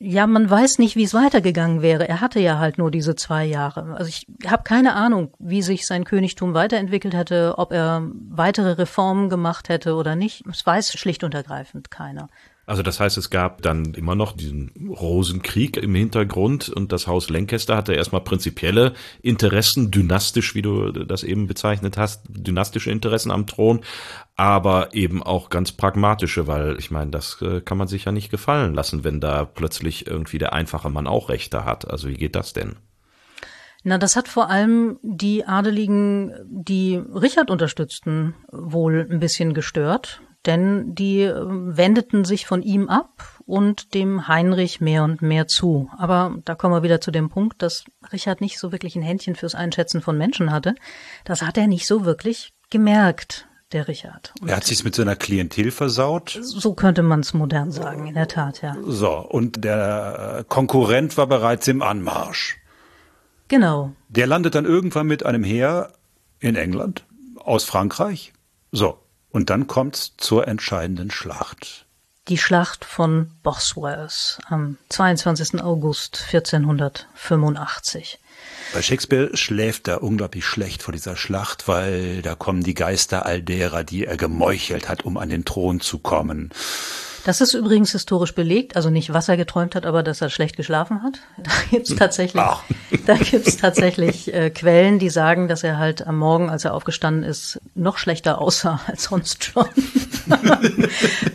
Ja, 0.00 0.28
man 0.28 0.48
weiß 0.48 0.78
nicht, 0.78 0.94
wie 0.94 1.02
es 1.02 1.12
weitergegangen 1.12 1.82
wäre. 1.82 2.08
Er 2.08 2.20
hatte 2.20 2.38
ja 2.38 2.60
halt 2.60 2.78
nur 2.78 2.92
diese 2.92 3.16
zwei 3.16 3.44
Jahre. 3.44 3.96
Also 3.96 4.08
ich 4.08 4.28
habe 4.46 4.62
keine 4.62 4.94
Ahnung, 4.94 5.34
wie 5.40 5.60
sich 5.60 5.86
sein 5.86 6.04
Königtum 6.04 6.54
weiterentwickelt 6.54 7.14
hätte, 7.14 7.54
ob 7.58 7.72
er 7.72 8.08
weitere 8.28 8.72
Reformen 8.72 9.28
gemacht 9.28 9.68
hätte 9.68 9.96
oder 9.96 10.14
nicht. 10.14 10.46
Es 10.46 10.64
weiß 10.64 10.92
schlicht 10.92 11.24
und 11.24 11.34
ergreifend 11.34 11.90
keiner. 11.90 12.28
Also 12.68 12.82
das 12.82 13.00
heißt, 13.00 13.16
es 13.16 13.30
gab 13.30 13.62
dann 13.62 13.94
immer 13.94 14.14
noch 14.14 14.32
diesen 14.32 14.72
Rosenkrieg 14.90 15.78
im 15.78 15.94
Hintergrund 15.94 16.68
und 16.68 16.92
das 16.92 17.06
Haus 17.06 17.30
Lancaster 17.30 17.74
hatte 17.74 17.94
erstmal 17.94 18.20
prinzipielle 18.20 18.92
Interessen, 19.22 19.90
dynastisch, 19.90 20.54
wie 20.54 20.60
du 20.60 20.92
das 20.92 21.22
eben 21.22 21.46
bezeichnet 21.46 21.96
hast, 21.96 22.26
dynastische 22.28 22.90
Interessen 22.90 23.30
am 23.30 23.46
Thron, 23.46 23.80
aber 24.36 24.92
eben 24.92 25.22
auch 25.22 25.48
ganz 25.48 25.72
pragmatische, 25.72 26.46
weil 26.46 26.78
ich 26.78 26.90
meine, 26.90 27.10
das 27.10 27.40
äh, 27.40 27.62
kann 27.62 27.78
man 27.78 27.88
sich 27.88 28.04
ja 28.04 28.12
nicht 28.12 28.30
gefallen 28.30 28.74
lassen, 28.74 29.02
wenn 29.02 29.18
da 29.18 29.46
plötzlich 29.46 30.06
irgendwie 30.06 30.36
der 30.36 30.52
einfache 30.52 30.90
Mann 30.90 31.06
auch 31.06 31.30
Rechte 31.30 31.64
hat. 31.64 31.90
Also 31.90 32.10
wie 32.10 32.18
geht 32.18 32.36
das 32.36 32.52
denn? 32.52 32.76
Na, 33.82 33.96
das 33.96 34.14
hat 34.14 34.28
vor 34.28 34.50
allem 34.50 34.98
die 35.00 35.46
Adeligen, 35.46 36.34
die 36.44 36.96
Richard 36.96 37.50
unterstützten, 37.50 38.34
wohl 38.52 39.08
ein 39.10 39.20
bisschen 39.20 39.54
gestört, 39.54 40.20
denn 40.48 40.94
die 40.94 41.22
äh, 41.22 41.34
wendeten 41.46 42.24
sich 42.24 42.46
von 42.46 42.62
ihm 42.62 42.88
ab 42.88 43.40
und 43.46 43.94
dem 43.94 44.26
Heinrich 44.26 44.80
mehr 44.80 45.04
und 45.04 45.22
mehr 45.22 45.46
zu. 45.46 45.88
Aber 45.96 46.36
da 46.44 46.54
kommen 46.56 46.74
wir 46.74 46.82
wieder 46.82 47.00
zu 47.00 47.10
dem 47.10 47.28
Punkt, 47.28 47.62
dass 47.62 47.84
Richard 48.12 48.40
nicht 48.40 48.58
so 48.58 48.72
wirklich 48.72 48.96
ein 48.96 49.02
Händchen 49.02 49.36
fürs 49.36 49.54
Einschätzen 49.54 50.00
von 50.00 50.18
Menschen 50.18 50.50
hatte. 50.50 50.74
Das 51.24 51.42
hat 51.42 51.56
er 51.56 51.66
nicht 51.68 51.86
so 51.86 52.04
wirklich 52.04 52.52
gemerkt. 52.70 53.46
der 53.72 53.86
Richard. 53.86 54.32
Und 54.40 54.48
er 54.48 54.56
hat 54.56 54.64
sich 54.64 54.82
mit 54.82 54.94
seiner 54.94 55.14
Klientel 55.14 55.70
versaut. 55.70 56.38
So 56.40 56.72
könnte 56.72 57.02
man 57.02 57.20
es 57.20 57.34
modern 57.34 57.70
sagen, 57.70 58.06
in 58.06 58.14
der 58.14 58.26
Tat, 58.28 58.62
ja. 58.62 58.74
So, 58.82 59.10
und 59.10 59.62
der 59.62 60.44
Konkurrent 60.48 61.18
war 61.18 61.26
bereits 61.26 61.68
im 61.68 61.82
Anmarsch. 61.82 62.56
Genau. 63.48 63.92
Der 64.08 64.26
landet 64.26 64.54
dann 64.54 64.64
irgendwann 64.64 65.06
mit 65.06 65.24
einem 65.24 65.44
Heer 65.44 65.92
in 66.40 66.56
England 66.56 67.04
aus 67.36 67.64
Frankreich. 67.64 68.32
So, 68.72 68.98
und 69.38 69.50
dann 69.50 69.68
kommt's 69.68 70.14
zur 70.16 70.48
entscheidenden 70.48 71.12
Schlacht. 71.12 71.86
Die 72.26 72.38
Schlacht 72.38 72.84
von 72.84 73.30
Bosworth 73.44 74.40
am 74.48 74.78
22. 74.88 75.62
August 75.62 76.24
1485. 76.32 78.18
Bei 78.74 78.82
Shakespeare 78.82 79.36
schläft 79.36 79.86
er 79.86 80.02
unglaublich 80.02 80.44
schlecht 80.44 80.82
vor 80.82 80.90
dieser 80.90 81.16
Schlacht, 81.16 81.68
weil 81.68 82.20
da 82.20 82.34
kommen 82.34 82.64
die 82.64 82.74
Geister 82.74 83.26
all 83.26 83.40
derer, 83.40 83.84
die 83.84 84.06
er 84.06 84.16
gemeuchelt 84.16 84.88
hat, 84.88 85.04
um 85.04 85.16
an 85.16 85.28
den 85.28 85.44
Thron 85.44 85.78
zu 85.78 86.00
kommen. 86.00 86.50
Das 87.28 87.42
ist 87.42 87.52
übrigens 87.52 87.92
historisch 87.92 88.34
belegt, 88.34 88.74
also 88.74 88.88
nicht, 88.88 89.12
was 89.12 89.28
er 89.28 89.36
geträumt 89.36 89.74
hat, 89.74 89.84
aber 89.84 90.02
dass 90.02 90.22
er 90.22 90.30
schlecht 90.30 90.56
geschlafen 90.56 91.02
hat. 91.02 91.18
Da 91.36 91.50
gibt's 91.68 91.94
tatsächlich, 91.94 92.42
Ach. 92.42 92.62
da 93.06 93.16
gibt's 93.16 93.58
tatsächlich 93.58 94.32
äh, 94.32 94.48
Quellen, 94.48 94.98
die 94.98 95.10
sagen, 95.10 95.46
dass 95.46 95.62
er 95.62 95.76
halt 95.76 96.06
am 96.06 96.16
Morgen, 96.16 96.48
als 96.48 96.64
er 96.64 96.72
aufgestanden 96.72 97.24
ist, 97.24 97.60
noch 97.74 97.98
schlechter 97.98 98.40
aussah 98.40 98.80
als 98.86 99.02
sonst 99.04 99.44
schon. 99.44 99.66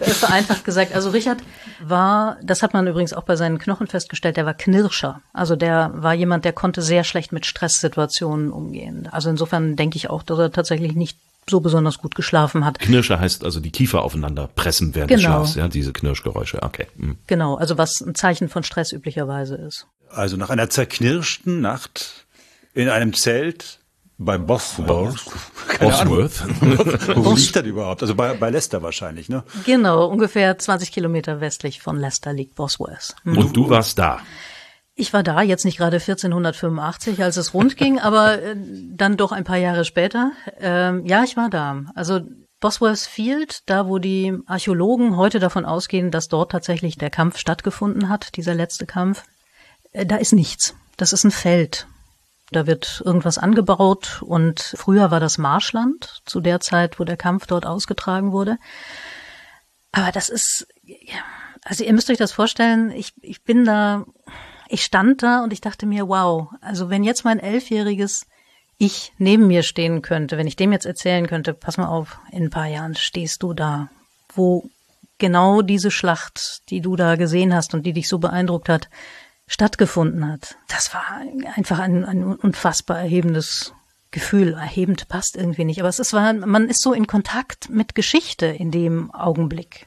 Vereinfacht 0.02 0.66
gesagt. 0.66 0.96
Also 0.96 1.12
Richard 1.12 1.44
war, 1.80 2.38
das 2.41 2.64
hat 2.64 2.74
man 2.74 2.88
übrigens 2.88 3.14
auch 3.14 3.24
bei 3.24 3.36
seinen 3.36 3.60
Knochen 3.60 3.86
festgestellt, 3.86 4.36
der 4.36 4.48
war 4.48 4.56
Knirscher. 4.56 5.22
Also 5.32 5.56
der 5.56 5.91
war 5.94 6.16
jemand, 6.16 6.44
der 6.44 6.54
konnte 6.54 6.82
sehr 6.82 7.04
schlecht 7.04 7.32
mit 7.32 7.46
Stresssituationen 7.46 8.52
umgehen. 8.52 9.08
Also 9.12 9.30
insofern 9.30 9.76
denke 9.76 9.98
ich 9.98 10.10
auch, 10.10 10.24
dass 10.24 10.39
er 10.39 10.52
tatsächlich 10.52 10.96
nicht 10.96 11.20
so 11.50 11.60
besonders 11.60 11.98
gut 11.98 12.16
geschlafen 12.16 12.66
hat. 12.66 12.80
Knirsche 12.80 13.20
heißt 13.20 13.44
also 13.44 13.60
die 13.60 13.72
Kiefer 13.72 14.04
aufeinander 14.04 14.48
pressen 14.48 14.96
während 14.96 15.10
genau. 15.10 15.41
des 15.41 15.52
Schlafs, 15.52 15.56
ja, 15.56 15.68
diese 15.68 15.94
Knirschgeräusche, 15.94 16.64
okay. 16.64 16.88
Mhm. 16.96 17.18
Genau, 17.28 17.56
also 17.56 17.78
was 17.78 18.02
ein 18.02 18.16
Zeichen 18.16 18.50
von 18.50 18.64
Stress 18.64 18.91
üblicherweise 18.91 19.56
ist. 19.56 19.88
Also 20.10 20.38
nach 20.38 20.50
einer 20.50 20.70
zerknirschten 20.70 21.62
Nacht 21.62 22.26
in 22.74 22.89
einem 22.89 23.14
Zelt 23.14 23.80
bei 24.18 24.38
Bosworth. 24.38 25.26
Bosworth. 25.80 26.44
Wo 27.16 27.34
liegt 27.34 27.56
das 27.56 27.66
überhaupt? 27.66 28.02
Also 28.02 28.16
bei, 28.16 28.34
bei 28.36 28.50
Leicester 28.50 28.82
wahrscheinlich, 28.82 29.28
ne? 29.28 29.44
Genau, 29.66 30.06
ungefähr 30.06 30.58
20 30.58 30.91
Kilometer 30.91 31.41
westlich 31.41 31.82
von 31.82 31.98
Leicester 31.98 32.32
liegt 32.34 32.56
Bosworth. 32.56 33.16
Mhm. 33.24 33.38
Und 33.38 33.58
du 33.58 33.70
warst 33.70 33.98
da? 33.98 34.22
Ich 34.96 35.12
war 35.12 35.24
da, 35.24 35.41
jetzt 35.41 35.66
nicht 35.66 35.78
gerade 35.78 35.96
1485, 35.98 37.24
als 37.24 37.38
es 37.38 37.54
rund 37.54 37.78
ging, 37.78 38.00
aber 38.00 38.41
äh, 38.41 38.56
dann 38.56 39.18
doch 39.18 39.32
ein 39.32 39.44
paar 39.44 39.58
Jahre 39.58 39.86
später. 39.86 40.32
Ähm, 40.60 41.06
ja, 41.06 41.24
ich 41.24 41.36
war 41.36 41.50
da. 41.50 41.86
Also 41.96 42.22
Bosworth 42.60 43.00
Field, 43.00 43.64
da 43.66 43.88
wo 43.88 43.98
die 43.98 44.38
Archäologen 44.46 45.18
heute 45.18 45.39
davon 45.39 45.66
ausgehen, 45.66 46.12
dass 46.12 46.28
dort 46.28 46.52
tatsächlich 46.52 46.98
der 46.98 47.10
Kampf 47.10 47.38
stattgefunden 47.38 48.08
hat, 48.08 48.38
dieser 48.38 48.54
letzte 48.54 48.86
Kampf, 48.86 49.24
äh, 49.94 50.06
da 50.06 50.18
ist 50.18 50.32
nichts. 50.32 50.76
Das 50.96 51.12
ist 51.12 51.24
ein 51.24 51.32
Feld. 51.32 51.88
Da 52.52 52.68
wird 52.68 53.02
irgendwas 53.04 53.39
angebaut 53.39 54.22
und 54.22 54.62
früher 54.78 55.10
war 55.10 55.20
das 55.20 55.39
Marschland, 55.39 56.22
zu 56.26 56.39
der 56.39 56.60
Zeit, 56.60 57.00
wo 57.00 57.04
der 57.04 57.18
Kampf 57.18 57.48
dort 57.48 57.66
ausgetragen 57.66 58.32
wurde. 58.32 58.58
Aber 59.91 60.12
das 60.12 60.30
ist, 60.30 60.68
also 61.64 61.84
ihr 61.84 61.94
müsst 61.94 62.12
euch 62.12 62.18
das 62.18 62.32
vorstellen, 62.32 62.91
ich, 62.91 63.14
ich 63.22 63.44
bin 63.44 63.66
da 63.66 64.06
ich 64.74 64.84
stand 64.84 65.22
da 65.22 65.44
und 65.44 65.54
ich 65.54 65.62
dachte 65.62 65.86
mir, 65.86 66.08
wow, 66.08 66.50
also 66.60 66.90
wenn 66.90 67.04
jetzt 67.04 67.24
mein 67.24 67.38
elfjähriges 67.38 68.26
Ich 68.80 69.14
neben 69.20 69.46
mir 69.46 69.62
stehen 69.62 70.02
könnte, 70.02 70.36
wenn 70.36 70.48
ich 70.48 70.56
dem 70.56 70.72
jetzt 70.72 70.88
erzählen 70.88 71.28
könnte, 71.28 71.54
pass 71.54 71.78
mal 71.78 71.86
auf, 71.86 72.18
in 72.32 72.46
ein 72.46 72.50
paar 72.50 72.66
Jahren 72.66 72.96
stehst 72.96 73.44
du 73.44 73.54
da, 73.54 73.90
wo 74.34 74.68
genau 75.20 75.62
diese 75.62 75.92
Schlacht, 75.92 76.64
die 76.72 76.82
du 76.82 76.96
da 76.96 77.18
gesehen 77.18 77.54
hast 77.54 77.76
und 77.76 77.86
die 77.86 77.94
dich 77.94 78.10
so 78.10 78.18
beeindruckt 78.18 78.68
hat, 78.68 78.90
stattgefunden 79.46 80.28
hat. 80.28 80.56
Das 80.70 80.92
war 80.92 81.04
einfach 81.56 81.78
ein, 81.78 82.04
ein 82.04 82.24
unfassbar 82.24 82.98
erhebendes 82.98 83.74
Gefühl. 84.10 84.54
Erhebend 84.54 85.08
passt 85.08 85.36
irgendwie 85.36 85.66
nicht, 85.66 85.82
aber 85.82 85.90
es 85.90 86.00
ist, 86.00 86.14
man 86.14 86.68
ist 86.68 86.82
so 86.82 86.94
in 86.94 87.06
Kontakt 87.06 87.70
mit 87.70 87.94
Geschichte 87.94 88.48
in 88.48 88.72
dem 88.72 89.12
Augenblick. 89.12 89.86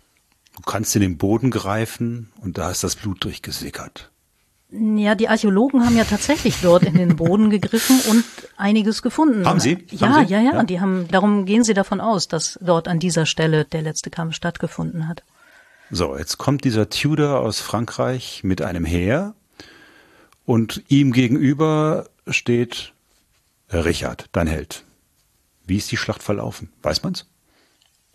Du 0.55 0.63
kannst 0.63 0.95
in 0.95 1.03
den 1.03 1.19
Boden 1.19 1.51
greifen 1.51 2.33
und 2.41 2.57
da 2.57 2.71
ist 2.71 2.85
das 2.85 2.95
Blut 2.95 3.25
durchgesickert. 3.25 4.13
Ja, 4.71 5.15
die 5.15 5.29
Archäologen 5.29 5.85
haben 5.85 5.97
ja 5.97 6.05
tatsächlich 6.05 6.57
dort 6.61 6.83
in 6.83 6.95
den 6.95 7.17
Boden 7.17 7.51
gegriffen 7.51 8.01
und 8.11 8.25
einiges 8.57 9.01
gefunden. 9.01 9.47
Haben 9.47 9.61
Sie? 9.61 9.87
Ja, 9.91 10.09
haben 10.09 10.27
Sie? 10.27 10.33
ja, 10.33 10.41
ja, 10.41 10.53
ja. 10.55 10.63
Die 10.65 10.81
haben, 10.81 11.07
darum 11.09 11.47
gehen 11.47 11.63
sie 11.63 11.75
davon 11.75 12.01
aus, 12.01 12.27
dass 12.27 12.59
dort 12.61 12.89
an 12.89 12.99
dieser 12.99 13.27
Stelle 13.27 13.65
der 13.65 13.83
letzte 13.83 14.11
Kampf 14.11 14.35
stattgefunden 14.35 15.07
hat. 15.07 15.23
So, 15.91 16.17
jetzt 16.19 16.39
kommt 16.39 16.65
dieser 16.65 16.91
Tudor 16.91 17.41
aus 17.41 17.61
Frankreich 17.61 18.43
mit 18.43 18.61
einem 18.61 18.85
Heer 18.85 19.35
und 20.45 20.83
ihm 20.89 21.13
gegenüber 21.13 22.09
steht 22.27 22.93
Richard, 23.73 24.27
dein 24.33 24.49
Held. 24.49 24.83
Wie 25.65 25.77
ist 25.77 25.93
die 25.93 25.97
Schlacht 25.97 26.25
verlaufen? 26.25 26.73
Weiß 26.83 27.05
man's? 27.05 27.27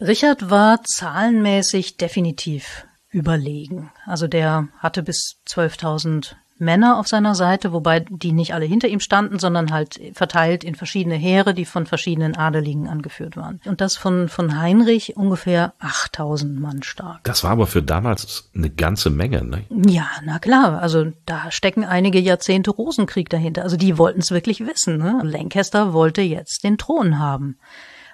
Richard 0.02 0.49
war 0.49 0.84
zahlenmäßig 0.84 1.95
definitiv 1.95 2.86
überlegen. 3.12 3.91
Also 4.05 4.28
der 4.28 4.70
hatte 4.80 5.03
bis 5.03 5.38
12.000 5.47 6.36
Männer 6.62 6.99
auf 6.99 7.07
seiner 7.07 7.34
Seite, 7.34 7.74
wobei 7.74 8.01
die 8.07 8.32
nicht 8.32 8.53
alle 8.53 8.66
hinter 8.66 8.88
ihm 8.88 8.99
standen, 8.99 9.39
sondern 9.39 9.72
halt 9.72 9.99
verteilt 10.14 10.64
in 10.64 10.76
verschiedene 10.76 11.16
Heere, 11.16 11.55
die 11.55 11.66
von 11.66 11.88
verschiedenen 11.88 12.38
Adeligen 12.38 12.88
angeführt 12.88 13.36
waren. 13.36 13.59
Und 13.66 13.82
das 13.82 13.97
von, 13.97 14.30
von 14.30 14.59
Heinrich 14.62 15.18
ungefähr 15.18 15.74
8000 15.80 16.59
Mann 16.59 16.84
stark. 16.84 17.24
Das 17.24 17.43
war 17.43 17.51
aber 17.51 17.66
für 17.66 17.82
damals 17.82 18.51
eine 18.55 18.70
ganze 18.70 19.09
Menge, 19.09 19.43
ne? 19.43 19.64
Ja, 19.70 20.07
na 20.24 20.38
klar. 20.38 20.80
Also 20.80 21.12
da 21.26 21.49
stecken 21.49 21.84
einige 21.84 22.20
Jahrzehnte 22.20 22.70
Rosenkrieg 22.70 23.30
dahinter. 23.30 23.64
Also 23.64 23.76
die 23.76 23.97
wollten 23.97 24.20
es 24.20 24.30
wirklich 24.30 24.59
wissen. 24.66 24.97
Ne? 24.97 25.20
Lancaster 25.24 25.93
wollte 25.93 26.22
jetzt 26.22 26.64
den 26.64 26.78
Thron 26.78 27.18
haben. 27.18 27.57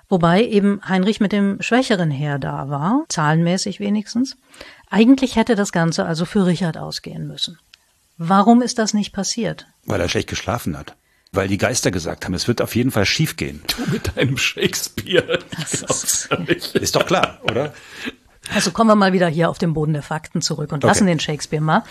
Wobei 0.09 0.45
eben 0.45 0.79
Heinrich 0.87 1.19
mit 1.19 1.33
dem 1.33 1.61
schwächeren 1.61 2.11
Heer 2.11 2.39
da 2.39 2.69
war, 2.69 3.03
zahlenmäßig 3.09 3.81
wenigstens. 3.81 4.37
Eigentlich 4.89 5.35
hätte 5.35 5.55
das 5.55 5.71
Ganze 5.71 6.05
also 6.05 6.25
für 6.25 6.45
Richard 6.45 6.77
ausgehen 6.77 7.27
müssen. 7.27 7.59
Warum 8.17 8.61
ist 8.61 8.79
das 8.79 8.93
nicht 8.93 9.13
passiert? 9.13 9.67
Weil 9.85 10.01
er 10.01 10.09
schlecht 10.09 10.29
geschlafen 10.29 10.77
hat. 10.77 10.95
Weil 11.31 11.47
die 11.47 11.57
Geister 11.57 11.91
gesagt 11.91 12.25
haben, 12.25 12.33
es 12.33 12.47
wird 12.47 12.61
auf 12.61 12.75
jeden 12.75 12.91
Fall 12.91 13.05
schiefgehen. 13.05 13.61
Du 13.67 13.91
mit 13.91 14.15
deinem 14.15 14.37
Shakespeare. 14.37 15.39
Ist, 15.61 16.75
ist, 16.75 16.95
doch 16.95 17.05
klar, 17.05 17.39
oder? 17.43 17.73
Also 18.53 18.71
kommen 18.71 18.89
wir 18.89 18.95
mal 18.95 19.13
wieder 19.13 19.27
hier 19.27 19.49
auf 19.49 19.57
den 19.57 19.73
Boden 19.73 19.93
der 19.93 20.03
Fakten 20.03 20.41
zurück 20.41 20.71
und 20.71 20.83
okay. 20.83 20.87
lassen 20.87 21.05
den 21.05 21.19
Shakespeare 21.19 21.61
mal. 21.61 21.83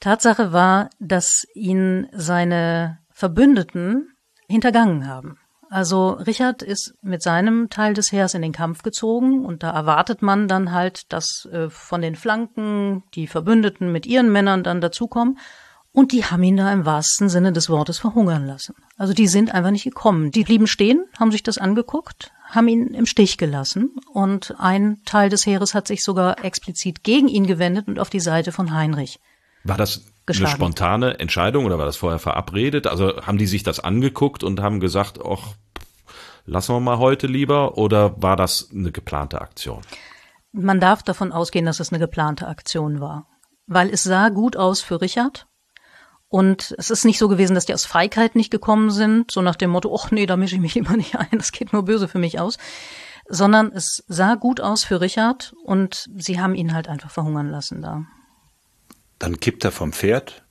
Tatsache 0.00 0.52
war, 0.52 0.88
dass 0.98 1.46
ihn 1.54 2.08
seine 2.12 2.98
Verbündeten 3.12 4.08
hintergangen 4.48 5.06
haben. 5.06 5.38
Also 5.70 6.10
Richard 6.10 6.62
ist 6.62 6.94
mit 7.00 7.22
seinem 7.22 7.70
Teil 7.70 7.94
des 7.94 8.10
Heers 8.10 8.34
in 8.34 8.42
den 8.42 8.50
Kampf 8.50 8.82
gezogen 8.82 9.46
und 9.46 9.62
da 9.62 9.70
erwartet 9.70 10.20
man 10.20 10.48
dann 10.48 10.72
halt, 10.72 11.12
dass 11.12 11.46
äh, 11.46 11.70
von 11.70 12.02
den 12.02 12.16
Flanken 12.16 13.04
die 13.14 13.28
Verbündeten 13.28 13.92
mit 13.92 14.04
ihren 14.04 14.32
Männern 14.32 14.64
dann 14.64 14.80
dazukommen 14.80 15.38
und 15.92 16.10
die 16.10 16.24
haben 16.24 16.42
ihn 16.42 16.56
da 16.56 16.72
im 16.72 16.86
wahrsten 16.86 17.28
Sinne 17.28 17.52
des 17.52 17.70
Wortes 17.70 17.98
verhungern 17.98 18.46
lassen. 18.46 18.74
Also 18.96 19.12
die 19.12 19.28
sind 19.28 19.54
einfach 19.54 19.70
nicht 19.70 19.84
gekommen. 19.84 20.32
Die 20.32 20.42
blieben 20.42 20.66
stehen, 20.66 21.04
haben 21.18 21.30
sich 21.30 21.44
das 21.44 21.56
angeguckt, 21.56 22.32
haben 22.46 22.66
ihn 22.66 22.88
im 22.88 23.06
Stich 23.06 23.38
gelassen 23.38 23.90
und 24.12 24.56
ein 24.58 25.00
Teil 25.04 25.28
des 25.28 25.46
Heeres 25.46 25.74
hat 25.74 25.86
sich 25.86 26.02
sogar 26.02 26.44
explizit 26.44 27.04
gegen 27.04 27.28
ihn 27.28 27.46
gewendet 27.46 27.86
und 27.86 28.00
auf 28.00 28.10
die 28.10 28.18
Seite 28.18 28.50
von 28.50 28.74
Heinrich. 28.74 29.20
War 29.62 29.76
das 29.76 30.09
eine 30.26 30.46
spontane 30.46 31.18
Entscheidung 31.18 31.64
oder 31.64 31.78
war 31.78 31.86
das 31.86 31.96
vorher 31.96 32.18
verabredet? 32.18 32.86
Also 32.86 33.22
haben 33.22 33.38
die 33.38 33.46
sich 33.46 33.62
das 33.62 33.80
angeguckt 33.80 34.44
und 34.44 34.60
haben 34.60 34.80
gesagt, 34.80 35.18
ach, 35.24 35.54
lassen 36.44 36.74
wir 36.74 36.80
mal 36.80 36.98
heute 36.98 37.26
lieber 37.26 37.78
oder 37.78 38.20
war 38.22 38.36
das 38.36 38.70
eine 38.72 38.92
geplante 38.92 39.40
Aktion? 39.40 39.82
Man 40.52 40.80
darf 40.80 41.02
davon 41.02 41.32
ausgehen, 41.32 41.66
dass 41.66 41.80
es 41.80 41.92
eine 41.92 42.00
geplante 42.00 42.48
Aktion 42.48 43.00
war, 43.00 43.28
weil 43.66 43.90
es 43.90 44.02
sah 44.02 44.28
gut 44.30 44.56
aus 44.56 44.80
für 44.80 45.00
Richard. 45.00 45.46
Und 46.28 46.76
es 46.78 46.90
ist 46.90 47.04
nicht 47.04 47.18
so 47.18 47.28
gewesen, 47.28 47.54
dass 47.54 47.66
die 47.66 47.74
aus 47.74 47.84
Feigheit 47.84 48.36
nicht 48.36 48.52
gekommen 48.52 48.90
sind, 48.90 49.32
so 49.32 49.42
nach 49.42 49.56
dem 49.56 49.70
Motto, 49.70 49.92
ach 49.96 50.12
nee, 50.12 50.26
da 50.26 50.36
mische 50.36 50.54
ich 50.54 50.60
mich 50.60 50.74
lieber 50.76 50.96
nicht 50.96 51.16
ein, 51.16 51.38
das 51.38 51.52
geht 51.52 51.72
nur 51.72 51.84
böse 51.84 52.08
für 52.08 52.18
mich 52.18 52.38
aus, 52.38 52.56
sondern 53.28 53.72
es 53.72 54.04
sah 54.06 54.36
gut 54.36 54.60
aus 54.60 54.84
für 54.84 55.00
Richard 55.00 55.54
und 55.64 56.08
sie 56.16 56.40
haben 56.40 56.54
ihn 56.54 56.72
halt 56.72 56.88
einfach 56.88 57.10
verhungern 57.10 57.48
lassen 57.48 57.82
da. 57.82 58.06
Dann 59.20 59.38
kippt 59.38 59.64
er 59.64 59.70
vom 59.70 59.92
Pferd, 59.92 60.42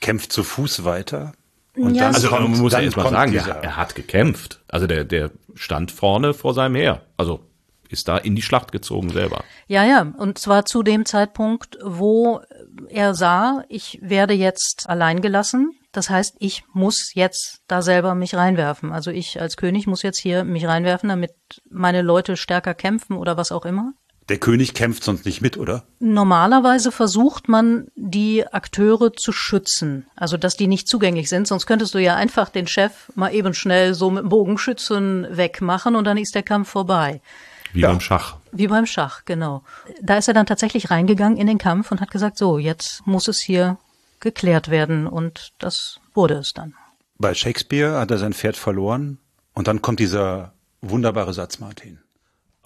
kämpft 0.00 0.32
zu 0.32 0.42
Fuß 0.42 0.84
weiter. 0.84 1.34
Und 1.76 1.94
ja, 1.94 2.04
dann 2.04 2.14
also 2.14 2.28
kommt, 2.28 2.50
man 2.50 2.58
muss 2.58 2.72
ja 2.72 2.80
erst 2.80 2.96
mal 2.96 3.10
sagen, 3.10 3.34
er, 3.34 3.46
er, 3.46 3.76
hat 3.76 3.94
gekämpft. 3.94 4.60
Also 4.66 4.86
der, 4.88 5.04
der 5.04 5.30
stand 5.54 5.92
vorne 5.92 6.34
vor 6.34 6.54
seinem 6.54 6.74
Heer. 6.74 7.02
Also 7.16 7.46
ist 7.88 8.08
da 8.08 8.16
in 8.16 8.34
die 8.34 8.42
Schlacht 8.42 8.72
gezogen 8.72 9.10
selber. 9.10 9.44
Ja, 9.68 9.84
ja, 9.84 10.12
und 10.16 10.38
zwar 10.38 10.64
zu 10.64 10.82
dem 10.82 11.04
Zeitpunkt, 11.04 11.78
wo 11.84 12.40
er 12.88 13.14
sah, 13.14 13.64
ich 13.68 13.98
werde 14.02 14.34
jetzt 14.34 14.88
allein 14.88 15.20
gelassen. 15.20 15.72
Das 15.92 16.10
heißt, 16.10 16.36
ich 16.40 16.64
muss 16.72 17.12
jetzt 17.14 17.62
da 17.68 17.82
selber 17.82 18.14
mich 18.14 18.34
reinwerfen. 18.34 18.92
Also 18.92 19.10
ich 19.10 19.40
als 19.40 19.56
König 19.56 19.86
muss 19.86 20.02
jetzt 20.02 20.18
hier 20.18 20.44
mich 20.44 20.66
reinwerfen, 20.66 21.08
damit 21.10 21.32
meine 21.70 22.02
Leute 22.02 22.36
stärker 22.36 22.74
kämpfen 22.74 23.16
oder 23.16 23.36
was 23.36 23.52
auch 23.52 23.64
immer. 23.64 23.92
Der 24.28 24.38
König 24.38 24.74
kämpft 24.74 25.04
sonst 25.04 25.24
nicht 25.24 25.40
mit, 25.40 25.56
oder? 25.56 25.84
Normalerweise 26.00 26.90
versucht 26.90 27.48
man, 27.48 27.86
die 27.94 28.44
Akteure 28.46 29.12
zu 29.12 29.30
schützen, 29.30 30.06
also 30.16 30.36
dass 30.36 30.56
die 30.56 30.66
nicht 30.66 30.88
zugänglich 30.88 31.28
sind, 31.28 31.46
sonst 31.46 31.66
könntest 31.66 31.94
du 31.94 31.98
ja 31.98 32.16
einfach 32.16 32.48
den 32.48 32.66
Chef 32.66 33.12
mal 33.14 33.32
eben 33.32 33.54
schnell 33.54 33.94
so 33.94 34.10
mit 34.10 34.24
dem 34.24 34.28
Bogenschützen 34.28 35.28
wegmachen 35.30 35.94
und 35.94 36.04
dann 36.04 36.18
ist 36.18 36.34
der 36.34 36.42
Kampf 36.42 36.70
vorbei. 36.70 37.20
Wie 37.72 37.80
ja. 37.80 37.88
beim 37.88 38.00
Schach. 38.00 38.36
Wie 38.50 38.66
beim 38.66 38.86
Schach, 38.86 39.24
genau. 39.26 39.62
Da 40.02 40.16
ist 40.16 40.26
er 40.26 40.34
dann 40.34 40.46
tatsächlich 40.46 40.90
reingegangen 40.90 41.38
in 41.38 41.46
den 41.46 41.58
Kampf 41.58 41.92
und 41.92 42.00
hat 42.00 42.10
gesagt, 42.10 42.36
so, 42.36 42.58
jetzt 42.58 43.06
muss 43.06 43.28
es 43.28 43.38
hier 43.38 43.78
geklärt 44.18 44.70
werden 44.70 45.06
und 45.06 45.52
das 45.58 46.00
wurde 46.14 46.34
es 46.34 46.52
dann. 46.52 46.74
Bei 47.18 47.32
Shakespeare 47.32 47.98
hat 47.98 48.10
er 48.10 48.18
sein 48.18 48.32
Pferd 48.32 48.56
verloren 48.56 49.18
und 49.54 49.68
dann 49.68 49.82
kommt 49.82 50.00
dieser 50.00 50.52
wunderbare 50.80 51.32
Satz, 51.32 51.60
Martin. 51.60 52.00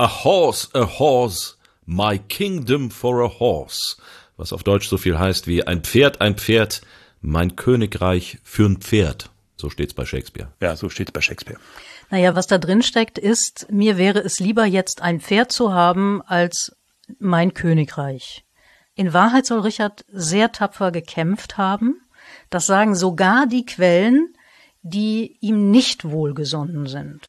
A 0.00 0.24
horse, 0.24 0.66
a 0.72 0.86
horse, 0.98 1.56
my 1.84 2.16
kingdom 2.16 2.88
for 2.88 3.22
a 3.22 3.28
horse. 3.28 3.98
Was 4.38 4.50
auf 4.54 4.62
Deutsch 4.62 4.88
so 4.88 4.96
viel 4.96 5.18
heißt 5.18 5.46
wie 5.46 5.66
ein 5.66 5.82
Pferd, 5.82 6.22
ein 6.22 6.36
Pferd, 6.36 6.80
mein 7.20 7.54
Königreich 7.54 8.38
für 8.42 8.64
ein 8.64 8.78
Pferd. 8.78 9.28
So 9.58 9.68
steht's 9.68 9.92
bei 9.92 10.06
Shakespeare. 10.06 10.48
Ja, 10.58 10.74
so 10.74 10.88
steht's 10.88 11.12
bei 11.12 11.20
Shakespeare. 11.20 11.60
Naja, 12.08 12.34
was 12.34 12.46
da 12.46 12.56
drin 12.56 12.80
steckt, 12.80 13.18
ist, 13.18 13.66
mir 13.70 13.98
wäre 13.98 14.20
es 14.20 14.40
lieber 14.40 14.64
jetzt 14.64 15.02
ein 15.02 15.20
Pferd 15.20 15.52
zu 15.52 15.74
haben 15.74 16.22
als 16.22 16.74
mein 17.18 17.52
Königreich. 17.52 18.46
In 18.94 19.12
Wahrheit 19.12 19.44
soll 19.44 19.60
Richard 19.60 20.06
sehr 20.08 20.50
tapfer 20.50 20.92
gekämpft 20.92 21.58
haben. 21.58 22.00
Das 22.48 22.64
sagen 22.64 22.94
sogar 22.94 23.46
die 23.46 23.66
Quellen, 23.66 24.34
die 24.80 25.36
ihm 25.42 25.70
nicht 25.70 26.06
wohlgesonnen 26.06 26.86
sind. 26.86 27.28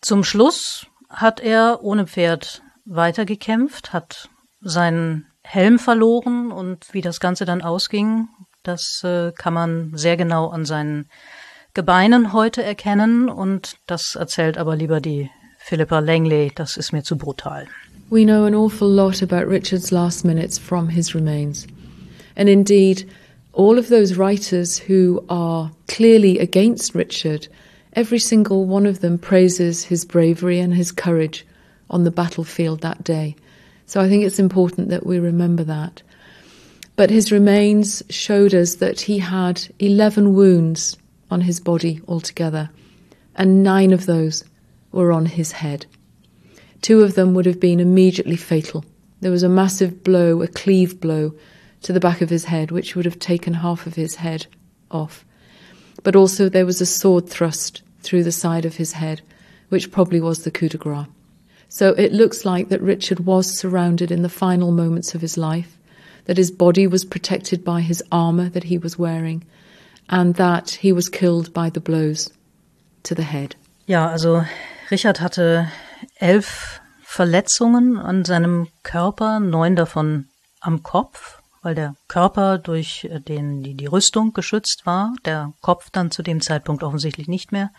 Zum 0.00 0.22
Schluss 0.22 0.86
hat 1.16 1.40
er 1.40 1.82
ohne 1.82 2.06
Pferd 2.06 2.62
weitergekämpft, 2.84 3.92
hat 3.92 4.28
seinen 4.60 5.26
Helm 5.42 5.78
verloren 5.78 6.52
und 6.52 6.92
wie 6.92 7.00
das 7.00 7.20
Ganze 7.20 7.44
dann 7.44 7.62
ausging, 7.62 8.28
das 8.62 9.02
äh, 9.04 9.32
kann 9.32 9.54
man 9.54 9.92
sehr 9.94 10.16
genau 10.16 10.48
an 10.48 10.64
seinen 10.64 11.08
Gebeinen 11.72 12.32
heute 12.32 12.62
erkennen 12.62 13.28
und 13.28 13.76
das 13.86 14.14
erzählt 14.14 14.58
aber 14.58 14.76
lieber 14.76 15.00
die 15.00 15.30
Philippa 15.58 16.00
Langley, 16.00 16.52
das 16.54 16.76
ist 16.76 16.92
mir 16.92 17.02
zu 17.02 17.16
brutal. 17.16 17.66
We 18.10 18.24
know 18.24 18.44
an 18.44 18.54
awful 18.54 18.88
lot 18.88 19.22
about 19.22 19.50
Richard's 19.50 19.90
last 19.90 20.24
minutes 20.24 20.58
from 20.58 20.88
his 20.88 21.14
remains. 21.14 21.66
And 22.36 22.48
indeed, 22.48 23.08
all 23.52 23.78
of 23.78 23.88
those 23.88 24.16
writers 24.16 24.80
who 24.88 25.24
are 25.28 25.72
clearly 25.88 26.38
against 26.38 26.94
Richard, 26.94 27.48
every 27.96 28.18
single 28.18 28.66
one 28.66 28.84
of 28.84 29.00
them 29.00 29.16
praises 29.16 29.84
his 29.84 30.04
bravery 30.04 30.60
and 30.60 30.74
his 30.74 30.92
courage 30.92 31.46
on 31.88 32.04
the 32.04 32.10
battlefield 32.10 32.82
that 32.82 33.02
day. 33.02 33.34
So 33.86 34.00
I 34.00 34.08
think 34.08 34.22
it's 34.22 34.38
important 34.38 34.90
that 34.90 35.06
we 35.06 35.18
remember 35.18 35.64
that. 35.64 36.02
But 36.94 37.10
his 37.10 37.32
remains 37.32 38.02
showed 38.10 38.54
us 38.54 38.76
that 38.76 39.00
he 39.00 39.18
had 39.18 39.66
11 39.78 40.34
wounds 40.34 40.98
on 41.30 41.40
his 41.40 41.58
body 41.58 42.00
altogether, 42.06 42.70
and 43.34 43.62
nine 43.62 43.92
of 43.92 44.06
those 44.06 44.44
were 44.92 45.10
on 45.10 45.26
his 45.26 45.52
head. 45.52 45.86
Two 46.82 47.02
of 47.02 47.14
them 47.14 47.34
would 47.34 47.46
have 47.46 47.60
been 47.60 47.80
immediately 47.80 48.36
fatal. 48.36 48.84
There 49.20 49.30
was 49.30 49.42
a 49.42 49.48
massive 49.48 50.04
blow, 50.04 50.42
a 50.42 50.48
cleave 50.48 51.00
blow, 51.00 51.34
to 51.82 51.92
the 51.92 52.00
back 52.00 52.20
of 52.20 52.30
his 52.30 52.44
head, 52.44 52.70
which 52.70 52.94
would 52.94 53.04
have 53.04 53.18
taken 53.18 53.54
half 53.54 53.86
of 53.86 53.94
his 53.94 54.16
head 54.16 54.46
off. 54.90 55.24
But 56.02 56.16
also 56.16 56.48
there 56.48 56.66
was 56.66 56.80
a 56.80 56.86
sword 56.86 57.28
thrust 57.28 57.82
through 58.06 58.22
the 58.22 58.32
side 58.32 58.64
of 58.64 58.76
his 58.76 58.92
head, 58.92 59.20
which 59.68 59.90
probably 59.90 60.20
was 60.20 60.44
the 60.44 60.50
coup 60.50 60.68
de 60.68 60.78
grace. 60.78 61.06
So 61.68 61.92
it 61.94 62.12
looks 62.12 62.44
like 62.44 62.68
that 62.68 62.80
Richard 62.80 63.20
was 63.20 63.58
surrounded 63.58 64.12
in 64.12 64.22
the 64.22 64.28
final 64.28 64.70
moments 64.70 65.14
of 65.14 65.20
his 65.20 65.36
life, 65.36 65.76
that 66.26 66.36
his 66.36 66.52
body 66.52 66.86
was 66.86 67.04
protected 67.04 67.64
by 67.64 67.80
his 67.80 68.02
armour 68.12 68.48
that 68.50 68.64
he 68.64 68.78
was 68.78 68.98
wearing, 68.98 69.44
and 70.08 70.36
that 70.36 70.70
he 70.70 70.92
was 70.92 71.08
killed 71.08 71.52
by 71.52 71.68
the 71.68 71.80
blows 71.80 72.32
to 73.02 73.14
the 73.14 73.24
head. 73.24 73.56
Ja, 73.86 74.12
also 74.12 74.44
Richard 74.90 75.18
hatte 75.18 75.72
elf 76.20 76.80
Verletzungen 77.04 77.98
an 77.98 78.24
seinem 78.24 78.68
Körper, 78.84 79.40
neun 79.40 79.74
davon 79.74 80.26
am 80.64 80.80
Kopf, 80.80 81.35
weil 81.66 81.74
der 81.74 81.96
Körper 82.06 82.58
durch 82.58 83.08
den 83.26 83.64
die, 83.64 83.74
die 83.74 83.86
Rüstung 83.86 84.32
geschützt 84.32 84.86
war, 84.86 85.12
der 85.24 85.52
Kopf 85.62 85.90
dann 85.90 86.12
zu 86.12 86.22
dem 86.22 86.40
Zeitpunkt 86.40 86.84
offensichtlich 86.84 87.26
nicht 87.26 87.50
mehr. 87.50 87.72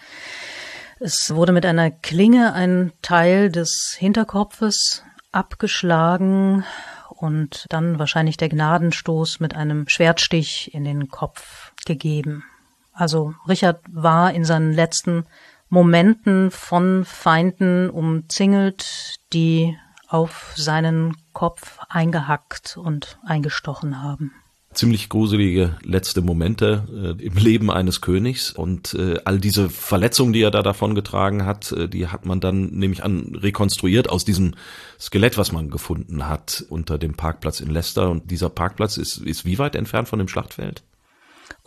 Es 0.99 1.33
wurde 1.33 1.53
mit 1.53 1.65
einer 1.65 1.89
Klinge 1.89 2.51
ein 2.51 2.91
Teil 3.01 3.49
des 3.49 3.95
Hinterkopfes 3.97 5.05
abgeschlagen 5.31 6.65
und 7.11 7.65
dann 7.69 7.97
wahrscheinlich 7.97 8.35
der 8.35 8.49
Gnadenstoß 8.49 9.39
mit 9.39 9.55
einem 9.55 9.87
Schwertstich 9.87 10.73
in 10.73 10.83
den 10.83 11.07
Kopf 11.07 11.71
gegeben. 11.85 12.43
Also 12.91 13.35
Richard 13.47 13.79
war 13.89 14.33
in 14.33 14.43
seinen 14.43 14.73
letzten 14.73 15.27
Momenten 15.69 16.51
von 16.51 17.05
Feinden 17.05 17.89
umzingelt, 17.89 19.15
die 19.31 19.77
auf 20.07 20.53
seinen 20.55 21.15
Kopf 21.33 21.79
eingehackt 21.89 22.77
und 22.77 23.19
eingestochen 23.25 24.01
haben. 24.01 24.31
Ziemlich 24.73 25.09
gruselige 25.09 25.77
letzte 25.81 26.21
Momente 26.21 27.15
äh, 27.19 27.23
im 27.23 27.35
Leben 27.35 27.71
eines 27.71 28.01
Königs. 28.01 28.51
Und 28.51 28.93
äh, 28.93 29.19
all 29.25 29.39
diese 29.39 29.69
Verletzungen, 29.69 30.33
die 30.33 30.41
er 30.41 30.51
da 30.51 30.61
davon 30.61 30.93
getragen 30.93 31.45
hat, 31.45 31.71
äh, 31.71 31.87
die 31.89 32.07
hat 32.07 32.25
man 32.25 32.39
dann 32.39 32.71
nämlich 32.71 33.03
an 33.03 33.33
rekonstruiert 33.33 34.09
aus 34.09 34.23
diesem 34.23 34.53
Skelett, 34.99 35.37
was 35.37 35.51
man 35.51 35.69
gefunden 35.69 36.27
hat 36.27 36.63
unter 36.69 36.97
dem 36.97 37.15
Parkplatz 37.15 37.59
in 37.59 37.71
Leicester. 37.71 38.09
Und 38.09 38.29
dieser 38.29 38.49
Parkplatz 38.49 38.97
ist 38.97 39.17
ist 39.17 39.45
wie 39.45 39.57
weit 39.57 39.75
entfernt 39.75 40.09
von 40.09 40.19
dem 40.19 40.27
Schlachtfeld? 40.27 40.83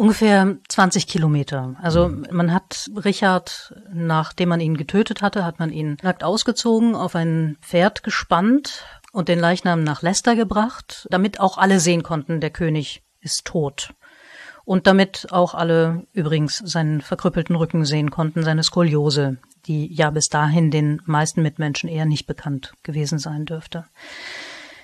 Ungefähr 0.00 0.56
20 0.66 1.06
Kilometer. 1.06 1.76
Also 1.82 2.08
man 2.08 2.54
hat 2.54 2.88
Richard, 3.04 3.74
nachdem 3.92 4.48
man 4.48 4.58
ihn 4.58 4.78
getötet 4.78 5.20
hatte, 5.20 5.44
hat 5.44 5.58
man 5.58 5.70
ihn 5.70 5.98
nackt 6.02 6.24
ausgezogen, 6.24 6.94
auf 6.94 7.14
ein 7.14 7.58
Pferd 7.60 8.02
gespannt 8.02 8.86
und 9.12 9.28
den 9.28 9.38
Leichnam 9.38 9.84
nach 9.84 10.00
Leicester 10.00 10.36
gebracht, 10.36 11.06
damit 11.10 11.38
auch 11.38 11.58
alle 11.58 11.80
sehen 11.80 12.02
konnten, 12.02 12.40
der 12.40 12.48
König 12.48 13.02
ist 13.20 13.44
tot. 13.44 13.92
Und 14.64 14.86
damit 14.86 15.26
auch 15.32 15.52
alle 15.52 16.06
übrigens 16.14 16.56
seinen 16.64 17.02
verkrüppelten 17.02 17.54
Rücken 17.54 17.84
sehen 17.84 18.10
konnten, 18.10 18.42
seine 18.42 18.62
Skoliose, 18.62 19.36
die 19.66 19.92
ja 19.92 20.08
bis 20.08 20.30
dahin 20.30 20.70
den 20.70 21.02
meisten 21.04 21.42
Mitmenschen 21.42 21.90
eher 21.90 22.06
nicht 22.06 22.26
bekannt 22.26 22.72
gewesen 22.84 23.18
sein 23.18 23.44
dürfte. 23.44 23.84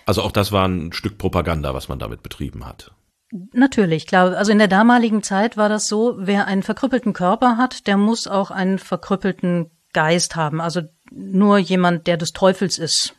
Also 0.05 0.21
auch 0.21 0.31
das 0.31 0.53
war 0.53 0.69
ein 0.69 0.93
Stück 0.93 1.17
Propaganda, 1.17 1.73
was 1.73 1.89
man 1.89 1.99
damit 1.99 2.23
betrieben 2.23 2.67
hat. 2.67 2.93
Natürlich, 3.31 4.07
klar. 4.07 4.37
Also 4.37 4.53
in 4.53 4.59
der 4.59 4.69
damaligen 4.69 5.23
Zeit 5.23 5.57
war 5.57 5.69
das 5.69 5.89
so, 5.89 6.15
wer 6.19 6.47
einen 6.47 6.63
verkrüppelten 6.63 7.13
Körper 7.13 7.57
hat, 7.57 7.87
der 7.87 7.97
muss 7.97 8.27
auch 8.27 8.51
einen 8.51 8.79
verkrüppelten 8.79 9.71
Geist 9.93 10.37
haben. 10.37 10.61
Also 10.61 10.83
nur 11.11 11.59
jemand, 11.59 12.07
der 12.07 12.17
des 12.17 12.33
Teufels 12.33 12.79
ist, 12.79 13.17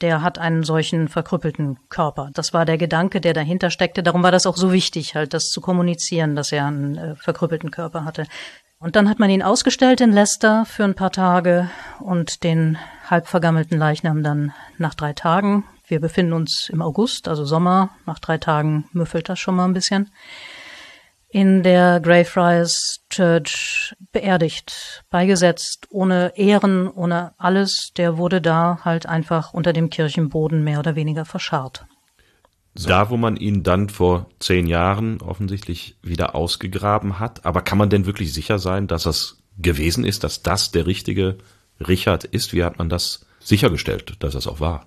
der 0.00 0.22
hat 0.22 0.38
einen 0.38 0.64
solchen 0.64 1.08
verkrüppelten 1.08 1.78
Körper. 1.88 2.30
Das 2.34 2.52
war 2.52 2.64
der 2.64 2.78
Gedanke, 2.78 3.20
der 3.20 3.34
dahinter 3.34 3.70
steckte. 3.70 4.02
Darum 4.02 4.22
war 4.22 4.32
das 4.32 4.46
auch 4.46 4.56
so 4.56 4.72
wichtig, 4.72 5.14
halt 5.14 5.32
das 5.32 5.48
zu 5.48 5.60
kommunizieren, 5.60 6.34
dass 6.36 6.52
er 6.52 6.66
einen 6.66 6.96
äh, 6.96 7.14
verkrüppelten 7.16 7.70
Körper 7.70 8.04
hatte. 8.04 8.26
Und 8.78 8.96
dann 8.96 9.08
hat 9.08 9.20
man 9.20 9.30
ihn 9.30 9.44
ausgestellt 9.44 10.00
in 10.00 10.12
Leicester 10.12 10.64
für 10.66 10.82
ein 10.82 10.96
paar 10.96 11.12
Tage 11.12 11.70
und 12.00 12.42
den 12.42 12.78
halb 13.08 13.28
vergammelten 13.28 13.78
Leichnam 13.78 14.24
dann 14.24 14.52
nach 14.76 14.94
drei 14.94 15.12
Tagen. 15.12 15.64
Wir 15.92 16.00
befinden 16.00 16.32
uns 16.32 16.70
im 16.72 16.80
August, 16.80 17.28
also 17.28 17.44
Sommer. 17.44 17.90
Nach 18.06 18.18
drei 18.18 18.38
Tagen 18.38 18.86
müffelt 18.94 19.28
das 19.28 19.38
schon 19.38 19.56
mal 19.56 19.66
ein 19.66 19.74
bisschen 19.74 20.10
in 21.28 21.62
der 21.62 22.00
Greyfriars 22.00 23.00
Church 23.10 23.94
beerdigt, 24.10 25.04
beigesetzt, 25.10 25.88
ohne 25.90 26.32
Ehren, 26.34 26.88
ohne 26.88 27.34
alles. 27.36 27.92
Der 27.94 28.16
wurde 28.16 28.40
da 28.40 28.80
halt 28.86 29.04
einfach 29.04 29.52
unter 29.52 29.74
dem 29.74 29.90
Kirchenboden 29.90 30.64
mehr 30.64 30.78
oder 30.78 30.96
weniger 30.96 31.26
verscharrt. 31.26 31.84
So. 32.74 32.88
Da, 32.88 33.10
wo 33.10 33.18
man 33.18 33.36
ihn 33.36 33.62
dann 33.62 33.90
vor 33.90 34.30
zehn 34.38 34.66
Jahren 34.66 35.20
offensichtlich 35.20 35.98
wieder 36.00 36.34
ausgegraben 36.34 37.18
hat. 37.18 37.44
Aber 37.44 37.60
kann 37.60 37.76
man 37.76 37.90
denn 37.90 38.06
wirklich 38.06 38.32
sicher 38.32 38.58
sein, 38.58 38.86
dass 38.86 39.04
es 39.04 39.42
gewesen 39.58 40.06
ist, 40.06 40.24
dass 40.24 40.42
das 40.42 40.70
der 40.70 40.86
richtige 40.86 41.36
Richard 41.86 42.24
ist? 42.24 42.54
Wie 42.54 42.64
hat 42.64 42.78
man 42.78 42.88
das 42.88 43.26
sichergestellt, 43.40 44.14
dass 44.20 44.34
es 44.34 44.46
auch 44.46 44.60
war? 44.60 44.86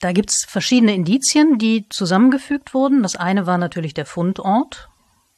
Da 0.00 0.12
gibt's 0.12 0.44
verschiedene 0.46 0.94
Indizien, 0.94 1.58
die 1.58 1.86
zusammengefügt 1.88 2.72
wurden. 2.72 3.02
Das 3.02 3.16
eine 3.16 3.46
war 3.46 3.58
natürlich 3.58 3.92
der 3.92 4.06
Fundort, 4.06 4.88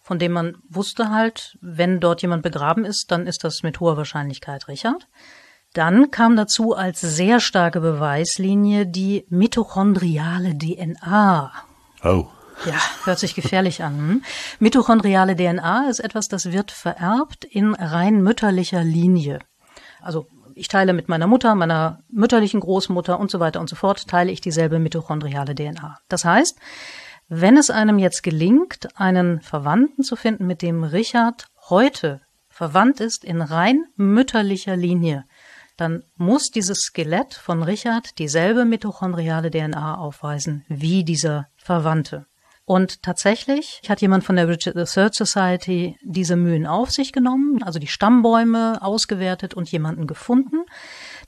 von 0.00 0.18
dem 0.18 0.32
man 0.32 0.56
wusste 0.68 1.10
halt, 1.10 1.58
wenn 1.60 2.00
dort 2.00 2.22
jemand 2.22 2.42
begraben 2.42 2.84
ist, 2.84 3.10
dann 3.10 3.26
ist 3.26 3.44
das 3.44 3.62
mit 3.62 3.80
hoher 3.80 3.96
Wahrscheinlichkeit 3.96 4.68
Richard. 4.68 5.08
Dann 5.74 6.10
kam 6.10 6.36
dazu 6.36 6.74
als 6.74 7.00
sehr 7.00 7.40
starke 7.40 7.80
Beweislinie 7.80 8.86
die 8.86 9.24
mitochondriale 9.30 10.56
DNA. 10.56 11.50
Oh. 12.04 12.26
Ja, 12.66 12.74
hört 13.04 13.18
sich 13.18 13.34
gefährlich 13.34 13.82
an. 13.82 13.96
Hm? 13.96 14.22
Mitochondriale 14.60 15.34
DNA 15.34 15.88
ist 15.88 16.00
etwas, 16.00 16.28
das 16.28 16.52
wird 16.52 16.70
vererbt 16.70 17.44
in 17.44 17.74
rein 17.74 18.22
mütterlicher 18.22 18.84
Linie. 18.84 19.40
Also 20.00 20.26
ich 20.62 20.68
teile 20.68 20.92
mit 20.92 21.08
meiner 21.08 21.26
Mutter, 21.26 21.56
meiner 21.56 21.98
mütterlichen 22.08 22.60
Großmutter 22.60 23.18
und 23.18 23.32
so 23.32 23.40
weiter 23.40 23.58
und 23.58 23.68
so 23.68 23.74
fort, 23.74 24.06
teile 24.06 24.30
ich 24.30 24.40
dieselbe 24.40 24.78
mitochondriale 24.78 25.56
DNA. 25.56 25.98
Das 26.08 26.24
heißt, 26.24 26.56
wenn 27.28 27.56
es 27.56 27.68
einem 27.68 27.98
jetzt 27.98 28.22
gelingt, 28.22 28.88
einen 28.94 29.40
Verwandten 29.40 30.04
zu 30.04 30.14
finden, 30.14 30.46
mit 30.46 30.62
dem 30.62 30.84
Richard 30.84 31.46
heute 31.68 32.20
verwandt 32.48 33.00
ist 33.00 33.24
in 33.24 33.42
rein 33.42 33.86
mütterlicher 33.96 34.76
Linie, 34.76 35.24
dann 35.76 36.04
muss 36.14 36.52
dieses 36.54 36.78
Skelett 36.78 37.34
von 37.34 37.64
Richard 37.64 38.20
dieselbe 38.20 38.64
mitochondriale 38.64 39.50
DNA 39.50 39.96
aufweisen 39.98 40.64
wie 40.68 41.02
dieser 41.02 41.48
Verwandte. 41.56 42.26
Und 42.64 43.02
tatsächlich 43.02 43.82
hat 43.88 44.00
jemand 44.00 44.24
von 44.24 44.36
der 44.36 44.48
Richard 44.48 44.76
III 44.76 45.08
Society 45.12 45.96
diese 46.02 46.36
Mühen 46.36 46.66
auf 46.66 46.90
sich 46.90 47.12
genommen, 47.12 47.62
also 47.62 47.78
die 47.78 47.88
Stammbäume 47.88 48.80
ausgewertet 48.80 49.54
und 49.54 49.70
jemanden 49.70 50.06
gefunden, 50.06 50.64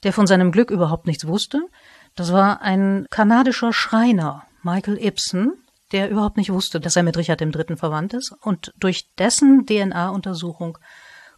der 0.05 0.13
von 0.13 0.27
seinem 0.27 0.53
Glück 0.53 0.71
überhaupt 0.71 1.07
nichts 1.07 1.27
wusste. 1.27 1.63
Das 2.15 2.33
war 2.33 2.63
ein 2.63 3.07
kanadischer 3.11 3.73
Schreiner, 3.73 4.45
Michael 4.63 4.99
Ibsen, 5.05 5.55
der 5.91 6.09
überhaupt 6.09 6.37
nicht 6.37 6.53
wusste, 6.53 6.81
dass 6.81 6.97
er 6.97 7.03
mit 7.03 7.17
Richard 7.17 7.41
III. 7.41 7.77
verwandt 7.77 8.15
ist. 8.15 8.33
Und 8.41 8.73
durch 8.79 9.13
dessen 9.19 9.67
DNA-Untersuchung 9.67 10.79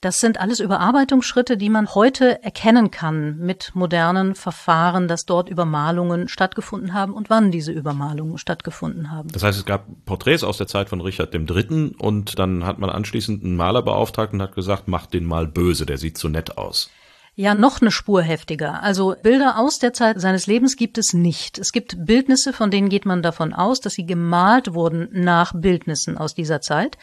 Das 0.00 0.18
sind 0.18 0.38
alles 0.38 0.60
Überarbeitungsschritte, 0.60 1.56
die 1.56 1.70
man 1.70 1.92
heute 1.92 2.40
erkennen 2.44 2.92
kann 2.92 3.36
mit 3.38 3.72
modernen 3.74 4.36
Verfahren, 4.36 5.08
dass 5.08 5.24
dort 5.24 5.48
Übermalungen 5.48 6.28
stattgefunden 6.28 6.94
haben 6.94 7.12
und 7.14 7.30
wann 7.30 7.50
diese 7.50 7.72
Übermalungen 7.72 8.38
stattgefunden 8.38 9.10
haben. 9.10 9.28
Das 9.32 9.42
heißt, 9.42 9.58
es 9.58 9.64
gab 9.64 9.86
Porträts 10.04 10.44
aus 10.44 10.56
der 10.56 10.68
Zeit 10.68 10.88
von 10.88 11.00
Richard 11.00 11.34
III. 11.34 11.96
und 11.98 12.38
dann 12.38 12.64
hat 12.64 12.78
man 12.78 12.90
anschließend 12.90 13.42
einen 13.42 13.56
Maler 13.56 13.82
beauftragt 13.82 14.32
und 14.32 14.40
hat 14.40 14.54
gesagt, 14.54 14.86
macht 14.86 15.14
den 15.14 15.24
mal 15.24 15.48
böse, 15.48 15.84
der 15.84 15.98
sieht 15.98 16.16
so 16.16 16.28
nett 16.28 16.58
aus. 16.58 16.90
Ja, 17.34 17.54
noch 17.54 17.80
eine 17.80 17.92
Spur 17.92 18.22
heftiger. 18.22 18.82
Also 18.82 19.14
Bilder 19.22 19.58
aus 19.58 19.78
der 19.78 19.92
Zeit 19.92 20.20
seines 20.20 20.48
Lebens 20.48 20.76
gibt 20.76 20.98
es 20.98 21.12
nicht. 21.12 21.58
Es 21.58 21.70
gibt 21.70 21.96
Bildnisse, 22.04 22.52
von 22.52 22.72
denen 22.72 22.88
geht 22.88 23.06
man 23.06 23.22
davon 23.22 23.52
aus, 23.52 23.80
dass 23.80 23.94
sie 23.94 24.06
gemalt 24.06 24.74
wurden 24.74 25.08
nach 25.12 25.52
Bildnissen 25.54 26.18
aus 26.18 26.34
dieser 26.34 26.60
Zeit 26.60 26.98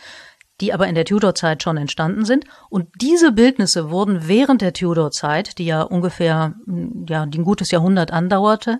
die 0.61 0.73
aber 0.73 0.87
in 0.87 0.95
der 0.95 1.05
Tudor-Zeit 1.05 1.63
schon 1.63 1.77
entstanden 1.77 2.25
sind. 2.25 2.45
Und 2.69 2.87
diese 3.01 3.31
Bildnisse 3.31 3.89
wurden 3.89 4.27
während 4.27 4.61
der 4.61 4.73
Tudor-Zeit, 4.73 5.57
die 5.57 5.65
ja 5.65 5.81
ungefähr, 5.81 6.55
hm, 6.65 7.05
ja, 7.09 7.25
die 7.25 7.39
ein 7.39 7.45
gutes 7.45 7.71
Jahrhundert 7.71 8.11
andauerte, 8.11 8.79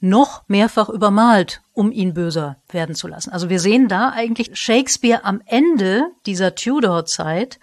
noch 0.00 0.42
mehrfach 0.48 0.90
übermalt, 0.90 1.62
um 1.72 1.90
ihn 1.90 2.12
böser 2.12 2.56
werden 2.68 2.94
zu 2.94 3.08
lassen. 3.08 3.30
Also 3.30 3.48
wir 3.48 3.58
sehen 3.58 3.88
da 3.88 4.10
eigentlich 4.10 4.50
Shakespeare 4.52 5.24
am 5.24 5.40
Ende 5.46 6.10
dieser 6.26 6.54
Tudor-Zeit 6.54 7.58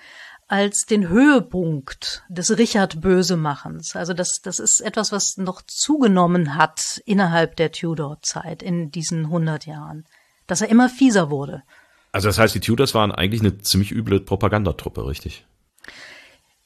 als 0.47 0.85
den 0.85 1.07
Höhepunkt 1.07 2.23
des 2.29 2.57
Richard 2.57 2.99
Bösemachens. 2.99 3.95
Also 3.95 4.13
das, 4.13 4.41
das 4.41 4.59
ist 4.59 4.81
etwas, 4.81 5.11
was 5.11 5.37
noch 5.37 5.61
zugenommen 5.61 6.55
hat 6.55 7.01
innerhalb 7.05 7.55
der 7.55 7.71
Tudor-Zeit 7.71 8.61
in 8.61 8.91
diesen 8.91 9.25
100 9.25 9.65
Jahren. 9.65 10.05
Dass 10.47 10.61
er 10.61 10.67
immer 10.69 10.89
fieser 10.89 11.29
wurde. 11.29 11.63
Also 12.11 12.27
das 12.27 12.37
heißt, 12.37 12.53
die 12.55 12.59
Tudors 12.59 12.93
waren 12.93 13.11
eigentlich 13.11 13.41
eine 13.41 13.57
ziemlich 13.59 13.91
üble 13.91 14.19
Propagandatruppe, 14.19 15.05
richtig? 15.05 15.45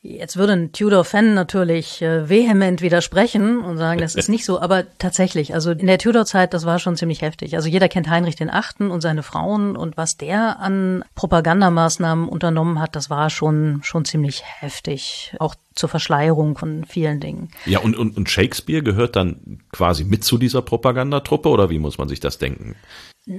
Jetzt 0.08 0.38
würde 0.38 0.54
ein 0.54 0.72
Tudor-Fan 0.72 1.34
natürlich 1.34 2.00
äh, 2.04 2.30
vehement 2.30 2.84
widersprechen 2.84 3.58
und 3.58 3.78
sagen, 3.78 4.00
das 4.00 4.14
ist 4.14 4.30
nicht 4.30 4.46
so, 4.46 4.60
aber 4.62 4.86
tatsächlich, 5.00 5.56
also 5.56 5.72
in 5.72 5.88
der 5.88 5.98
Tudor-Zeit, 5.98 6.54
das 6.54 6.64
war 6.64 6.78
schon 6.78 6.96
ziemlich 6.96 7.24
heftig. 7.24 7.56
Also 7.56 7.70
jeder 7.70 7.90
kennt 7.90 8.08
Heinrich 8.08 8.36
den 8.36 8.52
Achten 8.52 8.92
und 8.92 9.02
seine 9.02 9.24
Frauen 9.24 9.76
und 9.76 9.98
was 9.98 10.16
der 10.16 10.60
an 10.60 11.04
Propagandamaßnahmen 11.16 12.30
unternommen 12.30 12.80
hat, 12.80 12.96
das 12.96 13.10
war 13.10 13.32
schon, 13.32 13.80
schon 13.82 14.06
ziemlich 14.06 14.44
heftig. 14.46 15.36
Auch 15.40 15.56
zur 15.74 15.90
Verschleierung 15.90 16.56
von 16.56 16.86
vielen 16.86 17.20
Dingen. 17.20 17.50
Ja, 17.66 17.80
und, 17.80 17.98
und, 17.98 18.16
und 18.16 18.30
Shakespeare 18.30 18.84
gehört 18.84 19.16
dann 19.16 19.64
quasi 19.72 20.04
mit 20.04 20.24
zu 20.24 20.38
dieser 20.38 20.62
Propagandatruppe 20.62 21.50
oder 21.50 21.72
wie 21.72 21.80
muss 21.80 21.98
man 21.98 22.10
sich 22.10 22.20
das 22.20 22.38
denken? 22.38 22.76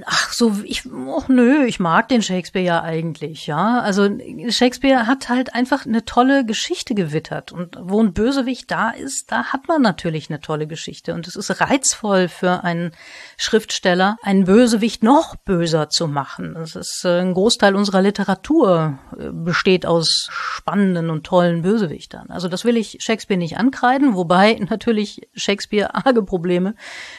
Ach 0.05 0.33
so, 0.33 0.53
ich, 0.65 0.85
oh, 0.91 1.23
nö, 1.29 1.63
ich 1.63 1.79
mag 1.79 2.09
den 2.09 2.21
Shakespeare 2.21 2.65
ja 2.65 2.81
eigentlich, 2.83 3.47
ja. 3.47 3.79
Also 3.79 4.09
Shakespeare 4.49 5.07
hat 5.07 5.29
halt 5.29 5.55
einfach 5.55 5.85
eine 5.85 6.03
tolle 6.03 6.45
Geschichte 6.45 6.93
gewittert 6.93 7.53
und 7.53 7.77
wo 7.81 8.01
ein 8.01 8.11
Bösewicht 8.11 8.69
da 8.69 8.89
ist, 8.89 9.31
da 9.31 9.45
hat 9.45 9.69
man 9.69 9.81
natürlich 9.81 10.29
eine 10.29 10.41
tolle 10.41 10.67
Geschichte 10.67 11.13
und 11.13 11.25
es 11.25 11.37
ist 11.37 11.61
reizvoll 11.61 12.27
für 12.27 12.65
einen 12.65 12.91
Schriftsteller, 13.37 14.17
einen 14.23 14.43
Bösewicht 14.43 15.03
noch 15.03 15.37
böser 15.37 15.87
zu 15.89 16.07
machen. 16.07 16.57
Es 16.57 16.75
ist 16.75 17.05
äh, 17.05 17.21
ein 17.21 17.33
Großteil 17.33 17.73
unserer 17.73 18.01
Literatur 18.01 18.99
äh, 19.17 19.29
besteht 19.31 19.85
aus 19.85 20.29
spannenden 20.67 21.09
und 21.09 21.25
tollen 21.25 21.61
Bösewichtern. 21.61 22.29
Also 22.29 22.49
das 22.49 22.65
will 22.65 22.75
ich 22.75 22.97
Shakespeare 22.99 23.37
nicht 23.37 23.57
ankreiden, 23.57 24.15
wobei 24.15 24.55
natürlich 24.69 25.21
Shakespeare 25.33 25.95
arge 25.95 26.23
Probleme 26.23 26.75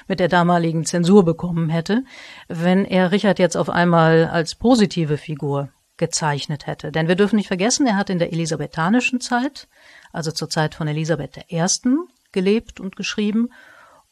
mit 0.07 0.21
der 0.21 0.29
damaligen 0.29 0.85
Zensur 0.85 1.25
bekommen 1.25 1.71
hätte 1.71 2.05
wenn 2.49 2.85
er 2.85 3.13
Richard 3.13 3.39
jetzt 3.39 3.57
auf 3.57 3.71
einmal 3.71 4.27
als 4.27 4.55
positive 4.55 5.17
Figur 5.17 5.71
gezeichnet 5.97 6.67
hätte. 6.67 6.93
Denn 6.93 7.09
wir 7.09 7.15
dürfen 7.15 7.37
nicht 7.37 7.49
vergessen, 7.49 7.87
er 7.87 7.97
hat 7.97 8.11
in 8.11 8.19
der 8.19 8.33
elisabethanischen 8.33 9.21
Zeit, 9.21 9.69
also 10.13 10.31
zur 10.31 10.51
Zeit 10.51 10.75
von 10.75 10.89
Elisabeth 10.89 11.39
I., 11.51 11.65
gelebt 12.33 12.81
und 12.81 12.97
geschrieben. 12.97 13.49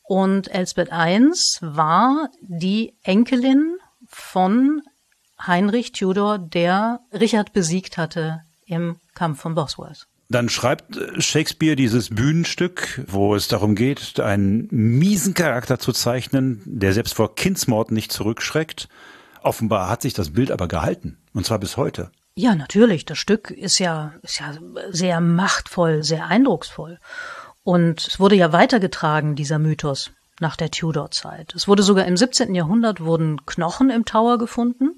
Und 0.02 0.48
Elsbeth 0.48 0.88
I 0.90 1.30
war 1.60 2.30
die 2.40 2.94
Enkelin 3.02 3.76
von 4.06 4.82
Heinrich 5.44 5.92
Tudor, 5.92 6.38
der 6.38 7.00
Richard 7.12 7.52
besiegt 7.52 7.98
hatte 7.98 8.45
im 8.66 8.96
Kampf 9.14 9.40
von 9.40 9.54
Bosworth. 9.54 10.06
Dann 10.28 10.48
schreibt 10.48 10.98
Shakespeare 11.22 11.76
dieses 11.76 12.10
Bühnenstück, 12.10 13.04
wo 13.06 13.36
es 13.36 13.46
darum 13.46 13.76
geht, 13.76 14.18
einen 14.18 14.66
miesen 14.70 15.34
Charakter 15.34 15.78
zu 15.78 15.92
zeichnen, 15.92 16.62
der 16.64 16.92
selbst 16.92 17.14
vor 17.14 17.36
Kindsmord 17.36 17.92
nicht 17.92 18.12
zurückschreckt. 18.12 18.88
Offenbar 19.42 19.88
hat 19.88 20.02
sich 20.02 20.14
das 20.14 20.32
Bild 20.32 20.50
aber 20.50 20.66
gehalten, 20.66 21.18
und 21.32 21.46
zwar 21.46 21.60
bis 21.60 21.76
heute. 21.76 22.10
Ja, 22.34 22.56
natürlich. 22.56 23.04
Das 23.04 23.18
Stück 23.18 23.50
ist 23.50 23.78
ja, 23.78 24.14
ist 24.22 24.40
ja 24.40 24.54
sehr 24.90 25.20
machtvoll, 25.20 26.02
sehr 26.02 26.26
eindrucksvoll. 26.26 26.98
Und 27.62 28.06
es 28.06 28.18
wurde 28.18 28.34
ja 28.34 28.52
weitergetragen, 28.52 29.36
dieser 29.36 29.58
Mythos, 29.58 30.10
nach 30.40 30.56
der 30.56 30.70
Tudor-Zeit. 30.70 31.54
Es 31.54 31.66
wurde 31.66 31.82
sogar 31.82 32.04
im 32.04 32.16
17. 32.16 32.54
Jahrhundert 32.54 33.00
wurden 33.00 33.46
Knochen 33.46 33.90
im 33.90 34.04
Tower 34.04 34.38
gefunden 34.38 34.96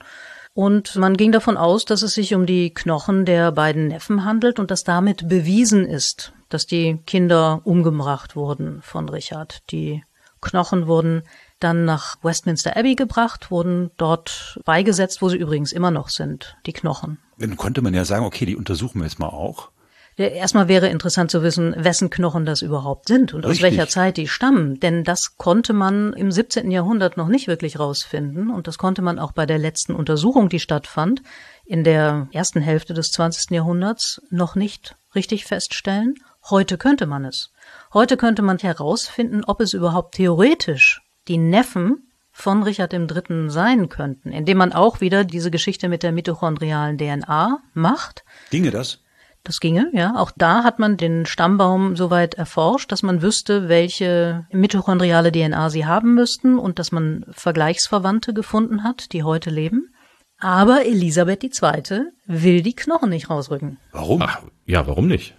und 0.58 0.96
man 0.96 1.16
ging 1.16 1.30
davon 1.30 1.56
aus, 1.56 1.84
dass 1.84 2.02
es 2.02 2.14
sich 2.14 2.34
um 2.34 2.44
die 2.44 2.74
Knochen 2.74 3.24
der 3.24 3.52
beiden 3.52 3.86
Neffen 3.86 4.24
handelt 4.24 4.58
und 4.58 4.72
dass 4.72 4.82
damit 4.82 5.28
bewiesen 5.28 5.86
ist, 5.86 6.32
dass 6.48 6.66
die 6.66 6.98
Kinder 7.06 7.60
umgebracht 7.62 8.34
wurden 8.34 8.82
von 8.82 9.08
Richard. 9.08 9.62
Die 9.70 10.02
Knochen 10.40 10.88
wurden 10.88 11.22
dann 11.60 11.84
nach 11.84 12.16
Westminster 12.24 12.76
Abbey 12.76 12.96
gebracht, 12.96 13.52
wurden 13.52 13.92
dort 13.98 14.58
beigesetzt, 14.64 15.22
wo 15.22 15.28
sie 15.28 15.36
übrigens 15.36 15.70
immer 15.70 15.92
noch 15.92 16.08
sind, 16.08 16.56
die 16.66 16.72
Knochen. 16.72 17.18
Dann 17.38 17.56
konnte 17.56 17.80
man 17.80 17.94
ja 17.94 18.04
sagen, 18.04 18.24
okay, 18.24 18.44
die 18.44 18.56
untersuchen 18.56 18.98
wir 18.98 19.04
jetzt 19.04 19.20
mal 19.20 19.28
auch. 19.28 19.70
Erstmal 20.18 20.66
wäre 20.66 20.88
interessant 20.88 21.30
zu 21.30 21.44
wissen, 21.44 21.74
wessen 21.76 22.10
Knochen 22.10 22.44
das 22.44 22.62
überhaupt 22.62 23.06
sind 23.06 23.34
und 23.34 23.46
Richtig. 23.46 23.58
aus 23.58 23.62
welcher 23.62 23.88
Zeit 23.88 24.16
die 24.16 24.26
stammen. 24.26 24.80
Denn 24.80 25.04
das 25.04 25.36
konnte 25.36 25.72
man 25.72 26.12
im 26.12 26.32
17. 26.32 26.72
Jahrhundert 26.72 27.16
noch 27.16 27.28
nicht 27.28 27.46
wirklich 27.46 27.78
rausfinden. 27.78 28.50
Und 28.50 28.66
das 28.66 28.78
konnte 28.78 29.00
man 29.00 29.20
auch 29.20 29.30
bei 29.30 29.46
der 29.46 29.58
letzten 29.58 29.94
Untersuchung, 29.94 30.48
die 30.48 30.58
stattfand, 30.58 31.22
in 31.64 31.84
der 31.84 32.28
ersten 32.32 32.60
Hälfte 32.60 32.94
des 32.94 33.12
20. 33.12 33.52
Jahrhunderts 33.52 34.20
noch 34.30 34.56
nicht 34.56 34.96
richtig 35.14 35.44
feststellen. 35.44 36.14
Heute 36.50 36.78
könnte 36.78 37.06
man 37.06 37.24
es. 37.24 37.52
Heute 37.94 38.16
könnte 38.16 38.42
man 38.42 38.58
herausfinden, 38.58 39.44
ob 39.44 39.60
es 39.60 39.72
überhaupt 39.72 40.16
theoretisch 40.16 41.00
die 41.28 41.38
Neffen 41.38 42.10
von 42.32 42.62
Richard 42.62 42.92
III. 42.92 43.50
sein 43.50 43.88
könnten, 43.88 44.32
indem 44.32 44.58
man 44.58 44.72
auch 44.72 45.00
wieder 45.00 45.24
diese 45.24 45.50
Geschichte 45.50 45.88
mit 45.88 46.02
der 46.02 46.12
mitochondrialen 46.12 46.98
DNA 46.98 47.60
macht. 47.74 48.24
Ginge 48.50 48.70
das? 48.70 49.00
Das 49.44 49.60
ginge, 49.60 49.90
ja. 49.92 50.14
Auch 50.16 50.30
da 50.36 50.64
hat 50.64 50.78
man 50.78 50.96
den 50.96 51.24
Stammbaum 51.24 51.96
soweit 51.96 52.34
erforscht, 52.34 52.92
dass 52.92 53.02
man 53.02 53.22
wüsste, 53.22 53.68
welche 53.68 54.46
mitochondriale 54.52 55.32
DNA 55.32 55.70
sie 55.70 55.86
haben 55.86 56.14
müssten 56.14 56.58
und 56.58 56.78
dass 56.78 56.92
man 56.92 57.24
Vergleichsverwandte 57.30 58.34
gefunden 58.34 58.84
hat, 58.84 59.12
die 59.12 59.22
heute 59.22 59.50
leben. 59.50 59.94
Aber 60.38 60.84
Elisabeth 60.84 61.42
II. 61.44 62.02
will 62.26 62.62
die 62.62 62.74
Knochen 62.74 63.10
nicht 63.10 63.30
rausrücken. 63.30 63.78
Warum? 63.92 64.22
Ach, 64.22 64.42
ja, 64.66 64.86
warum 64.86 65.08
nicht? 65.08 65.34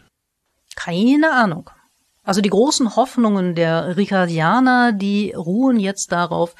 Keine 0.75 1.31
Ahnung. 1.33 1.69
Also 2.23 2.41
die 2.41 2.49
großen 2.49 2.95
Hoffnungen 2.95 3.55
der 3.55 3.95
Ricardianer, 3.97 4.91
die 4.91 5.31
ruhen 5.31 5.79
jetzt 5.79 6.11
darauf, 6.11 6.55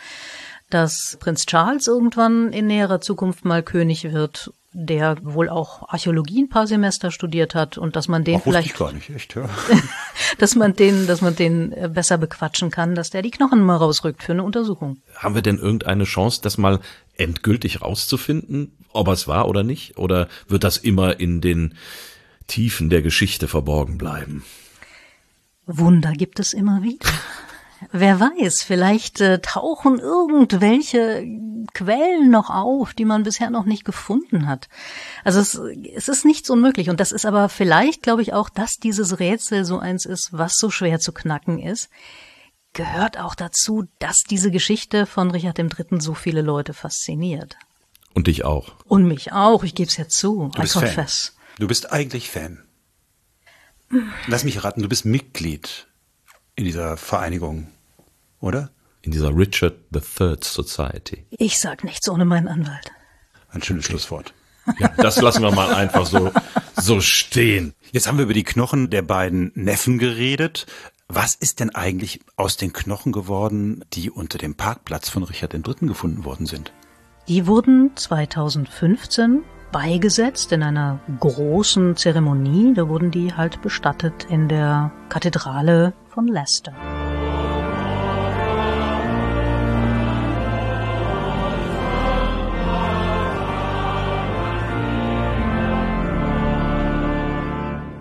dass 0.69 1.17
Prinz 1.19 1.45
Charles 1.45 1.87
irgendwann 1.87 2.53
in 2.53 2.67
näherer 2.67 3.01
Zukunft 3.01 3.43
mal 3.43 3.63
König 3.63 4.11
wird, 4.11 4.51
der 4.71 5.17
wohl 5.23 5.49
auch 5.49 5.89
Archäologie 5.89 6.43
ein 6.43 6.49
paar 6.49 6.67
Semester 6.67 7.09
studiert 7.11 7.55
hat 7.55 7.77
und 7.77 7.95
dass 7.95 8.07
man 8.07 8.23
den 8.23 8.37
Ach, 8.37 8.43
vielleicht, 8.43 8.77
gar 8.77 8.91
nicht, 8.91 9.09
echt, 9.09 9.35
ja. 9.35 9.49
dass 10.37 10.55
man 10.55 10.73
den, 10.73 11.07
dass 11.07 11.21
man 11.21 11.35
den 11.35 11.71
äh, 11.71 11.89
besser 11.91 12.17
bequatschen 12.17 12.69
kann, 12.69 12.93
dass 12.93 13.09
der 13.09 13.21
die 13.21 13.31
Knochen 13.31 13.61
mal 13.61 13.77
rausrückt 13.77 14.21
für 14.21 14.33
eine 14.33 14.43
Untersuchung. 14.43 14.97
Haben 15.15 15.35
wir 15.35 15.41
denn 15.41 15.57
irgendeine 15.57 16.03
Chance, 16.03 16.41
das 16.43 16.57
mal 16.57 16.79
endgültig 17.17 17.81
rauszufinden, 17.81 18.77
ob 18.93 19.07
es 19.07 19.27
war 19.27 19.47
oder 19.47 19.63
nicht? 19.63 19.97
Oder 19.97 20.27
wird 20.47 20.63
das 20.63 20.77
immer 20.77 21.19
in 21.19 21.41
den 21.41 21.75
Tiefen 22.47 22.89
der 22.89 23.01
Geschichte 23.01 23.47
verborgen 23.47 23.97
bleiben? 23.97 24.43
Wunder 25.65 26.13
gibt 26.13 26.39
es 26.39 26.53
immer 26.53 26.83
wieder. 26.83 27.05
Wer 27.91 28.19
weiß, 28.19 28.63
vielleicht 28.63 29.21
äh, 29.21 29.39
tauchen 29.39 29.99
irgendwelche 29.99 31.25
Quellen 31.73 32.29
noch 32.29 32.49
auf, 32.49 32.93
die 32.93 33.05
man 33.05 33.23
bisher 33.23 33.49
noch 33.49 33.65
nicht 33.65 33.85
gefunden 33.85 34.47
hat. 34.47 34.67
Also 35.23 35.39
es, 35.39 35.55
es 35.95 36.09
ist 36.09 36.25
nichts 36.25 36.49
unmöglich. 36.49 36.89
Und 36.89 36.99
das 36.99 37.11
ist 37.11 37.25
aber 37.25 37.47
vielleicht, 37.47 38.03
glaube 38.03 38.21
ich, 38.21 38.33
auch, 38.33 38.49
dass 38.49 38.73
dieses 38.73 39.19
Rätsel 39.19 39.63
so 39.65 39.79
eins 39.79 40.05
ist, 40.05 40.29
was 40.31 40.55
so 40.55 40.69
schwer 40.69 40.99
zu 40.99 41.13
knacken 41.13 41.59
ist, 41.59 41.89
gehört 42.73 43.17
auch 43.17 43.35
dazu, 43.35 43.85
dass 43.99 44.17
diese 44.29 44.51
Geschichte 44.51 45.05
von 45.05 45.31
Richard 45.31 45.57
III. 45.57 45.99
so 45.99 46.13
viele 46.13 46.41
Leute 46.41 46.73
fasziniert. 46.73 47.57
Und 48.13 48.27
dich 48.27 48.43
auch. 48.43 48.73
Und 48.85 49.05
mich 49.05 49.31
auch, 49.31 49.63
ich 49.63 49.75
gebe 49.75 49.89
es 49.89 49.97
ja 49.97 50.07
zu. 50.07 50.51
Du 50.53 50.59
I 50.59 50.61
bist 50.63 50.73
Fan. 50.73 50.83
confess. 50.83 51.35
Du 51.57 51.67
bist 51.67 51.91
eigentlich 51.91 52.29
Fan. 52.29 52.63
Lass 54.27 54.43
mich 54.43 54.63
raten, 54.63 54.81
du 54.81 54.89
bist 54.89 55.05
Mitglied 55.05 55.88
in 56.59 56.65
dieser 56.65 56.97
Vereinigung, 56.97 57.67
oder? 58.41 58.69
In 59.01 59.13
dieser 59.13 59.33
Richard 59.33 59.75
III 59.95 60.35
Society. 60.41 61.25
Ich 61.29 61.57
sag 61.57 61.85
nichts 61.85 62.09
ohne 62.09 62.25
meinen 62.25 62.49
Anwalt. 62.49 62.91
Ein 63.49 63.63
schönes 63.63 63.85
Schlusswort. 63.85 64.33
Ja, 64.77 64.89
das 64.97 65.21
lassen 65.21 65.41
wir 65.41 65.51
mal 65.51 65.73
einfach 65.73 66.05
so, 66.05 66.33
so 66.75 66.99
stehen. 66.99 67.73
Jetzt 67.93 68.07
haben 68.07 68.17
wir 68.17 68.25
über 68.25 68.33
die 68.33 68.43
Knochen 68.43 68.89
der 68.89 69.03
beiden 69.03 69.53
Neffen 69.55 69.99
geredet. 69.99 70.67
Was 71.07 71.33
ist 71.33 71.61
denn 71.61 71.73
eigentlich 71.73 72.19
aus 72.35 72.57
den 72.57 72.73
Knochen 72.73 73.13
geworden, 73.13 73.85
die 73.93 74.11
unter 74.11 74.37
dem 74.37 74.55
Parkplatz 74.55 75.07
von 75.07 75.23
Richard 75.23 75.53
III. 75.53 75.87
gefunden 75.87 76.25
worden 76.25 76.45
sind? 76.45 76.73
Die 77.29 77.47
wurden 77.47 77.95
2015 77.95 79.43
beigesetzt 79.71 80.51
in 80.51 80.63
einer 80.63 80.99
großen 81.19 81.95
Zeremonie. 81.95 82.73
Da 82.73 82.87
wurden 82.87 83.11
die 83.11 83.33
halt 83.33 83.61
bestattet 83.61 84.25
in 84.29 84.47
der 84.47 84.91
Kathedrale 85.09 85.93
von 86.09 86.27
Leicester. 86.27 86.73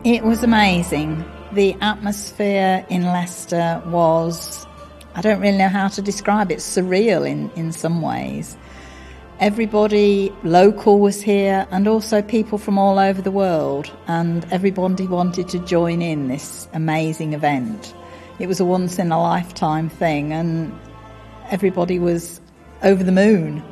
It 0.05 0.25
was 0.25 0.43
amazing. 0.43 1.23
The 1.53 1.77
atmosphere 1.83 2.85
in 2.89 3.03
Leicester 3.03 3.83
was, 3.87 4.67
I 5.15 5.21
don't 5.21 5.41
really 5.41 5.59
know 5.59 5.69
how 5.69 5.89
to 5.89 6.01
describe 6.01 6.51
it, 6.51 6.61
surreal 6.61 7.27
in, 7.27 7.51
in 7.57 7.73
some 7.73 8.01
ways. 8.01 8.57
Everybody 9.41 10.33
local 10.43 10.99
was 10.99 11.23
here 11.23 11.65
and 11.71 11.87
also 11.87 12.23
people 12.23 12.59
from 12.59 12.77
all 12.77 12.99
over 12.99 13.23
the 13.23 13.31
world, 13.31 13.89
and 14.09 14.45
everybody 14.51 15.07
wanted 15.07 15.49
to 15.51 15.61
join 15.61 16.03
in 16.03 16.27
this 16.27 16.67
amazing 16.73 17.35
event. 17.35 17.95
It 18.41 18.49
was 18.49 18.59
a 18.59 18.65
once 18.65 18.99
in 18.99 19.13
a 19.13 19.23
lifetime 19.23 19.91
thing, 19.91 20.33
and 20.33 20.77
everybody 21.51 22.01
was 22.01 22.41
over 22.83 23.05
the 23.05 23.13
moon. 23.13 23.63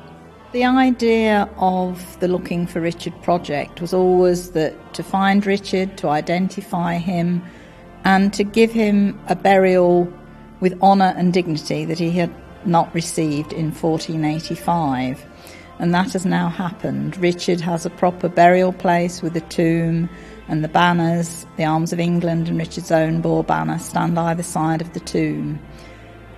The 0.53 0.64
idea 0.64 1.51
of 1.57 2.21
the 2.21 2.29
Looking 2.29 2.69
for 2.69 2.81
Richard 2.81 3.21
project 3.25 3.81
was 3.81 3.93
always 3.93 4.53
that 4.53 4.95
to 4.95 5.03
find 5.03 5.45
Richard, 5.45 5.99
to 5.99 6.09
identify 6.11 6.99
him, 6.99 7.43
and 8.05 8.33
to 8.35 8.45
give 8.45 8.71
him 8.71 9.19
a 9.27 9.35
burial 9.35 10.07
with 10.61 10.81
honour 10.81 11.12
and 11.17 11.33
dignity 11.33 11.85
that 11.87 11.99
he 11.99 12.12
had 12.12 12.33
not 12.64 12.95
received 12.95 13.53
in 13.53 13.73
1485. 13.73 15.27
And 15.79 15.93
that 15.95 16.12
has 16.12 16.24
now 16.24 16.49
happened. 16.49 17.16
Richard 17.18 17.61
has 17.61 17.85
a 17.85 17.91
proper 17.91 18.29
burial 18.29 18.72
place 18.72 19.20
with 19.22 19.37
a 19.37 19.43
tomb 19.43 20.09
and 20.49 20.64
the 20.64 20.68
banners, 20.68 21.47
the 21.57 21.64
arms 21.64 21.93
of 21.93 22.01
England 22.01 22.49
and 22.49 22.59
Richard's 22.59 22.91
own 22.91 23.20
bore 23.20 23.45
banner 23.45 23.79
stand 23.79 24.18
either 24.18 24.43
side 24.43 24.81
of 24.81 24.93
the 24.93 25.01
tomb. 25.01 25.59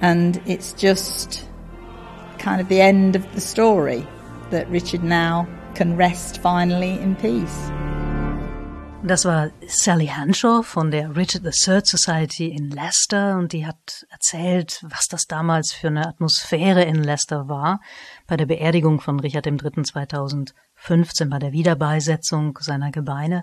And 0.00 0.40
it's 0.46 0.72
just 0.72 1.48
kind 2.38 2.60
of 2.60 2.68
the 2.68 2.80
end 2.80 3.16
of 3.16 3.34
the 3.34 3.40
story 3.40 4.06
that 4.50 4.68
Richard 4.70 5.04
now 5.04 5.46
can 5.74 5.96
rest 5.96 6.38
finally 6.40 6.98
in 6.98 7.14
peace. 7.16 7.70
Das 9.04 9.24
war 9.24 9.52
Sally 9.68 10.06
Hanshaw 10.06 10.62
von 10.62 10.90
der 10.90 11.14
Richard 11.14 11.44
III 11.44 11.84
Society 11.84 12.48
in 12.48 12.70
Leicester 12.70 13.38
und 13.38 13.52
die 13.52 13.64
hat 13.64 14.04
erzählt, 14.10 14.80
was 14.82 15.06
das 15.06 15.26
damals 15.26 15.72
für 15.72 15.86
eine 15.86 16.08
Atmosphäre 16.08 16.82
in 16.82 17.04
Leicester 17.04 17.48
war 17.48 17.80
bei 18.28 18.36
der 18.36 18.46
Beerdigung 18.46 19.00
von 19.00 19.18
Richard 19.18 19.46
III. 19.46 19.82
2015, 19.82 21.28
bei 21.28 21.40
der 21.40 21.50
Wiederbeisetzung 21.50 22.58
seiner 22.60 22.92
Gebeine. 22.92 23.42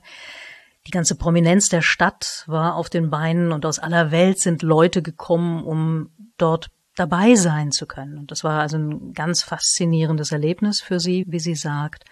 Die 0.88 0.92
ganze 0.92 1.16
Prominenz 1.16 1.68
der 1.68 1.82
Stadt 1.82 2.44
war 2.46 2.76
auf 2.76 2.90
den 2.90 3.10
Beinen 3.10 3.52
und 3.52 3.66
aus 3.66 3.80
aller 3.80 4.12
Welt 4.12 4.40
sind 4.40 4.62
Leute 4.62 5.02
gekommen, 5.02 5.64
um 5.64 6.12
dort 6.38 6.70
dabei 6.96 7.36
sein 7.36 7.72
zu 7.72 7.88
können. 7.88 8.20
Und 8.20 8.32
das 8.32 8.44
war 8.44 8.62
also 8.62 8.78
ein 8.78 9.14
ganz 9.14 9.42
faszinierendes 9.42 10.32
Erlebnis 10.32 10.82
für 10.82 11.00
sie, 11.00 11.26
wie 11.28 11.40
sie 11.40 11.56
sagt. 11.56 12.06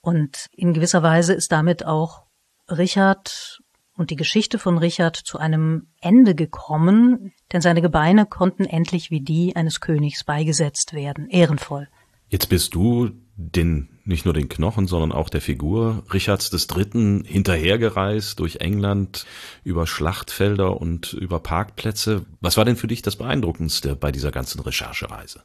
Und 0.00 0.46
in 0.52 0.74
gewisser 0.74 1.02
Weise 1.02 1.32
ist 1.32 1.50
damit 1.50 1.84
auch 1.86 2.26
Richard 2.68 3.60
und 3.98 4.10
die 4.10 4.16
Geschichte 4.16 4.58
von 4.58 4.78
Richard 4.78 5.16
zu 5.16 5.38
einem 5.38 5.88
Ende 6.00 6.34
gekommen, 6.34 7.32
denn 7.52 7.60
seine 7.60 7.82
Gebeine 7.82 8.26
konnten 8.26 8.64
endlich 8.64 9.10
wie 9.10 9.20
die 9.20 9.56
eines 9.56 9.80
Königs 9.80 10.24
beigesetzt 10.24 10.94
werden, 10.94 11.28
ehrenvoll. 11.28 11.88
Jetzt 12.28 12.48
bist 12.48 12.74
du 12.74 13.10
den, 13.36 13.88
nicht 14.04 14.24
nur 14.24 14.34
den 14.34 14.48
Knochen, 14.48 14.86
sondern 14.86 15.12
auch 15.12 15.28
der 15.28 15.40
Figur 15.40 16.04
Richards 16.12 16.50
III. 16.52 17.22
hinterhergereist 17.24 18.38
durch 18.40 18.56
England 18.56 19.26
über 19.64 19.86
Schlachtfelder 19.86 20.80
und 20.80 21.12
über 21.12 21.40
Parkplätze. 21.40 22.26
Was 22.40 22.56
war 22.56 22.64
denn 22.64 22.76
für 22.76 22.88
dich 22.88 23.02
das 23.02 23.16
Beeindruckendste 23.16 23.96
bei 23.96 24.12
dieser 24.12 24.30
ganzen 24.30 24.60
Recherchereise? 24.60 25.42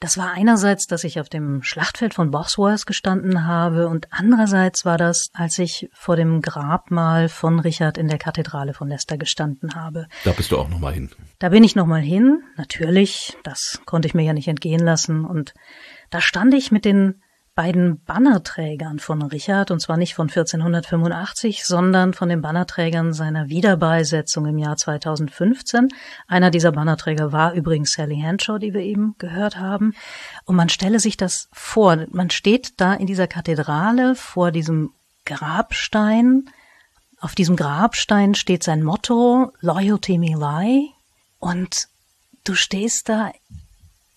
Das 0.00 0.16
war 0.16 0.32
einerseits, 0.32 0.86
dass 0.86 1.04
ich 1.04 1.20
auf 1.20 1.28
dem 1.28 1.62
Schlachtfeld 1.62 2.14
von 2.14 2.30
Bosworth 2.30 2.86
gestanden 2.86 3.46
habe 3.46 3.86
und 3.86 4.08
andererseits 4.10 4.86
war 4.86 4.96
das, 4.96 5.28
als 5.34 5.58
ich 5.58 5.90
vor 5.92 6.16
dem 6.16 6.40
Grabmal 6.40 7.28
von 7.28 7.60
Richard 7.60 7.98
in 7.98 8.08
der 8.08 8.16
Kathedrale 8.16 8.72
von 8.72 8.88
Leicester 8.88 9.18
gestanden 9.18 9.74
habe. 9.74 10.06
Da 10.24 10.32
bist 10.32 10.52
du 10.52 10.58
auch 10.58 10.70
nochmal 10.70 10.94
hin. 10.94 11.10
Da 11.38 11.50
bin 11.50 11.64
ich 11.64 11.76
nochmal 11.76 12.00
hin, 12.00 12.42
natürlich, 12.56 13.36
das 13.42 13.82
konnte 13.84 14.08
ich 14.08 14.14
mir 14.14 14.22
ja 14.22 14.32
nicht 14.32 14.48
entgehen 14.48 14.80
lassen 14.80 15.26
und 15.26 15.52
da 16.08 16.22
stand 16.22 16.54
ich 16.54 16.72
mit 16.72 16.86
den 16.86 17.20
beiden 17.60 18.02
Bannerträgern 18.04 19.00
von 19.00 19.20
Richard, 19.20 19.70
und 19.70 19.80
zwar 19.80 19.98
nicht 19.98 20.14
von 20.14 20.30
1485, 20.30 21.66
sondern 21.66 22.14
von 22.14 22.30
den 22.30 22.40
Bannerträgern 22.40 23.12
seiner 23.12 23.50
Wiederbeisetzung 23.50 24.46
im 24.46 24.56
Jahr 24.56 24.78
2015. 24.78 25.88
Einer 26.26 26.50
dieser 26.50 26.72
Bannerträger 26.72 27.32
war 27.32 27.52
übrigens 27.52 27.92
Sally 27.92 28.16
Henshaw, 28.16 28.58
die 28.58 28.72
wir 28.72 28.80
eben 28.80 29.14
gehört 29.18 29.58
haben. 29.58 29.92
Und 30.46 30.56
man 30.56 30.70
stelle 30.70 31.00
sich 31.00 31.18
das 31.18 31.50
vor, 31.52 32.06
man 32.10 32.30
steht 32.30 32.80
da 32.80 32.94
in 32.94 33.06
dieser 33.06 33.26
Kathedrale 33.26 34.14
vor 34.14 34.52
diesem 34.52 34.94
Grabstein. 35.26 36.46
Auf 37.20 37.34
diesem 37.34 37.56
Grabstein 37.56 38.34
steht 38.34 38.62
sein 38.62 38.82
Motto, 38.82 39.52
Loyalty 39.60 40.16
Me 40.16 40.28
Lie. 40.28 40.92
Und 41.38 41.88
du 42.42 42.54
stehst 42.54 43.10
da 43.10 43.30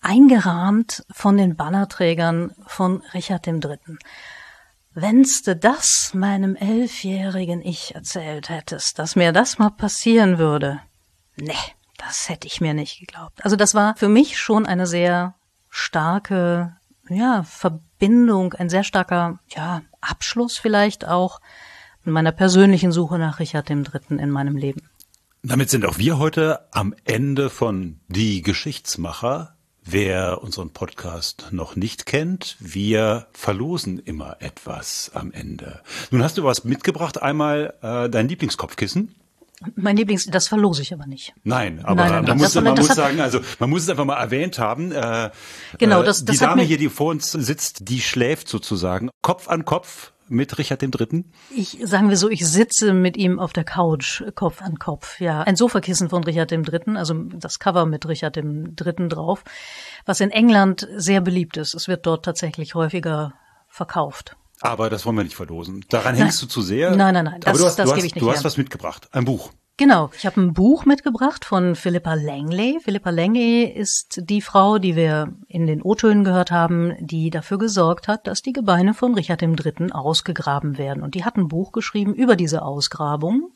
eingerahmt 0.04 1.04
von 1.10 1.36
den 1.36 1.56
Bannerträgern 1.56 2.52
von 2.66 3.02
Richard 3.12 3.46
III. 3.46 3.78
Wenn's 4.92 5.42
du 5.42 5.56
das 5.56 6.12
meinem 6.14 6.54
elfjährigen 6.54 7.62
Ich 7.62 7.94
erzählt 7.94 8.48
hättest, 8.48 8.98
dass 8.98 9.16
mir 9.16 9.32
das 9.32 9.58
mal 9.58 9.70
passieren 9.70 10.38
würde, 10.38 10.80
ne, 11.36 11.54
das 11.96 12.28
hätte 12.28 12.46
ich 12.46 12.60
mir 12.60 12.74
nicht 12.74 13.00
geglaubt. 13.00 13.44
Also 13.44 13.56
das 13.56 13.74
war 13.74 13.96
für 13.96 14.08
mich 14.08 14.38
schon 14.38 14.66
eine 14.66 14.86
sehr 14.86 15.34
starke, 15.70 16.76
ja, 17.08 17.42
Verbindung, 17.42 18.52
ein 18.54 18.68
sehr 18.68 18.84
starker, 18.84 19.40
ja, 19.48 19.82
Abschluss 20.00 20.58
vielleicht 20.58 21.06
auch 21.06 21.40
in 22.04 22.12
meiner 22.12 22.32
persönlichen 22.32 22.92
Suche 22.92 23.18
nach 23.18 23.40
Richard 23.40 23.70
III. 23.70 24.18
in 24.18 24.30
meinem 24.30 24.56
Leben. 24.56 24.82
Damit 25.42 25.70
sind 25.70 25.84
auch 25.84 25.98
wir 25.98 26.18
heute 26.18 26.68
am 26.72 26.94
Ende 27.04 27.50
von 27.50 28.00
Die 28.08 28.42
Geschichtsmacher. 28.42 29.53
Wer 29.86 30.42
unseren 30.42 30.70
Podcast 30.70 31.48
noch 31.50 31.76
nicht 31.76 32.06
kennt, 32.06 32.56
wir 32.58 33.26
verlosen 33.34 33.98
immer 33.98 34.38
etwas 34.40 35.10
am 35.12 35.30
Ende. 35.30 35.82
Nun 36.10 36.22
hast 36.22 36.38
du 36.38 36.44
was 36.44 36.64
mitgebracht, 36.64 37.20
einmal 37.20 37.74
äh, 37.82 38.08
dein 38.08 38.26
Lieblingskopfkissen. 38.26 39.14
Mein 39.76 39.98
Lieblings, 39.98 40.24
das 40.24 40.48
verlose 40.48 40.80
ich 40.80 40.94
aber 40.94 41.06
nicht. 41.06 41.34
Nein, 41.44 41.80
aber 41.84 41.96
nein, 41.96 42.12
nein, 42.12 42.24
man, 42.24 42.38
muss, 42.38 42.54
man 42.54 42.74
muss 42.74 42.88
sagen, 42.88 43.20
also 43.20 43.40
man 43.58 43.68
muss 43.68 43.82
es 43.82 43.90
einfach 43.90 44.06
mal 44.06 44.16
erwähnt 44.16 44.58
haben. 44.58 44.90
Äh, 44.90 45.30
genau, 45.78 46.02
das, 46.02 46.24
das 46.24 46.38
die 46.38 46.44
Dame 46.44 46.62
hier, 46.62 46.78
die 46.78 46.88
vor 46.88 47.10
uns 47.10 47.30
sitzt, 47.30 47.88
die 47.88 48.00
schläft 48.00 48.48
sozusagen 48.48 49.10
Kopf 49.20 49.48
an 49.48 49.66
Kopf 49.66 50.13
mit 50.28 50.58
Richard 50.58 50.82
III.? 50.82 51.24
Ich 51.54 51.78
sagen 51.84 52.08
wir 52.08 52.16
so, 52.16 52.28
ich 52.28 52.46
sitze 52.46 52.92
mit 52.92 53.16
ihm 53.16 53.38
auf 53.38 53.52
der 53.52 53.64
Couch, 53.64 54.22
Kopf 54.34 54.62
an 54.62 54.78
Kopf. 54.78 55.20
Ja, 55.20 55.42
ein 55.42 55.56
Sofakissen 55.56 56.08
von 56.08 56.24
Richard 56.24 56.52
III., 56.52 56.96
also 56.96 57.14
das 57.14 57.58
Cover 57.58 57.86
mit 57.86 58.06
Richard 58.06 58.36
III. 58.36 59.08
drauf, 59.08 59.44
was 60.06 60.20
in 60.20 60.30
England 60.30 60.88
sehr 60.96 61.20
beliebt 61.20 61.56
ist. 61.56 61.74
Es 61.74 61.88
wird 61.88 62.06
dort 62.06 62.24
tatsächlich 62.24 62.74
häufiger 62.74 63.34
verkauft. 63.68 64.36
Aber 64.60 64.88
das 64.88 65.04
wollen 65.04 65.16
wir 65.16 65.24
nicht 65.24 65.36
verlosen. 65.36 65.84
Daran 65.88 66.14
hängst 66.14 66.40
du 66.40 66.46
zu 66.46 66.62
sehr. 66.62 66.94
Nein, 66.94 67.14
nein, 67.14 67.24
nein. 67.24 67.40
Das, 67.40 67.50
Aber 67.50 67.58
du 67.58 67.64
hast, 67.66 67.78
das 67.78 67.88
du 67.88 67.96
hast, 67.96 68.04
ich 68.04 68.14
nicht 68.14 68.22
du 68.22 68.30
hast 68.30 68.44
was 68.44 68.56
mitgebracht. 68.56 69.08
Ein 69.12 69.24
Buch. 69.24 69.50
Genau, 69.76 70.10
ich 70.16 70.24
habe 70.24 70.40
ein 70.40 70.52
Buch 70.52 70.84
mitgebracht 70.84 71.44
von 71.44 71.74
Philippa 71.74 72.14
Langley. 72.14 72.78
Philippa 72.80 73.10
Langley 73.10 73.64
ist 73.64 74.20
die 74.22 74.40
Frau, 74.40 74.78
die 74.78 74.94
wir 74.94 75.34
in 75.48 75.66
den 75.66 75.82
O-Tönen 75.82 76.22
gehört 76.22 76.52
haben, 76.52 76.94
die 77.00 77.30
dafür 77.30 77.58
gesorgt 77.58 78.06
hat, 78.06 78.28
dass 78.28 78.40
die 78.40 78.52
Gebeine 78.52 78.94
von 78.94 79.14
Richard 79.14 79.42
III. 79.42 79.90
ausgegraben 79.90 80.78
werden. 80.78 81.02
Und 81.02 81.16
die 81.16 81.24
hat 81.24 81.36
ein 81.36 81.48
Buch 81.48 81.72
geschrieben 81.72 82.14
über 82.14 82.36
diese 82.36 82.62
Ausgrabung. 82.62 83.52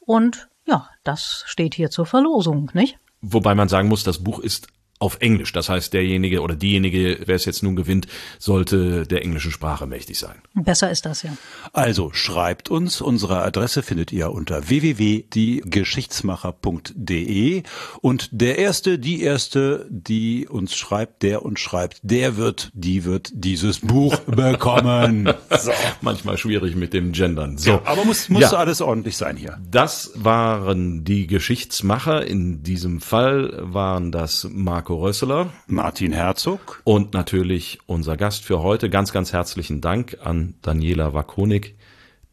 Und 0.00 0.50
ja, 0.66 0.90
das 1.02 1.44
steht 1.46 1.74
hier 1.74 1.90
zur 1.90 2.04
Verlosung, 2.04 2.70
nicht? 2.74 2.98
Wobei 3.22 3.54
man 3.54 3.70
sagen 3.70 3.88
muss, 3.88 4.04
das 4.04 4.22
Buch 4.22 4.40
ist 4.40 4.68
auf 4.98 5.18
Englisch. 5.20 5.52
Das 5.52 5.68
heißt, 5.68 5.92
derjenige 5.92 6.40
oder 6.42 6.56
diejenige, 6.56 7.20
wer 7.26 7.36
es 7.36 7.44
jetzt 7.44 7.62
nun 7.62 7.76
gewinnt, 7.76 8.08
sollte 8.38 9.06
der 9.06 9.22
englischen 9.22 9.52
Sprache 9.52 9.86
mächtig 9.86 10.18
sein. 10.18 10.34
Besser 10.54 10.90
ist 10.90 11.06
das, 11.06 11.22
ja. 11.22 11.36
Also 11.72 12.10
schreibt 12.12 12.68
uns. 12.68 13.00
Unsere 13.00 13.42
Adresse 13.42 13.84
findet 13.84 14.10
ihr 14.12 14.32
unter 14.32 14.68
www.diegeschichtsmacher.de 14.68 17.62
und 18.00 18.28
der 18.32 18.58
Erste, 18.58 18.98
die 18.98 19.22
Erste, 19.22 19.86
die 19.88 20.48
uns 20.48 20.74
schreibt, 20.74 21.22
der 21.22 21.44
uns 21.44 21.60
schreibt, 21.60 22.00
der 22.02 22.36
wird, 22.36 22.72
die 22.74 23.04
wird 23.04 23.30
dieses 23.32 23.78
Buch 23.80 24.18
bekommen. 24.26 25.32
So. 25.56 25.70
Manchmal 26.00 26.38
schwierig 26.38 26.74
mit 26.74 26.92
dem 26.92 27.12
Gendern. 27.12 27.56
So. 27.58 27.70
Ja, 27.70 27.82
aber 27.84 28.04
muss, 28.04 28.28
muss 28.28 28.42
ja. 28.42 28.50
alles 28.50 28.80
ordentlich 28.80 29.16
sein 29.16 29.36
hier. 29.36 29.60
Das 29.70 30.10
waren 30.14 31.04
die 31.04 31.28
Geschichtsmacher. 31.28 32.26
In 32.26 32.64
diesem 32.64 33.00
Fall 33.00 33.56
waren 33.60 34.10
das 34.10 34.48
Mark 34.50 34.87
Marco 34.88 35.04
Rösseler, 35.04 35.50
Martin 35.66 36.12
Herzog 36.14 36.80
und 36.82 37.12
natürlich 37.12 37.78
unser 37.84 38.16
Gast 38.16 38.42
für 38.42 38.62
heute. 38.62 38.88
Ganz, 38.88 39.12
ganz 39.12 39.34
herzlichen 39.34 39.82
Dank 39.82 40.16
an 40.24 40.54
Daniela 40.62 41.12
Wakonik, 41.12 41.76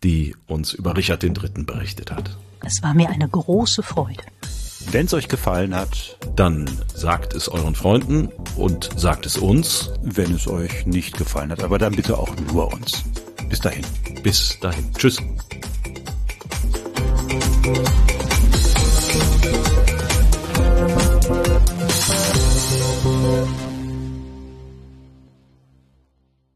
die 0.06 0.38
uns 0.48 0.72
über 0.72 0.96
Richard 0.96 1.22
III. 1.22 1.66
berichtet 1.66 2.12
hat. 2.12 2.38
Es 2.66 2.82
war 2.82 2.94
mir 2.94 3.10
eine 3.10 3.28
große 3.28 3.84
Freude. 3.84 4.24
Wenn 4.90 5.06
es 5.08 5.14
euch 5.14 5.28
gefallen 5.28 5.76
hat, 5.76 6.18
dann 6.38 6.70
sagt 6.94 7.34
es 7.34 7.50
euren 7.50 7.76
Freunden 7.76 8.30
und 8.56 8.90
sagt 8.96 9.26
es 9.26 9.36
uns. 9.36 9.92
Wenn 10.02 10.34
es 10.36 10.48
euch 10.48 10.86
nicht 10.86 11.18
gefallen 11.18 11.52
hat, 11.52 11.62
aber 11.62 11.78
dann 11.78 11.94
bitte 11.94 12.18
auch 12.18 12.34
nur 12.54 12.72
uns. 12.72 13.04
Bis 13.50 13.60
dahin. 13.60 13.84
Bis 14.24 14.58
dahin. 14.62 14.94
Tschüss. 14.94 15.22